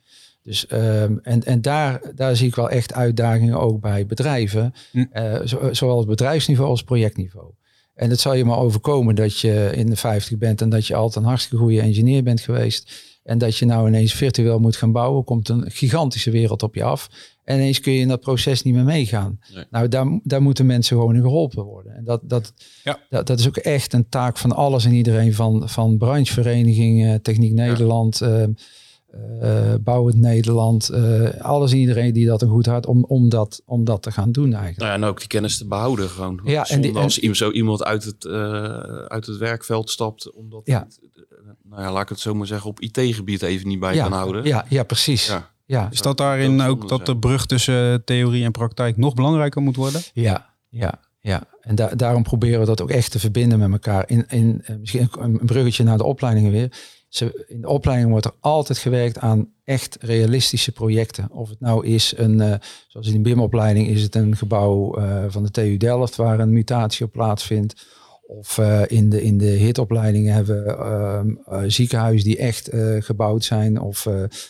Dus, 0.48 0.66
um, 0.72 1.20
en 1.24 1.44
en 1.44 1.62
daar, 1.62 2.02
daar 2.16 2.36
zie 2.36 2.48
ik 2.48 2.56
wel 2.56 2.70
echt 2.70 2.94
uitdagingen 2.94 3.60
ook 3.60 3.82
bij 3.82 4.06
bedrijven, 4.06 4.74
hm. 4.92 5.06
uh, 5.14 5.42
zo, 5.46 5.70
zowel 5.72 5.98
op 5.98 6.08
bedrijfsniveau 6.08 6.70
als 6.70 6.84
projectniveau. 6.84 7.52
En 7.94 8.10
het 8.10 8.20
zal 8.20 8.34
je 8.34 8.46
maar 8.46 8.58
overkomen 8.58 9.16
dat 9.16 9.40
je 9.40 9.72
in 9.76 9.90
de 9.90 9.96
50 9.96 10.38
bent 10.38 10.62
en 10.62 10.70
dat 10.70 10.88
je 10.88 10.96
altijd 10.96 11.24
een 11.24 11.30
hartstikke 11.30 11.64
goede 11.64 11.82
engineer 11.82 12.24
bent 12.24 12.42
geweest. 12.42 12.92
En 13.24 13.38
dat 13.38 13.58
je 13.58 13.66
nou 13.66 13.88
ineens 13.88 14.14
virtueel 14.14 14.60
moet 14.60 14.76
gaan 14.76 14.92
bouwen, 14.92 15.24
komt 15.24 15.50
een 15.50 15.72
gigantische 15.72 16.32
wereld 16.32 16.64
op 16.64 16.76
je 16.76 16.84
af. 16.84 17.10
En 17.44 17.58
ineens 17.58 17.80
kun 17.80 17.94
je 17.94 18.00
in 18.00 18.08
dat 18.08 18.20
proces 18.20 18.64
niet 18.64 18.74
meer 18.74 18.84
meegaan. 18.84 19.40
Nee. 19.54 19.66
Nou, 19.70 19.88
daar, 19.88 20.20
daar 20.24 20.42
moeten 20.42 20.66
mensen 20.66 20.98
gewoon 20.98 21.16
in 21.16 21.22
geholpen 21.22 21.64
worden. 21.64 21.96
En 21.96 22.04
dat, 22.04 22.22
dat, 22.24 22.54
ja. 22.84 23.00
dat, 23.10 23.28
dat, 23.28 23.40
is 23.40 23.48
ook 23.48 23.58
echt 23.58 23.94
een 23.94 24.10
taak 24.10 24.38
van 24.38 24.52
alles 24.52 24.86
en 24.86 24.94
iedereen, 24.94 25.34
van, 25.34 25.70
van 25.70 25.98
brancheverenigingen, 25.98 27.22
Techniek 27.22 27.54
Nederland. 27.54 28.18
Ja. 28.18 28.50
Uh, 29.42 29.72
uh, 29.72 29.74
Bouwend 29.80 30.18
Nederland, 30.18 30.92
uh, 30.92 31.30
alles 31.40 31.72
en 31.72 31.78
iedereen 31.78 32.14
die 32.14 32.26
dat 32.26 32.42
een 32.42 32.50
goed 32.50 32.66
had 32.66 32.86
om, 32.86 33.04
om, 33.04 33.30
dat, 33.30 33.62
om 33.66 33.84
dat 33.84 34.02
te 34.02 34.12
gaan 34.12 34.32
doen 34.32 34.54
eigenlijk. 34.54 34.78
Nou 34.78 34.90
ja, 34.90 34.96
en 34.96 35.04
ook 35.04 35.20
die 35.20 35.28
kennis 35.28 35.58
te 35.58 35.68
behouden 35.68 36.10
gewoon. 36.10 36.40
Ja, 36.44 36.68
en 36.68 36.82
die, 36.82 36.96
als 36.96 37.20
en, 37.20 37.36
zo 37.36 37.52
iemand 37.52 37.84
uit 37.84 38.04
het, 38.04 38.26
uh, 38.26 38.34
uit 39.08 39.26
het 39.26 39.38
werkveld 39.38 39.90
stapt, 39.90 40.32
omdat 40.32 40.62
ja. 40.64 40.80
Het, 40.80 41.00
nou 41.64 41.82
ja, 41.82 41.92
laat 41.92 42.02
ik 42.02 42.10
het 42.10 42.20
zo 42.20 42.34
maar 42.34 42.48
zeggen, 42.48 42.70
op 42.70 42.80
IT-gebied 42.80 43.42
even 43.42 43.68
niet 43.68 43.80
bij 43.80 43.96
ja, 43.96 44.04
kan 44.04 44.12
houden. 44.12 44.46
Ja, 44.46 44.66
ja 44.70 44.84
precies. 44.84 45.28
Ja. 45.28 45.56
Ja. 45.68 45.88
Is 45.92 46.02
dat 46.02 46.18
daarin 46.18 46.62
ook 46.62 46.90
dat 46.90 47.06
de 47.06 47.18
brug 47.18 47.46
tussen 47.46 48.04
theorie 48.04 48.44
en 48.44 48.52
praktijk 48.52 48.98
nog 48.98 49.14
belangrijker 49.14 49.62
moet 49.62 49.76
worden? 49.76 50.02
Ja, 50.14 50.54
ja, 50.70 51.00
ja. 51.20 51.44
En 51.62 51.76
da 51.76 51.88
daarom 51.88 52.24
proberen 52.24 52.60
we 52.60 52.66
dat 52.66 52.82
ook 52.82 52.90
echt 52.90 53.12
te 53.12 53.20
verbinden 53.20 53.60
met 53.60 53.72
elkaar. 53.72 54.10
In, 54.10 54.26
in, 54.28 54.64
misschien 54.80 55.10
een 55.20 55.40
bruggetje 55.46 55.84
naar 55.84 55.98
de 55.98 56.04
opleidingen 56.04 56.52
weer 56.52 56.72
in 57.48 57.62
de 57.62 57.68
opleiding 57.68 58.10
wordt 58.10 58.26
er 58.26 58.34
altijd 58.40 58.78
gewerkt 58.78 59.20
aan 59.20 59.50
echt 59.64 59.98
realistische 60.00 60.72
projecten. 60.72 61.32
Of 61.32 61.50
het 61.50 61.60
nou 61.60 61.86
is 61.86 62.14
een, 62.18 62.40
uh, 62.40 62.54
zoals 62.88 63.08
in 63.08 63.14
de 63.14 63.30
BIM-opleiding, 63.30 63.88
is 63.88 64.02
het 64.02 64.16
een 64.16 64.36
gebouw 64.36 65.00
uh, 65.00 65.26
van 65.28 65.44
de 65.44 65.52
TU 65.52 65.78
Delft 65.78 66.16
waar 66.16 66.40
een 66.40 66.54
mutatie 66.54 67.06
op 67.06 67.12
plaatsvindt. 67.12 67.86
Of 68.28 68.58
uh, 68.58 68.82
in 68.88 69.10
de, 69.10 69.24
in 69.24 69.38
de 69.38 69.46
HIT-opleidingen 69.46 70.34
hebben 70.34 70.64
we 70.64 70.72
ehm, 70.72 71.70
ziekenhuizen 71.70 72.28
die 72.28 72.38
echt 72.38 72.70
gebouwd 73.00 73.44
zijn. 73.44 73.82
Of 73.82 74.08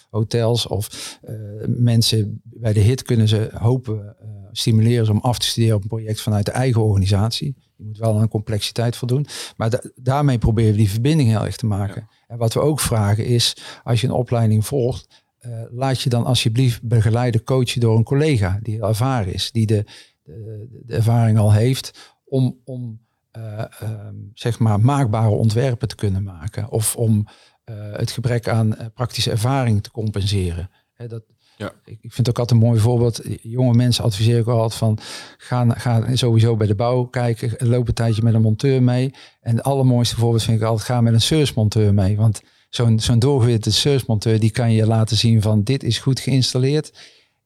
hotels. 0.09 0.67
Of 0.67 1.19
mensen 1.67 2.41
bij 2.43 2.73
de 2.73 2.79
HIT 2.79 3.03
kunnen 3.03 3.27
ze 3.27 3.49
hopen, 3.53 4.15
stimuleren 4.51 5.05
ze 5.05 5.11
om 5.11 5.19
af 5.19 5.39
te 5.39 5.47
studeren 5.47 5.75
op 5.75 5.81
een 5.81 5.87
project 5.87 6.21
vanuit 6.21 6.45
de 6.45 6.51
eigen 6.51 6.81
organisatie. 6.81 7.55
Je 7.75 7.83
moet 7.83 7.97
wel 7.97 8.19
aan 8.19 8.27
complexiteit 8.27 8.95
voldoen. 8.95 9.25
Maar 9.57 9.81
daarmee 9.95 10.37
proberen 10.37 10.71
we 10.71 10.77
die 10.77 10.89
verbinding 10.89 11.29
heel 11.29 11.45
erg 11.45 11.57
te 11.57 11.65
maken. 11.65 12.07
En 12.27 12.37
wat 12.37 12.53
we 12.53 12.59
ook 12.59 12.79
vragen 12.79 13.25
is, 13.25 13.57
als 13.83 14.01
je 14.01 14.07
een 14.07 14.13
opleiding 14.13 14.65
volgt, 14.65 15.23
uh, 15.41 15.61
laat 15.71 16.01
je 16.01 16.09
dan 16.09 16.25
alsjeblieft 16.25 16.81
begeleiden, 16.81 17.43
coachen 17.43 17.81
door 17.81 17.97
een 17.97 18.03
collega 18.03 18.59
die 18.61 18.81
ervaren 18.81 19.33
is, 19.33 19.51
die 19.51 19.65
de, 19.65 19.85
de, 20.23 20.67
de 20.85 20.95
ervaring 20.95 21.37
al 21.37 21.53
heeft, 21.53 22.15
om, 22.25 22.57
om 22.65 22.99
uh, 23.37 23.63
um, 23.83 24.31
zeg 24.33 24.59
maar 24.59 24.79
maakbare 24.79 25.29
ontwerpen 25.29 25.87
te 25.87 25.95
kunnen 25.95 26.23
maken. 26.23 26.69
Of 26.69 26.95
om 26.95 27.27
uh, 27.65 27.75
het 27.93 28.11
gebrek 28.11 28.47
aan 28.47 28.91
praktische 28.93 29.31
ervaring 29.31 29.83
te 29.83 29.91
compenseren. 29.91 30.69
Dat, 31.07 31.23
ja. 31.57 31.73
Ik, 31.85 31.97
vind 32.01 32.17
het 32.17 32.29
ook 32.29 32.39
altijd 32.39 32.61
een 32.61 32.67
mooi 32.67 32.79
voorbeeld. 32.79 33.21
Jonge 33.41 33.73
mensen 33.73 34.03
adviseer 34.03 34.39
ik 34.39 34.47
altijd 34.47 34.73
van 34.73 34.97
ga, 35.37 35.69
ga 35.69 36.15
sowieso 36.15 36.55
bij 36.55 36.67
de 36.67 36.75
bouw 36.75 37.03
kijken. 37.03 37.67
Loop 37.67 37.87
een 37.87 37.93
tijdje 37.93 38.23
met 38.23 38.33
een 38.33 38.41
monteur 38.41 38.83
mee. 38.83 39.13
En 39.41 39.55
het 39.55 39.65
allermooiste 39.65 40.15
voorbeeld 40.15 40.43
vind 40.43 40.57
ik 40.57 40.67
altijd 40.67 40.87
ga 40.87 41.01
met 41.01 41.13
een 41.13 41.21
servicemonteur 41.21 41.93
mee. 41.93 42.17
Want 42.17 42.41
zo'n 42.69 42.99
zo'n 42.99 43.19
doorgewitte 43.19 43.71
servicemonteur 43.71 44.39
die 44.39 44.51
kan 44.51 44.71
je 44.71 44.85
laten 44.85 45.17
zien 45.17 45.41
van 45.41 45.63
dit 45.63 45.83
is 45.83 45.97
goed 45.99 46.19
geïnstalleerd. 46.19 46.93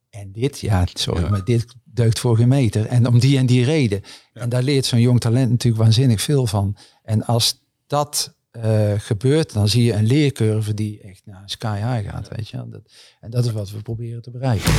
En 0.10 0.32
dit, 0.32 0.60
ja, 0.60 0.88
sorry, 0.94 1.30
maar 1.30 1.44
dit 1.44 1.66
deugt 1.84 2.20
voor 2.20 2.36
geen 2.36 2.48
meter. 2.48 2.86
En 2.86 3.08
om 3.08 3.20
die 3.20 3.38
en 3.38 3.46
die 3.46 3.66
reden. 3.66 4.02
En 4.34 4.50
daar 4.50 4.64
leert 4.64 4.86
zo'n 4.86 5.00
jong 5.00 5.20
talent 5.20 5.50
natuurlijk 5.50 5.84
waanzinnig 5.84 6.22
veel 6.22 6.48
van. 6.48 6.78
En 7.04 7.26
als 7.26 7.62
dat 7.88 8.36
uh, 8.52 8.94
gebeurt, 8.98 9.54
dan 9.54 9.68
zie 9.68 9.84
je 9.84 9.94
een 9.94 10.06
leercurve 10.06 10.74
die 10.74 11.02
echt 11.02 11.22
naar 11.26 11.44
sky 11.46 11.76
high 11.76 12.10
gaat. 12.10 12.28
Weet 12.36 12.50
je? 12.50 12.58
Dat, 12.70 12.82
en 13.20 13.30
dat 13.30 13.46
is 13.46 13.52
wat 13.52 13.72
we 13.72 13.82
proberen 13.82 14.22
te 14.22 14.32
bereiken. 14.32 14.72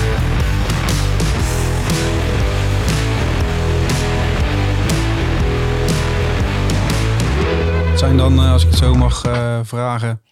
zijn 8.03 8.17
dan, 8.17 8.39
eh, 8.39 8.53
als 8.53 8.63
ik 8.63 8.69
het 8.69 8.79
zo 8.79 8.95
mag 8.95 9.27
uh, 9.27 9.61
vragen, 9.63 10.23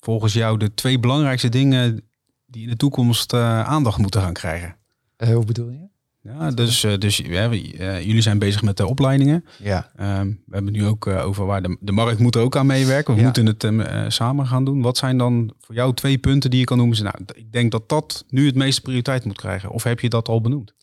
volgens 0.00 0.32
jou 0.32 0.58
de 0.58 0.74
twee 0.74 0.98
belangrijkste 0.98 1.48
dingen 1.48 2.08
die 2.46 2.62
in 2.62 2.68
de 2.68 2.76
toekomst 2.76 3.32
aandacht 3.34 3.98
moeten 3.98 4.20
gaan 4.20 4.32
krijgen? 4.32 4.76
hoe 5.16 5.44
bedoel 5.44 5.70
je? 5.70 5.88
Ja, 6.22 6.50
dus, 6.50 6.84
uh, 6.84 6.98
dus 6.98 7.16
ja, 7.16 7.50
uh, 7.52 8.02
jullie 8.02 8.20
zijn 8.20 8.38
bezig 8.38 8.62
met 8.62 8.76
de 8.76 8.86
opleidingen. 8.86 9.44
Ja. 9.58 9.90
Um, 10.20 10.42
we 10.46 10.54
hebben 10.54 10.72
nu 10.72 10.86
ook 10.86 11.06
uh, 11.06 11.26
over 11.26 11.46
waar 11.46 11.62
de, 11.62 11.76
de 11.80 11.92
markt 11.92 12.18
moet 12.18 12.36
ook 12.36 12.56
aan 12.56 12.66
meewerken. 12.66 13.14
We 13.14 13.20
ja. 13.20 13.26
moeten 13.26 13.46
het 13.46 14.12
samen 14.12 14.46
gaan 14.46 14.64
doen. 14.64 14.82
Wat 14.82 14.96
zijn 14.96 15.18
dan 15.18 15.52
voor 15.60 15.74
jou 15.74 15.94
twee 15.94 16.18
punten 16.18 16.50
die 16.50 16.58
je 16.58 16.64
kan 16.64 16.76
noemen? 16.76 17.02
Nou, 17.02 17.14
ik 17.34 17.52
denk 17.52 17.72
dat 17.72 17.88
dat 17.88 18.24
nu 18.28 18.46
het 18.46 18.54
meeste 18.54 18.80
prioriteit 18.80 19.24
moet 19.24 19.36
krijgen. 19.36 19.70
Of 19.70 19.82
heb 19.82 20.00
je 20.00 20.08
dat 20.08 20.28
al 20.28 20.40
benoemd? 20.40 20.74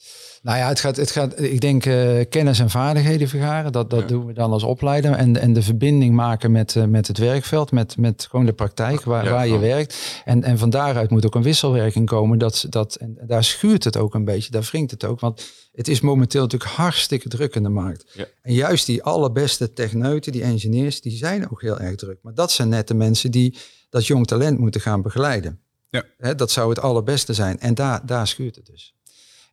Nou 0.48 0.60
ja, 0.60 0.68
het 0.68 0.80
gaat, 0.80 0.96
het 0.96 1.12
gaat 1.12 1.42
ik 1.42 1.62
denk 1.62 1.86
uh, 1.86 2.20
kennis 2.30 2.60
en 2.60 2.70
vaardigheden 2.70 3.28
vergaren. 3.28 3.72
Dat, 3.72 3.90
dat 3.90 4.08
doen 4.08 4.26
we 4.26 4.34
dan 4.34 4.52
als 4.52 4.64
opleider. 4.64 5.12
En, 5.12 5.38
en 5.38 5.54
de 5.54 5.62
verbinding 5.62 6.16
maken 6.16 6.52
met, 6.52 6.76
uh, 6.76 6.84
met 6.84 7.08
het 7.08 7.18
werkveld, 7.18 7.72
met, 7.72 7.98
met 7.98 8.28
gewoon 8.30 8.46
de 8.46 8.54
praktijk 8.54 9.04
waar, 9.04 9.24
ja, 9.24 9.32
waar 9.32 9.48
je 9.48 9.58
werkt. 9.58 10.22
En, 10.26 10.44
en 10.44 10.58
van 10.58 10.70
daaruit 10.70 11.10
moet 11.10 11.26
ook 11.26 11.36
een 11.36 11.44
wisselwerking 11.44 12.06
komen. 12.06 12.38
Dat, 12.38 12.66
dat, 12.70 12.96
en 12.96 13.18
daar 13.26 13.44
schuurt 13.44 13.84
het 13.84 13.98
ook 13.98 14.14
een 14.14 14.26
beetje, 14.26 14.52
daar 14.52 14.68
wringt 14.72 14.92
het 14.92 15.06
ook. 15.06 15.20
Want 15.20 15.52
het 15.72 15.88
is 15.88 16.02
momenteel 16.02 16.42
natuurlijk 16.42 16.72
hartstikke 16.72 17.30
druk 17.30 17.56
in 17.56 17.64
de 17.64 17.70
markt. 17.70 18.12
Ja. 18.14 18.26
En 18.42 18.54
juist 18.54 18.86
die 18.86 19.04
allerbeste 19.04 19.74
techneuten, 19.74 20.32
die 20.32 20.44
engineers, 20.44 21.02
die 21.02 21.18
zijn 21.18 21.52
ook 21.52 21.62
heel 21.62 21.80
erg 21.80 21.96
druk. 21.96 22.20
Maar 22.22 22.34
dat 22.34 22.52
zijn 22.52 22.70
net 22.70 22.88
de 22.88 22.94
mensen 22.94 23.32
die 23.32 23.58
dat 23.90 24.08
jong 24.08 24.28
talent 24.28 24.60
moeten 24.60 24.82
gaan 24.82 25.02
begeleiden. 25.02 25.62
Ja. 25.90 26.04
He, 26.18 26.36
dat 26.36 26.52
zou 26.52 26.70
het 26.70 26.80
allerbeste 26.80 27.34
zijn. 27.34 27.60
En 27.60 27.74
daar, 27.74 28.06
daar 28.06 28.28
schuurt 28.28 28.56
het 28.56 28.66
dus. 28.66 28.97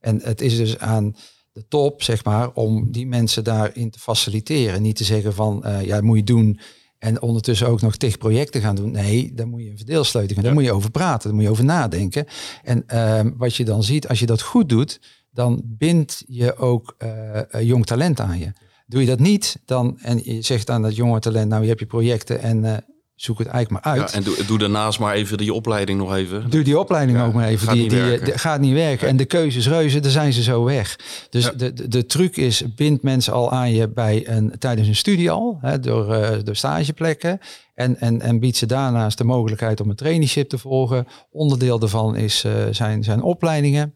En 0.04 0.20
het 0.22 0.40
is 0.40 0.56
dus 0.56 0.78
aan 0.78 1.16
de 1.52 1.68
top, 1.68 2.02
zeg 2.02 2.24
maar, 2.24 2.52
om 2.52 2.92
die 2.92 3.06
mensen 3.06 3.44
daarin 3.44 3.90
te 3.90 3.98
faciliteren. 3.98 4.82
Niet 4.82 4.96
te 4.96 5.04
zeggen 5.04 5.34
van, 5.34 5.62
uh, 5.64 5.84
ja, 5.84 6.00
moet 6.00 6.16
je 6.16 6.24
doen 6.24 6.60
en 6.98 7.22
ondertussen 7.22 7.68
ook 7.68 7.80
nog 7.80 7.96
tig 7.96 8.18
projecten 8.18 8.60
gaan 8.60 8.76
doen. 8.76 8.90
Nee, 8.90 9.34
daar 9.34 9.48
moet 9.48 9.62
je 9.62 9.70
een 9.70 9.76
verdeelsleutel 9.76 10.34
gaan. 10.34 10.44
Daar 10.44 10.54
moet 10.54 10.64
je 10.64 10.72
over 10.72 10.90
praten, 10.90 11.28
daar 11.28 11.34
moet 11.34 11.44
je 11.44 11.50
over 11.50 11.64
nadenken. 11.64 12.26
En 12.62 12.84
uh, 12.94 13.20
wat 13.36 13.54
je 13.54 13.64
dan 13.64 13.82
ziet, 13.82 14.08
als 14.08 14.18
je 14.18 14.26
dat 14.26 14.42
goed 14.42 14.68
doet, 14.68 15.00
dan 15.30 15.62
bindt 15.64 16.24
je 16.26 16.56
ook 16.56 16.96
uh, 16.98 17.62
jong 17.62 17.86
talent 17.86 18.20
aan 18.20 18.38
je. 18.38 18.52
Doe 18.86 19.00
je 19.00 19.06
dat 19.06 19.18
niet, 19.18 19.60
dan 19.64 19.98
en 20.00 20.20
je 20.24 20.42
zegt 20.42 20.70
aan 20.70 20.82
dat 20.82 20.96
jonge 20.96 21.20
talent, 21.20 21.48
nou 21.48 21.62
je 21.62 21.68
hebt 21.68 21.80
je 21.80 21.86
projecten 21.86 22.40
en 22.40 22.84
zoek 23.14 23.38
het 23.38 23.46
eigenlijk 23.46 23.84
maar 23.84 23.94
uit. 23.94 24.10
Ja, 24.10 24.16
en 24.16 24.22
doe, 24.22 24.44
doe 24.46 24.58
daarnaast 24.58 24.98
maar 24.98 25.14
even 25.14 25.38
die 25.38 25.52
opleiding 25.52 25.98
nog 25.98 26.14
even. 26.14 26.50
Doe 26.50 26.62
die 26.62 26.78
opleiding 26.78 27.20
ook 27.20 27.32
maar 27.32 27.48
even. 27.48 27.66
Gaat 27.66 27.76
die, 27.76 27.88
die, 27.88 28.38
gaat 28.38 28.60
niet 28.60 28.72
werken. 28.72 29.08
En 29.08 29.16
de 29.16 29.24
keuzes 29.24 29.68
reuzen, 29.68 30.02
daar 30.02 30.10
zijn 30.10 30.32
ze 30.32 30.42
zo 30.42 30.64
weg. 30.64 30.98
Dus 31.30 31.50
de, 31.56 31.72
de, 31.72 31.88
de 31.88 32.06
truc 32.06 32.36
is, 32.36 32.74
bind 32.74 33.02
mensen 33.02 33.32
al 33.32 33.52
aan 33.52 33.72
je 33.72 33.88
bij 33.88 34.28
een, 34.28 34.52
tijdens 34.58 34.88
een 34.88 34.96
studie 34.96 35.30
al, 35.30 35.58
hè, 35.60 35.80
door, 35.80 36.14
uh, 36.14 36.30
door 36.44 36.56
stageplekken. 36.56 37.40
En, 37.74 38.00
en, 38.00 38.20
en 38.20 38.40
biedt 38.40 38.56
ze 38.56 38.66
daarnaast 38.66 39.18
de 39.18 39.24
mogelijkheid 39.24 39.80
om 39.80 39.90
een 39.90 39.96
traineeship 39.96 40.48
te 40.48 40.58
volgen. 40.58 41.06
Onderdeel 41.30 41.78
daarvan 41.78 42.16
is, 42.16 42.44
uh, 42.44 42.52
zijn, 42.70 43.04
zijn 43.04 43.22
opleidingen. 43.22 43.94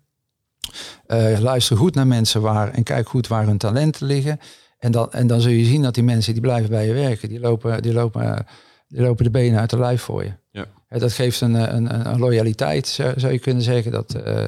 Uh, 1.07 1.39
luister 1.39 1.77
goed 1.77 1.95
naar 1.95 2.07
mensen 2.07 2.41
waar 2.41 2.71
en 2.71 2.83
kijk 2.83 3.09
goed 3.09 3.27
waar 3.27 3.47
hun 3.47 3.59
talenten 3.59 4.07
liggen. 4.07 4.41
En 4.79 4.93
dan, 4.93 5.13
en 5.13 5.27
dan 5.27 5.41
zul 5.41 5.53
je 5.53 5.65
zien 5.65 5.83
dat 5.83 5.95
die 5.95 6.03
mensen 6.03 6.33
die 6.33 6.43
blijven 6.43 6.71
bij 6.71 6.87
je 6.87 6.93
werken, 6.93 7.29
die 7.29 7.41
lopen, 7.41 7.83
die 7.83 7.93
lopen 7.93 8.47
die 8.89 9.01
lopen 9.01 9.25
de 9.25 9.31
benen 9.31 9.61
uit 9.61 9.71
de 9.71 9.79
lijf 9.79 10.03
voor 10.03 10.25
je. 10.25 10.33
Ja. 10.51 10.67
dat 10.89 11.13
geeft 11.13 11.41
een, 11.41 11.55
een, 11.55 12.09
een 12.09 12.19
loyaliteit, 12.19 12.87
zou 13.17 13.33
je 13.33 13.39
kunnen 13.39 13.63
zeggen. 13.63 13.93
Dat, 13.93 14.15
uh, 14.15 14.47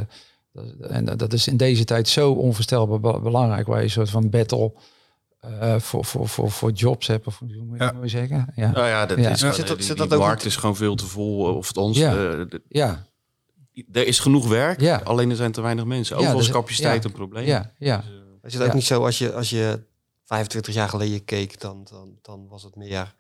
dat, 0.52 0.90
en 0.90 1.04
dat 1.04 1.32
is 1.32 1.46
in 1.46 1.56
deze 1.56 1.84
tijd 1.84 2.08
zo 2.08 2.32
onvoorstelbaar 2.32 3.20
belangrijk, 3.20 3.66
waar 3.66 3.78
je 3.78 3.84
een 3.84 3.90
soort 3.90 4.10
van 4.10 4.30
battle 4.30 4.72
uh, 5.44 5.78
voor, 5.78 6.04
voor, 6.04 6.28
voor, 6.28 6.50
voor 6.50 6.70
jobs 6.70 7.06
hebt, 7.06 7.26
of 7.26 7.38
hoe 7.38 7.64
moet 7.64 7.78
je 7.78 7.84
ja. 7.84 7.92
dat 7.92 8.10
zeggen? 8.10 8.52
Ja, 8.54 8.70
nou 8.70 8.86
ja, 8.86 9.06
dat 9.06 9.18
ja. 9.18 9.30
Is 9.30 9.38
gewoon, 9.38 9.54
zit 9.54 9.66
dat, 9.66 9.76
die, 9.76 9.86
zit 9.86 9.96
dat 9.96 10.08
die 10.08 10.18
ook 10.18 10.24
markt 10.24 10.44
is 10.44 10.56
gewoon 10.56 10.76
veel 10.76 10.94
te 10.94 11.06
vol, 11.06 11.56
of 11.56 11.68
het 11.68 11.76
ons. 11.76 11.98
Ja. 11.98 12.14
De, 12.14 12.62
ja. 12.68 13.08
Er 13.92 14.06
is 14.06 14.18
genoeg 14.18 14.48
werk, 14.48 14.80
ja. 14.80 15.00
alleen 15.04 15.30
er 15.30 15.36
zijn 15.36 15.52
te 15.52 15.60
weinig 15.60 15.84
mensen. 15.84 16.16
Overal 16.16 16.38
is 16.38 16.50
capaciteit 16.50 17.04
een 17.04 17.12
probleem. 17.12 17.46
Ja, 17.46 17.72
ja. 17.78 17.96
Dus, 17.96 18.06
uh, 18.06 18.16
is 18.42 18.54
het 18.54 18.62
ook 18.62 18.74
niet 18.74 18.84
zo 18.84 19.04
als 19.04 19.18
je, 19.18 19.32
als 19.32 19.50
je 19.50 19.80
25 20.24 20.74
jaar 20.74 20.88
geleden 20.88 21.24
keek, 21.24 21.60
dan, 21.60 21.86
dan, 21.90 22.18
dan 22.22 22.48
was 22.48 22.62
het 22.62 22.76
meer 22.76 23.14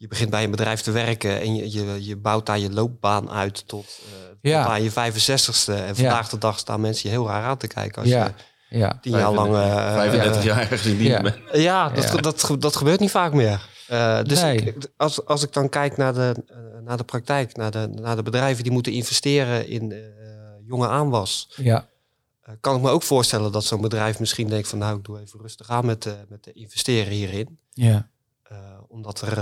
je 0.00 0.08
begint 0.08 0.30
bij 0.30 0.44
een 0.44 0.50
bedrijf 0.50 0.80
te 0.80 0.90
werken 0.90 1.40
en 1.40 1.54
je, 1.54 1.72
je, 1.72 2.06
je 2.06 2.16
bouwt 2.16 2.46
daar 2.46 2.58
je 2.58 2.72
loopbaan 2.72 3.30
uit 3.30 3.68
tot, 3.68 4.00
uh, 4.06 4.50
ja. 4.50 4.62
tot 4.62 4.72
aan 4.72 4.82
je 4.82 4.90
65ste. 4.90 5.74
En 5.74 5.96
vandaag 5.96 6.24
ja. 6.24 6.30
de 6.30 6.38
dag 6.38 6.58
staan 6.58 6.80
mensen 6.80 7.08
je 7.08 7.16
heel 7.16 7.26
raar 7.26 7.44
aan 7.44 7.56
te 7.56 7.66
kijken 7.66 8.02
als 8.02 8.10
ja. 8.10 8.34
je 8.68 8.78
ja. 8.78 8.98
tien 9.00 9.12
jaar 9.12 9.32
lang... 9.32 9.52
Uh, 9.52 9.92
35 9.94 10.44
jaar 10.44 10.58
ergens 10.58 10.86
in 10.86 11.02
ja. 11.02 11.22
bent. 11.22 11.36
Ja, 11.52 11.88
dat, 11.88 12.22
Dat, 12.22 12.40
dat, 12.40 12.62
dat 12.62 12.76
gebeurt 12.76 13.00
niet 13.00 13.10
vaak 13.10 13.32
meer. 13.32 13.68
Uh, 13.90 14.22
dus 14.22 14.42
nee. 14.42 14.56
ik, 14.56 14.88
als, 14.96 15.24
als 15.24 15.42
ik 15.42 15.52
dan 15.52 15.68
kijk 15.68 15.96
naar 15.96 16.14
de, 16.14 16.34
uh, 16.50 16.56
naar 16.84 16.96
de 16.96 17.04
praktijk, 17.04 17.56
naar 17.56 17.70
de, 17.70 17.88
naar 17.92 18.16
de 18.16 18.22
bedrijven 18.22 18.62
die 18.62 18.72
moeten 18.72 18.92
investeren 18.92 19.68
in 19.68 19.90
uh, 19.90 19.98
jonge 20.66 20.88
aanwas. 20.88 21.48
Ja. 21.56 21.86
kan 22.60 22.76
ik 22.76 22.82
me 22.82 22.90
ook 22.90 23.02
voorstellen 23.02 23.52
dat 23.52 23.64
zo'n 23.64 23.80
bedrijf 23.80 24.18
misschien 24.18 24.48
denkt 24.48 24.68
van 24.68 24.78
nou, 24.78 24.98
ik 24.98 25.04
doe 25.04 25.20
even 25.20 25.40
rustig 25.40 25.70
aan 25.70 25.86
met, 25.86 26.16
met 26.28 26.44
de 26.44 26.52
investeren 26.52 27.12
hierin. 27.12 27.58
Ja. 27.72 28.08
Omdat 28.88 29.20
er, 29.20 29.38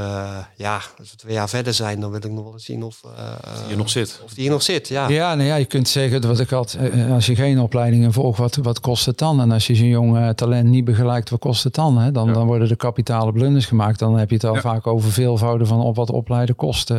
ja, 0.56 0.80
als 0.98 1.10
we 1.10 1.16
twee 1.16 1.34
jaar 1.34 1.48
verder 1.48 1.74
zijn, 1.74 2.00
dan 2.00 2.10
wil 2.10 2.24
ik 2.24 2.30
nog 2.30 2.44
wel 2.44 2.52
eens 2.52 2.64
zien 2.64 2.82
of... 2.82 3.00
die 3.00 3.66
hier 3.66 3.76
nog 3.76 3.90
zit. 3.90 4.20
Of 4.24 4.34
die 4.34 4.42
hier 4.42 4.52
nog 4.52 4.62
zit, 4.62 4.88
ja. 4.88 5.08
Ja, 5.08 5.34
nou 5.34 5.48
ja, 5.48 5.54
je 5.54 5.64
kunt 5.64 5.88
zeggen, 5.88 6.26
wat 6.26 6.40
ik 6.40 6.50
had, 6.50 6.78
als 7.10 7.26
je 7.26 7.34
geen 7.34 7.60
opleidingen 7.60 8.12
volgt, 8.12 8.38
wat, 8.38 8.56
wat 8.56 8.80
kost 8.80 9.06
het 9.06 9.18
dan? 9.18 9.40
En 9.40 9.50
als 9.50 9.66
je 9.66 9.74
zo'n 9.74 9.86
jong 9.86 10.34
talent 10.34 10.68
niet 10.68 10.84
begelijkt, 10.84 11.30
wat 11.30 11.40
kost 11.40 11.64
het 11.64 11.74
dan? 11.74 11.98
Hè? 11.98 12.12
Dan, 12.12 12.32
dan 12.32 12.46
worden 12.46 12.68
de 12.68 12.76
kapitale 12.76 13.32
blunders 13.32 13.66
gemaakt. 13.66 13.98
Dan 13.98 14.18
heb 14.18 14.28
je 14.28 14.34
het 14.34 14.44
al 14.44 14.56
vaak 14.56 14.86
over 14.86 15.12
veelvouden 15.12 15.66
van 15.66 15.80
op 15.80 15.96
wat 15.96 16.10
opleiden 16.10 16.56
kosten 16.56 16.96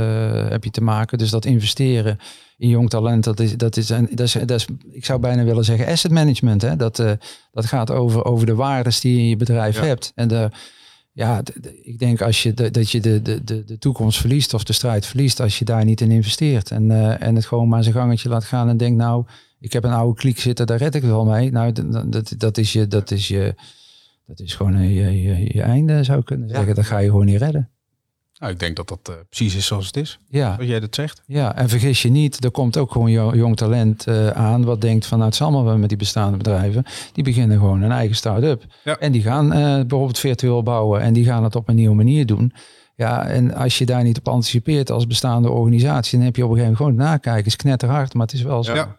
heb 0.52 0.64
je 0.64 0.72
te 0.72 0.82
maken. 0.82 1.18
Dus 1.18 1.30
dat 1.30 1.46
investeren 1.46 2.20
in 2.58 2.70
jong 2.70 2.90
talent, 2.90 3.24
dat 3.24 3.40
is, 3.40 3.58
dat 3.58 3.78
is, 3.78 3.90
een, 3.90 4.10
dat 4.12 4.26
is, 4.26 4.34
dat 4.34 4.52
is 4.52 4.68
ik 4.92 5.06
zou 5.06 5.20
bijna 5.20 5.44
willen 5.44 5.66
zeggen 5.66 5.88
asset 5.88 6.12
management. 6.12 6.62
Hè? 6.62 6.76
Dat, 6.76 7.00
uh, 7.00 7.12
dat 7.52 7.66
gaat 7.66 7.92
over, 7.92 8.26
over 8.26 8.46
de 8.46 8.56
waardes 8.56 9.00
die 9.00 9.14
je 9.16 9.20
in 9.20 9.28
je 9.28 9.36
bedrijf 9.36 9.80
hebt. 9.80 10.12
En 10.16 10.28
de, 10.28 10.50
ja, 11.20 11.42
ik 11.82 12.00
denk 12.00 12.22
als 12.22 12.44
je 12.44 12.54
de, 12.54 12.72
dat 12.72 12.92
je 12.92 13.00
de, 13.00 13.22
de, 13.22 13.44
de, 13.44 13.64
de 13.64 13.78
toekomst 13.78 14.20
verliest 14.20 14.54
of 14.54 14.64
de 14.64 14.74
strijd 14.74 15.06
verliest 15.06 15.40
als 15.40 15.60
je 15.60 15.66
daar 15.66 15.86
niet 15.86 16.02
in 16.02 16.12
investeert. 16.12 16.72
En, 16.72 16.90
uh, 16.90 17.22
en 17.22 17.36
het 17.36 17.46
gewoon 17.46 17.68
maar 17.68 17.84
zijn 17.84 17.96
gangetje 17.96 18.30
laat 18.30 18.44
gaan 18.44 18.70
en 18.70 18.78
denkt, 18.78 18.98
nou, 18.98 19.26
ik 19.60 19.74
heb 19.74 19.84
een 19.84 19.92
oude 19.92 20.20
kliek 20.20 20.40
zitten, 20.40 20.68
daar 20.68 20.78
red 20.78 20.96
ik 20.96 21.02
wel 21.02 21.26
mee. 21.26 21.52
Nou, 21.52 21.72
dat, 22.10 22.34
dat, 22.38 22.58
is 22.58 22.74
je, 22.74 22.88
dat 22.88 23.12
is 23.12 23.28
je, 23.28 23.56
dat 24.26 24.40
is 24.40 24.56
gewoon 24.56 24.82
je, 24.82 25.22
je, 25.22 25.54
je 25.54 25.62
einde, 25.62 26.04
zou 26.04 26.20
ik 26.20 26.26
kunnen 26.26 26.50
zeggen. 26.50 26.76
Dat 26.76 26.86
ga 26.86 26.98
je 26.98 27.10
gewoon 27.10 27.26
niet 27.26 27.42
redden. 27.42 27.70
Nou, 28.40 28.52
ik 28.52 28.60
denk 28.60 28.76
dat 28.76 28.88
dat 28.88 29.00
uh, 29.10 29.16
precies 29.30 29.56
is 29.56 29.66
zoals 29.66 29.86
het 29.86 29.98
is. 29.98 30.20
Ja. 30.30 30.56
Wat 30.58 30.68
jij 30.68 30.80
dat 30.80 30.96
zegt. 30.96 31.22
Ja, 31.26 31.56
en 31.56 31.70
vergis 31.70 32.02
je 32.02 32.10
niet, 32.10 32.44
er 32.44 32.52
komt 32.52 32.78
ook 32.78 32.92
gewoon 32.92 33.12
jong 33.12 33.56
talent 33.56 34.08
uh, 34.08 34.30
aan 34.30 34.64
wat 34.64 34.82
denkt 34.82 35.06
van 35.06 35.18
nou, 35.18 35.30
het 35.30 35.40
zal 35.40 35.52
maar 35.52 35.80
met 35.80 35.90
die 35.90 35.98
bestaande 35.98 36.38
bedrijven. 36.38 36.86
Die 37.14 37.24
beginnen 37.24 37.58
gewoon 37.58 37.82
een 37.82 37.92
eigen 37.92 38.16
start-up. 38.16 38.64
Ja. 38.84 38.98
En 38.98 39.12
die 39.12 39.22
gaan 39.22 39.46
uh, 39.46 39.60
bijvoorbeeld 39.62 40.20
virtueel 40.20 40.64
bouwen 40.64 41.02
en 41.02 41.14
die 41.14 41.26
gaan 41.26 41.44
het 41.44 41.56
op 41.56 41.70
een 41.70 41.76
nieuwe 41.76 41.96
manier 41.96 42.26
doen. 42.26 42.54
Ja, 42.96 43.28
en 43.28 43.54
als 43.54 43.78
je 43.78 43.86
daar 43.86 44.04
niet 44.04 44.18
op 44.18 44.28
anticipeert 44.28 44.92
als 44.92 45.08
bestaande 45.08 45.50
organisatie, 45.50 46.18
dan 46.18 46.26
heb 46.26 46.36
je 46.36 46.46
op 46.46 46.50
een 46.50 46.56
gegeven 46.56 46.78
moment 46.78 46.98
gewoon 47.00 47.10
het 47.10 47.24
nakijken. 47.24 47.46
is 47.46 47.56
knetterhard, 47.56 48.14
maar 48.14 48.26
het 48.26 48.36
is 48.36 48.42
wel 48.42 48.64
zo. 48.64 48.74
Ja. 48.74 48.98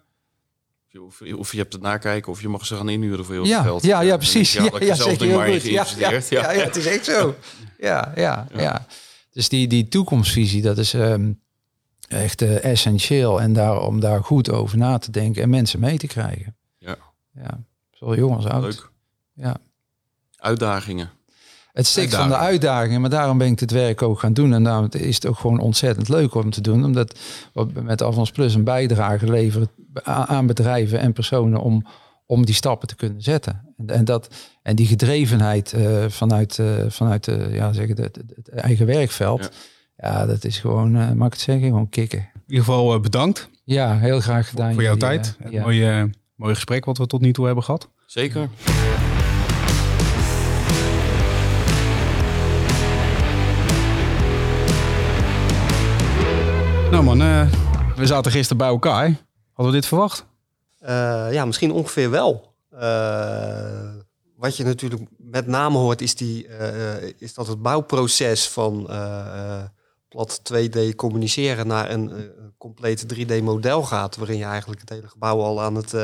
Of, 1.06 1.22
of 1.36 1.52
je 1.52 1.58
hebt 1.58 1.72
het 1.72 1.82
nakijken 1.82 2.32
of 2.32 2.40
je 2.40 2.48
mag 2.48 2.66
ze 2.66 2.76
gaan 2.76 2.88
inhuren 2.88 3.24
voor 3.24 3.34
heel 3.34 3.44
ja, 3.44 3.62
veel 3.62 3.70
geld. 3.70 3.82
Ja, 3.82 4.00
ja, 4.00 4.16
precies. 4.16 4.52
Ja, 4.52 4.62
ja, 4.62 4.70
ja, 4.80 5.36
maar 5.36 5.50
ja, 5.50 5.84
ja, 5.96 6.20
ja, 6.28 6.52
ja, 6.52 6.64
het 6.64 6.76
is 6.76 6.86
echt 6.86 7.04
zo. 7.04 7.34
ja, 7.78 8.12
ja. 8.14 8.46
ja. 8.56 8.86
Dus 9.30 9.48
die, 9.48 9.66
die 9.66 9.88
toekomstvisie, 9.88 10.62
dat 10.62 10.78
is 10.78 10.92
um, 10.92 11.40
echt 12.08 12.42
uh, 12.42 12.64
essentieel. 12.64 13.40
En 13.40 13.52
daar, 13.52 13.82
om 13.82 14.00
daar 14.00 14.24
goed 14.24 14.50
over 14.50 14.78
na 14.78 14.98
te 14.98 15.10
denken 15.10 15.42
en 15.42 15.50
mensen 15.50 15.80
mee 15.80 15.98
te 15.98 16.06
krijgen. 16.06 16.56
Ja. 16.78 16.96
Ja, 17.34 17.60
zowel 17.90 18.16
jong 18.16 18.36
als 18.36 18.46
oud. 18.46 18.62
Leuk. 18.62 18.90
Ja. 19.34 19.56
Uitdagingen. 20.36 21.10
Het 21.72 21.86
stikt 21.86 22.14
van 22.14 22.28
de 22.28 22.36
uitdagingen, 22.36 23.00
maar 23.00 23.10
daarom 23.10 23.38
ben 23.38 23.46
ik 23.46 23.58
dit 23.58 23.70
werk 23.70 24.02
ook 24.02 24.18
gaan 24.18 24.32
doen. 24.32 24.54
En 24.54 24.64
daarom 24.64 24.88
is 24.90 25.14
het 25.14 25.26
ook 25.26 25.38
gewoon 25.38 25.58
ontzettend 25.58 26.08
leuk 26.08 26.34
om 26.34 26.50
te 26.50 26.60
doen. 26.60 26.84
Omdat 26.84 27.18
we 27.52 27.80
met 27.82 28.02
Avans 28.02 28.30
Plus 28.30 28.54
een 28.54 28.64
bijdrage 28.64 29.30
leveren 29.30 29.70
aan 30.02 30.46
bedrijven 30.46 30.98
en 30.98 31.12
personen 31.12 31.60
om, 31.60 31.86
om 32.30 32.44
die 32.44 32.54
stappen 32.54 32.88
te 32.88 32.96
kunnen 32.96 33.22
zetten. 33.22 33.74
En, 33.76 33.88
en, 33.88 34.04
dat, 34.04 34.34
en 34.62 34.76
die 34.76 34.86
gedrevenheid 34.86 35.72
uh, 35.76 36.04
vanuit, 36.08 36.58
uh, 36.58 36.84
vanuit 36.88 37.26
uh, 37.26 37.54
ja, 37.54 37.72
zeg 37.72 37.88
het, 37.88 37.98
het, 37.98 38.22
het, 38.34 38.48
eigen 38.48 38.86
werkveld, 38.86 39.50
ja. 39.96 40.08
ja, 40.08 40.26
dat 40.26 40.44
is 40.44 40.58
gewoon, 40.58 41.16
mag 41.16 41.26
ik 41.26 41.32
het 41.32 41.42
zeggen, 41.42 41.64
gewoon 41.64 41.88
kicken. 41.88 42.18
In 42.18 42.42
ieder 42.46 42.64
geval 42.64 43.00
bedankt. 43.00 43.48
Ja, 43.64 43.98
heel 43.98 44.20
graag 44.20 44.48
gedaan. 44.48 44.66
Voor, 44.66 44.74
voor 44.74 44.82
jouw 44.82 44.96
tijd. 44.96 45.36
Ja. 45.50 45.62
Mooie, 45.62 46.10
mooie 46.34 46.54
gesprek 46.54 46.84
wat 46.84 46.98
we 46.98 47.06
tot 47.06 47.20
nu 47.20 47.32
toe 47.32 47.46
hebben 47.46 47.64
gehad. 47.64 47.88
Zeker. 48.06 48.48
Nou 56.90 57.04
man, 57.04 57.18
we 57.96 58.06
zaten 58.06 58.32
gisteren 58.32 58.56
bij 58.56 58.68
elkaar. 58.68 59.16
Hadden 59.52 59.74
we 59.74 59.80
dit 59.80 59.86
verwacht? 59.86 60.28
Ja, 61.30 61.44
misschien 61.44 61.72
ongeveer 61.72 62.10
wel. 62.10 62.50
Uh, 62.74 63.94
wat 64.36 64.56
je 64.56 64.64
natuurlijk 64.64 65.02
met 65.18 65.46
name 65.46 65.78
hoort, 65.78 66.00
is, 66.00 66.14
die, 66.14 66.48
uh, 66.48 67.02
is 67.02 67.34
dat 67.34 67.46
het 67.46 67.62
bouwproces 67.62 68.48
van 68.48 68.86
uh, 68.90 69.62
plat 70.08 70.40
2D 70.52 70.94
communiceren 70.96 71.66
naar 71.66 71.90
een 71.90 72.32
complete 72.58 73.06
3D-model 73.14 73.82
gaat, 73.82 74.16
waarin 74.16 74.38
je 74.38 74.44
eigenlijk 74.44 74.80
het 74.80 74.88
hele 74.88 75.08
gebouw 75.08 75.40
al 75.40 75.62
aan 75.62 75.74
het, 75.74 75.94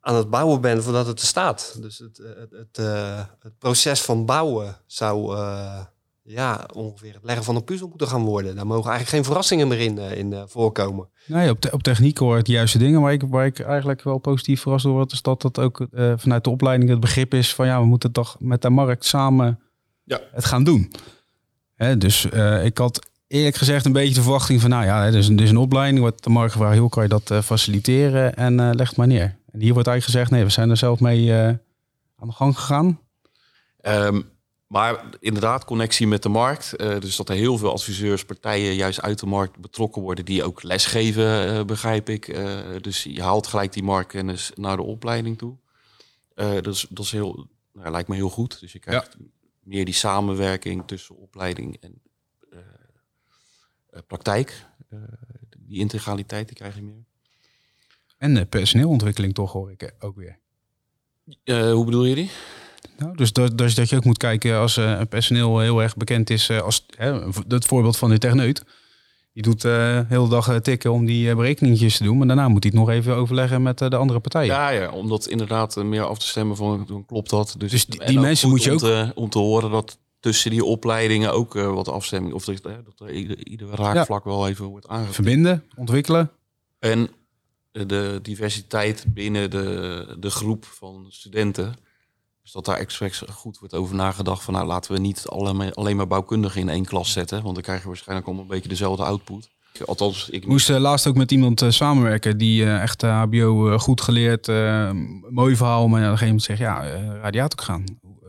aan 0.00 0.14
het 0.14 0.30
bouwen 0.30 0.60
bent 0.60 0.82
voordat 0.82 1.06
het 1.06 1.20
er 1.20 1.26
staat. 1.26 1.76
Dus 1.80 1.98
het, 1.98 2.16
het, 2.16 2.50
het, 2.50 2.76
het 3.38 3.58
proces 3.58 4.02
van 4.02 4.24
bouwen 4.24 4.76
zou 4.86 5.36
ja, 6.26 6.68
ongeveer 6.72 7.14
het 7.14 7.24
leggen 7.24 7.44
van 7.44 7.56
een 7.56 7.64
puzzel 7.64 7.88
moeten 7.88 8.08
gaan 8.08 8.24
worden. 8.24 8.56
Daar 8.56 8.66
mogen 8.66 8.90
eigenlijk 8.90 9.10
geen 9.10 9.24
verrassingen 9.24 9.68
meer 9.68 9.80
in, 9.80 9.98
in 9.98 10.44
voorkomen. 10.46 11.08
Nee, 11.26 11.50
op, 11.50 11.68
op 11.72 11.82
techniek 11.82 12.18
hoor 12.18 12.38
ik 12.38 12.44
de 12.44 12.52
juiste 12.52 12.78
dingen. 12.78 13.00
Waar 13.00 13.12
ik, 13.12 13.22
waar 13.22 13.46
ik 13.46 13.60
eigenlijk 13.60 14.02
wel 14.02 14.18
positief 14.18 14.60
verrast 14.60 14.84
door 14.84 14.94
word, 14.94 15.12
is 15.12 15.22
dat 15.22 15.42
dat 15.42 15.58
ook 15.58 15.86
uh, 15.90 16.12
vanuit 16.16 16.44
de 16.44 16.50
opleiding 16.50 16.90
het 16.90 17.00
begrip 17.00 17.34
is 17.34 17.54
van 17.54 17.66
ja, 17.66 17.80
we 17.80 17.86
moeten 17.86 18.12
toch 18.12 18.36
met 18.38 18.62
de 18.62 18.70
markt 18.70 19.04
samen 19.04 19.60
ja. 20.04 20.20
het 20.32 20.44
gaan 20.44 20.64
doen. 20.64 20.92
Hè, 21.74 21.98
dus 21.98 22.26
uh, 22.32 22.64
ik 22.64 22.78
had 22.78 23.08
eerlijk 23.26 23.56
gezegd 23.56 23.84
een 23.84 23.92
beetje 23.92 24.14
de 24.14 24.22
verwachting 24.22 24.60
van 24.60 24.70
nou 24.70 24.84
ja, 24.84 25.06
er 25.06 25.14
is 25.14 25.28
een, 25.28 25.36
er 25.36 25.42
is 25.42 25.50
een 25.50 25.56
opleiding, 25.56 26.02
wat 26.02 26.22
de 26.22 26.30
markt 26.30 26.52
vraagt, 26.52 26.78
hoe 26.78 26.88
kan 26.88 27.02
je 27.02 27.08
dat 27.08 27.30
uh, 27.30 27.40
faciliteren 27.40 28.36
en 28.36 28.60
uh, 28.60 28.70
leg 28.72 28.88
het 28.88 28.96
maar 28.96 29.06
neer. 29.06 29.36
En 29.50 29.60
hier 29.60 29.72
wordt 29.72 29.88
eigenlijk 29.88 30.04
gezegd 30.04 30.30
nee, 30.30 30.44
we 30.44 30.50
zijn 30.50 30.70
er 30.70 30.76
zelf 30.76 31.00
mee 31.00 31.32
aan 31.32 31.60
de 32.28 32.32
gang 32.32 32.58
gegaan. 32.58 33.00
Um, 33.82 34.32
maar 34.74 35.04
inderdaad, 35.20 35.64
connectie 35.64 36.06
met 36.06 36.22
de 36.22 36.28
markt. 36.28 36.72
Uh, 36.76 37.00
dus 37.00 37.16
dat 37.16 37.28
er 37.28 37.34
heel 37.34 37.58
veel 37.58 37.72
adviseurs, 37.72 38.24
partijen 38.24 38.74
juist 38.74 39.00
uit 39.00 39.18
de 39.18 39.26
markt 39.26 39.58
betrokken 39.58 40.02
worden 40.02 40.24
die 40.24 40.44
ook 40.44 40.62
lesgeven, 40.62 41.54
uh, 41.54 41.64
begrijp 41.64 42.08
ik. 42.08 42.28
Uh, 42.28 42.60
dus 42.80 43.02
je 43.02 43.22
haalt 43.22 43.46
gelijk 43.46 43.72
die 43.72 43.82
marktkennis 43.82 44.52
naar 44.54 44.76
de 44.76 44.82
opleiding 44.82 45.38
toe. 45.38 45.56
dat, 46.34 46.66
is, 46.66 46.86
dat 46.90 47.04
is 47.04 47.10
heel, 47.10 47.48
nou, 47.72 47.90
lijkt 47.90 48.08
me 48.08 48.14
heel 48.14 48.28
goed. 48.28 48.60
Dus 48.60 48.72
je 48.72 48.78
krijgt 48.78 49.16
meer 49.62 49.84
die 49.84 49.94
samenwerking 49.94 50.82
tussen 50.86 51.16
opleiding 51.16 51.76
en 51.80 52.02
praktijk. 54.06 54.66
die 55.58 55.78
integraliteit, 55.78 56.46
die 56.46 56.56
krijg 56.56 56.74
je 56.74 56.82
meer. 56.82 57.04
En 58.18 58.48
personeelontwikkeling 58.48 59.34
toch 59.34 59.52
hoor 59.52 59.70
ik 59.70 59.94
ook 59.98 60.16
weer. 60.16 60.38
hoe 61.72 61.84
bedoel 61.84 62.04
je 62.04 62.14
die? 62.14 62.30
Nou, 62.98 63.16
dus 63.16 63.32
dat, 63.32 63.58
dus 63.58 63.74
dat 63.74 63.88
je 63.88 63.96
ook 63.96 64.04
moet 64.04 64.18
kijken 64.18 64.58
als 64.58 64.76
uh, 64.76 65.00
personeel 65.08 65.58
heel 65.58 65.82
erg 65.82 65.96
bekend 65.96 66.30
is, 66.30 66.48
uh, 66.48 66.60
als 66.60 66.86
hè, 66.96 67.28
het 67.48 67.64
voorbeeld 67.64 67.96
van 67.96 68.10
de 68.10 68.18
techneut. 68.18 68.62
Die 69.32 69.42
doet 69.42 69.64
uh, 69.64 70.00
heel 70.08 70.24
de 70.24 70.30
dag 70.30 70.60
tikken 70.60 70.92
om 70.92 71.04
die 71.04 71.34
berekeningetjes 71.34 71.96
te 71.96 72.04
doen. 72.04 72.18
Maar 72.18 72.26
daarna 72.26 72.48
moet 72.48 72.62
hij 72.62 72.72
het 72.74 72.80
nog 72.80 72.90
even 72.90 73.16
overleggen 73.16 73.62
met 73.62 73.78
de 73.78 73.96
andere 73.96 74.20
partijen. 74.20 74.54
Ja, 74.54 74.68
ja, 74.68 74.90
om 74.90 75.08
dat 75.08 75.26
inderdaad 75.26 75.76
meer 75.76 76.02
af 76.02 76.18
te 76.18 76.26
stemmen 76.26 76.56
van 76.56 77.04
klopt 77.06 77.30
dat. 77.30 77.54
Dus, 77.58 77.70
dus 77.70 77.86
die, 77.86 78.04
die 78.06 78.20
mensen 78.20 78.48
moet 78.48 78.62
je 78.62 78.72
ook... 78.72 78.82
Om 78.82 78.88
te, 78.88 79.12
om 79.14 79.30
te, 79.30 79.38
horen 79.38 79.70
dat 79.70 79.98
tussen 80.20 80.50
die 80.50 80.64
opleidingen 80.64 81.32
ook 81.32 81.52
wat 81.52 81.88
afstemming... 81.88 82.34
of 82.34 82.44
dat, 82.44 82.62
dat 82.62 83.08
er 83.08 83.10
ieder, 83.10 83.46
ieder 83.46 83.68
raakvlak 83.68 84.24
ja. 84.24 84.30
wel 84.30 84.48
even 84.48 84.64
wordt 84.64 84.88
aangepakt. 84.88 85.14
Verbinden, 85.14 85.64
ontwikkelen. 85.76 86.30
En 86.78 87.08
de 87.72 88.18
diversiteit 88.22 89.04
binnen 89.08 89.50
de, 89.50 90.16
de 90.18 90.30
groep 90.30 90.64
van 90.64 91.06
studenten... 91.08 91.74
Dus 92.44 92.52
dat 92.52 92.64
daar 92.64 92.76
expres 92.76 93.22
goed 93.30 93.58
wordt 93.58 93.74
over 93.74 93.94
nagedacht 93.94 94.42
van 94.42 94.54
nou 94.54 94.66
laten 94.66 94.92
we 94.92 94.98
niet 94.98 95.26
alleen, 95.26 95.74
alleen 95.74 95.96
maar 95.96 96.06
bouwkundigen 96.06 96.60
in 96.60 96.68
één 96.68 96.84
klas 96.84 97.12
zetten. 97.12 97.42
Want 97.42 97.54
dan 97.54 97.62
krijg 97.62 97.80
je 97.80 97.86
waarschijnlijk 97.86 98.26
allemaal 98.26 98.44
een 98.44 98.50
beetje 98.50 98.68
dezelfde 98.68 99.04
output. 99.04 99.48
Althans, 99.84 100.30
ik 100.30 100.46
moest 100.46 100.70
uh, 100.70 100.78
laatst 100.78 101.06
ook 101.06 101.14
met 101.14 101.30
iemand 101.30 101.62
uh, 101.62 101.70
samenwerken 101.70 102.38
die 102.38 102.62
uh, 102.62 102.82
echt 102.82 103.02
HBO 103.02 103.78
goed 103.78 104.00
geleerd, 104.00 104.46
mooi 105.30 105.56
verhaal, 105.56 105.88
maar 105.88 106.00
op 106.00 106.10
een 106.10 106.18
gegeven 106.18 106.26
moment 106.26 106.42
zegt 106.42 106.58
ja, 106.58 106.84
radiatorkraan. 107.20 107.84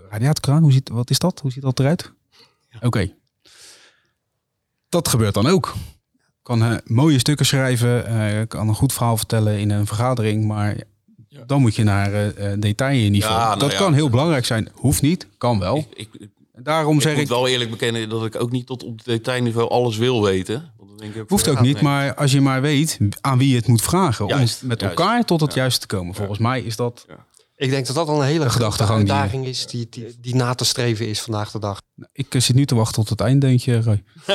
Radiatorkraan, 0.10 0.62
hoe 0.62 0.72
ziet, 0.72 0.90
wat 0.90 1.10
is 1.10 1.20
dat? 1.20 1.40
Hoe 1.42 1.52
ziet 1.52 1.64
dat 1.64 1.80
eruit? 1.80 2.12
Ja. 2.70 2.80
Oké. 2.82 3.14
Dat 4.90 5.08
gebeurt 5.08 5.34
dan 5.34 5.48
ook. 5.48 5.74
Kan 6.42 6.82
mooie 6.86 7.20
stukken 7.20 7.46
schrijven, 7.46 8.48
kan 8.48 8.68
een 8.68 8.76
goed 8.76 8.94
verhaal 8.94 9.18
vertellen 9.18 9.60
in 9.60 9.70
een 9.70 9.86
vergadering, 9.86 10.46
maar 10.46 10.76
dan 11.46 11.62
moet 11.62 11.76
je 11.76 11.84
naar 11.84 12.12
uh, 12.14 12.52
detailniveau. 12.60 13.40
Ja, 13.40 13.48
nou 13.48 13.60
dat 13.60 13.76
kan 13.76 13.94
heel 13.94 14.10
belangrijk 14.10 14.46
zijn. 14.46 14.70
Hoeft 14.74 15.02
niet, 15.02 15.28
kan 15.38 15.60
wel. 15.60 15.88
Ik, 15.94 16.08
ik, 16.18 16.30
Daarom 16.58 16.96
ik 16.96 17.02
zeg 17.02 17.14
moet 17.14 17.22
ik 17.22 17.28
wel 17.28 17.48
eerlijk 17.48 17.70
bekennen 17.70 18.10
dat 18.10 18.26
ik 18.26 18.42
ook 18.42 18.52
niet 18.52 18.66
tot 18.66 18.84
op 18.84 19.04
detailniveau 19.04 19.70
alles 19.70 19.98
wil 19.98 20.24
weten. 20.24 20.72
Want 20.78 20.90
dan 20.90 20.98
denk 20.98 21.16
ik 21.16 21.30
Hoeft 21.30 21.48
ook 21.48 21.62
niet, 21.62 21.82
maar 21.82 22.16
als 22.16 22.32
je 22.32 22.42
maar 22.42 22.62
weet 22.62 22.98
aan 23.22 23.38
wie 23.38 23.50
je 23.50 23.56
het 23.56 23.68
moet 23.68 23.82
vragen 23.82 24.28
juist, 24.28 24.62
om 24.62 24.68
met 24.68 24.82
elkaar 24.82 25.26
tot 25.26 25.42
het 25.42 25.54
juiste 25.54 25.80
te 25.80 25.88
komen. 25.88 26.16
Volgens 26.16 26.40
mij 26.40 26.62
is 26.62 26.76
dat. 26.76 27.06
Ik 27.58 27.70
denk 27.70 27.86
dat 27.86 27.96
dat 27.96 28.08
al 28.08 28.22
een 28.22 28.28
hele 28.28 28.50
gedachtegang 28.50 28.98
uitdaging 28.98 29.46
is 29.46 29.68
die, 29.68 29.88
die, 29.90 30.16
die, 30.20 30.36
na 30.36 30.54
te 30.54 30.66
streven 30.66 31.08
is 31.08 31.22
vandaag 31.22 31.52
de 31.52 31.60
dag. 31.60 31.82
Ik 32.12 32.36
zit 32.38 32.56
nu 32.56 32.66
te 32.66 32.76
wachten 32.76 32.96
tot 32.96 33.10
het 33.10 33.22
einddeuntje, 33.22 33.82
Roy. 33.82 34.04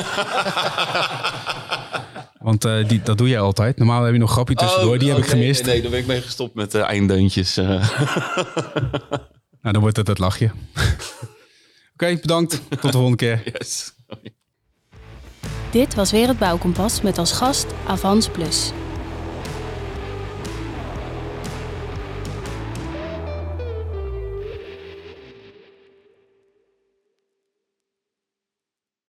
Want 2.41 2.64
uh, 2.64 2.88
die, 2.88 3.03
dat 3.03 3.18
doe 3.18 3.28
je 3.28 3.38
altijd. 3.38 3.78
Normaal 3.78 4.03
heb 4.03 4.12
je 4.12 4.18
nog 4.18 4.30
grapje 4.32 4.55
tussendoor. 4.55 4.93
Oh, 4.93 4.99
die 4.99 5.09
heb 5.09 5.18
ik 5.18 5.26
gemist. 5.26 5.64
Nee, 5.64 5.82
daar 5.82 5.91
ben 5.91 6.01
ik 6.01 6.07
mee 6.07 6.20
gestopt 6.20 6.55
met 6.55 6.74
uh, 6.74 6.82
einddeuntjes. 6.82 7.59
Uh. 7.59 7.66
nou, 9.62 9.72
dan 9.72 9.80
wordt 9.80 9.97
het 9.97 10.07
het 10.07 10.18
lachje. 10.18 10.51
Oké, 10.74 10.93
Oké, 12.11 12.18
bedankt. 12.20 12.62
Tot 12.68 12.82
de 12.82 12.93
volgende 12.93 13.16
keer. 13.16 13.43
Yes. 13.59 13.93
Dit 15.70 15.95
was 15.95 16.11
weer 16.11 16.28
het 16.28 16.38
Bouwkompas 16.38 17.01
met 17.01 17.18
als 17.18 17.32
gast 17.32 17.66
Avans 17.86 18.28
Plus. 18.28 18.72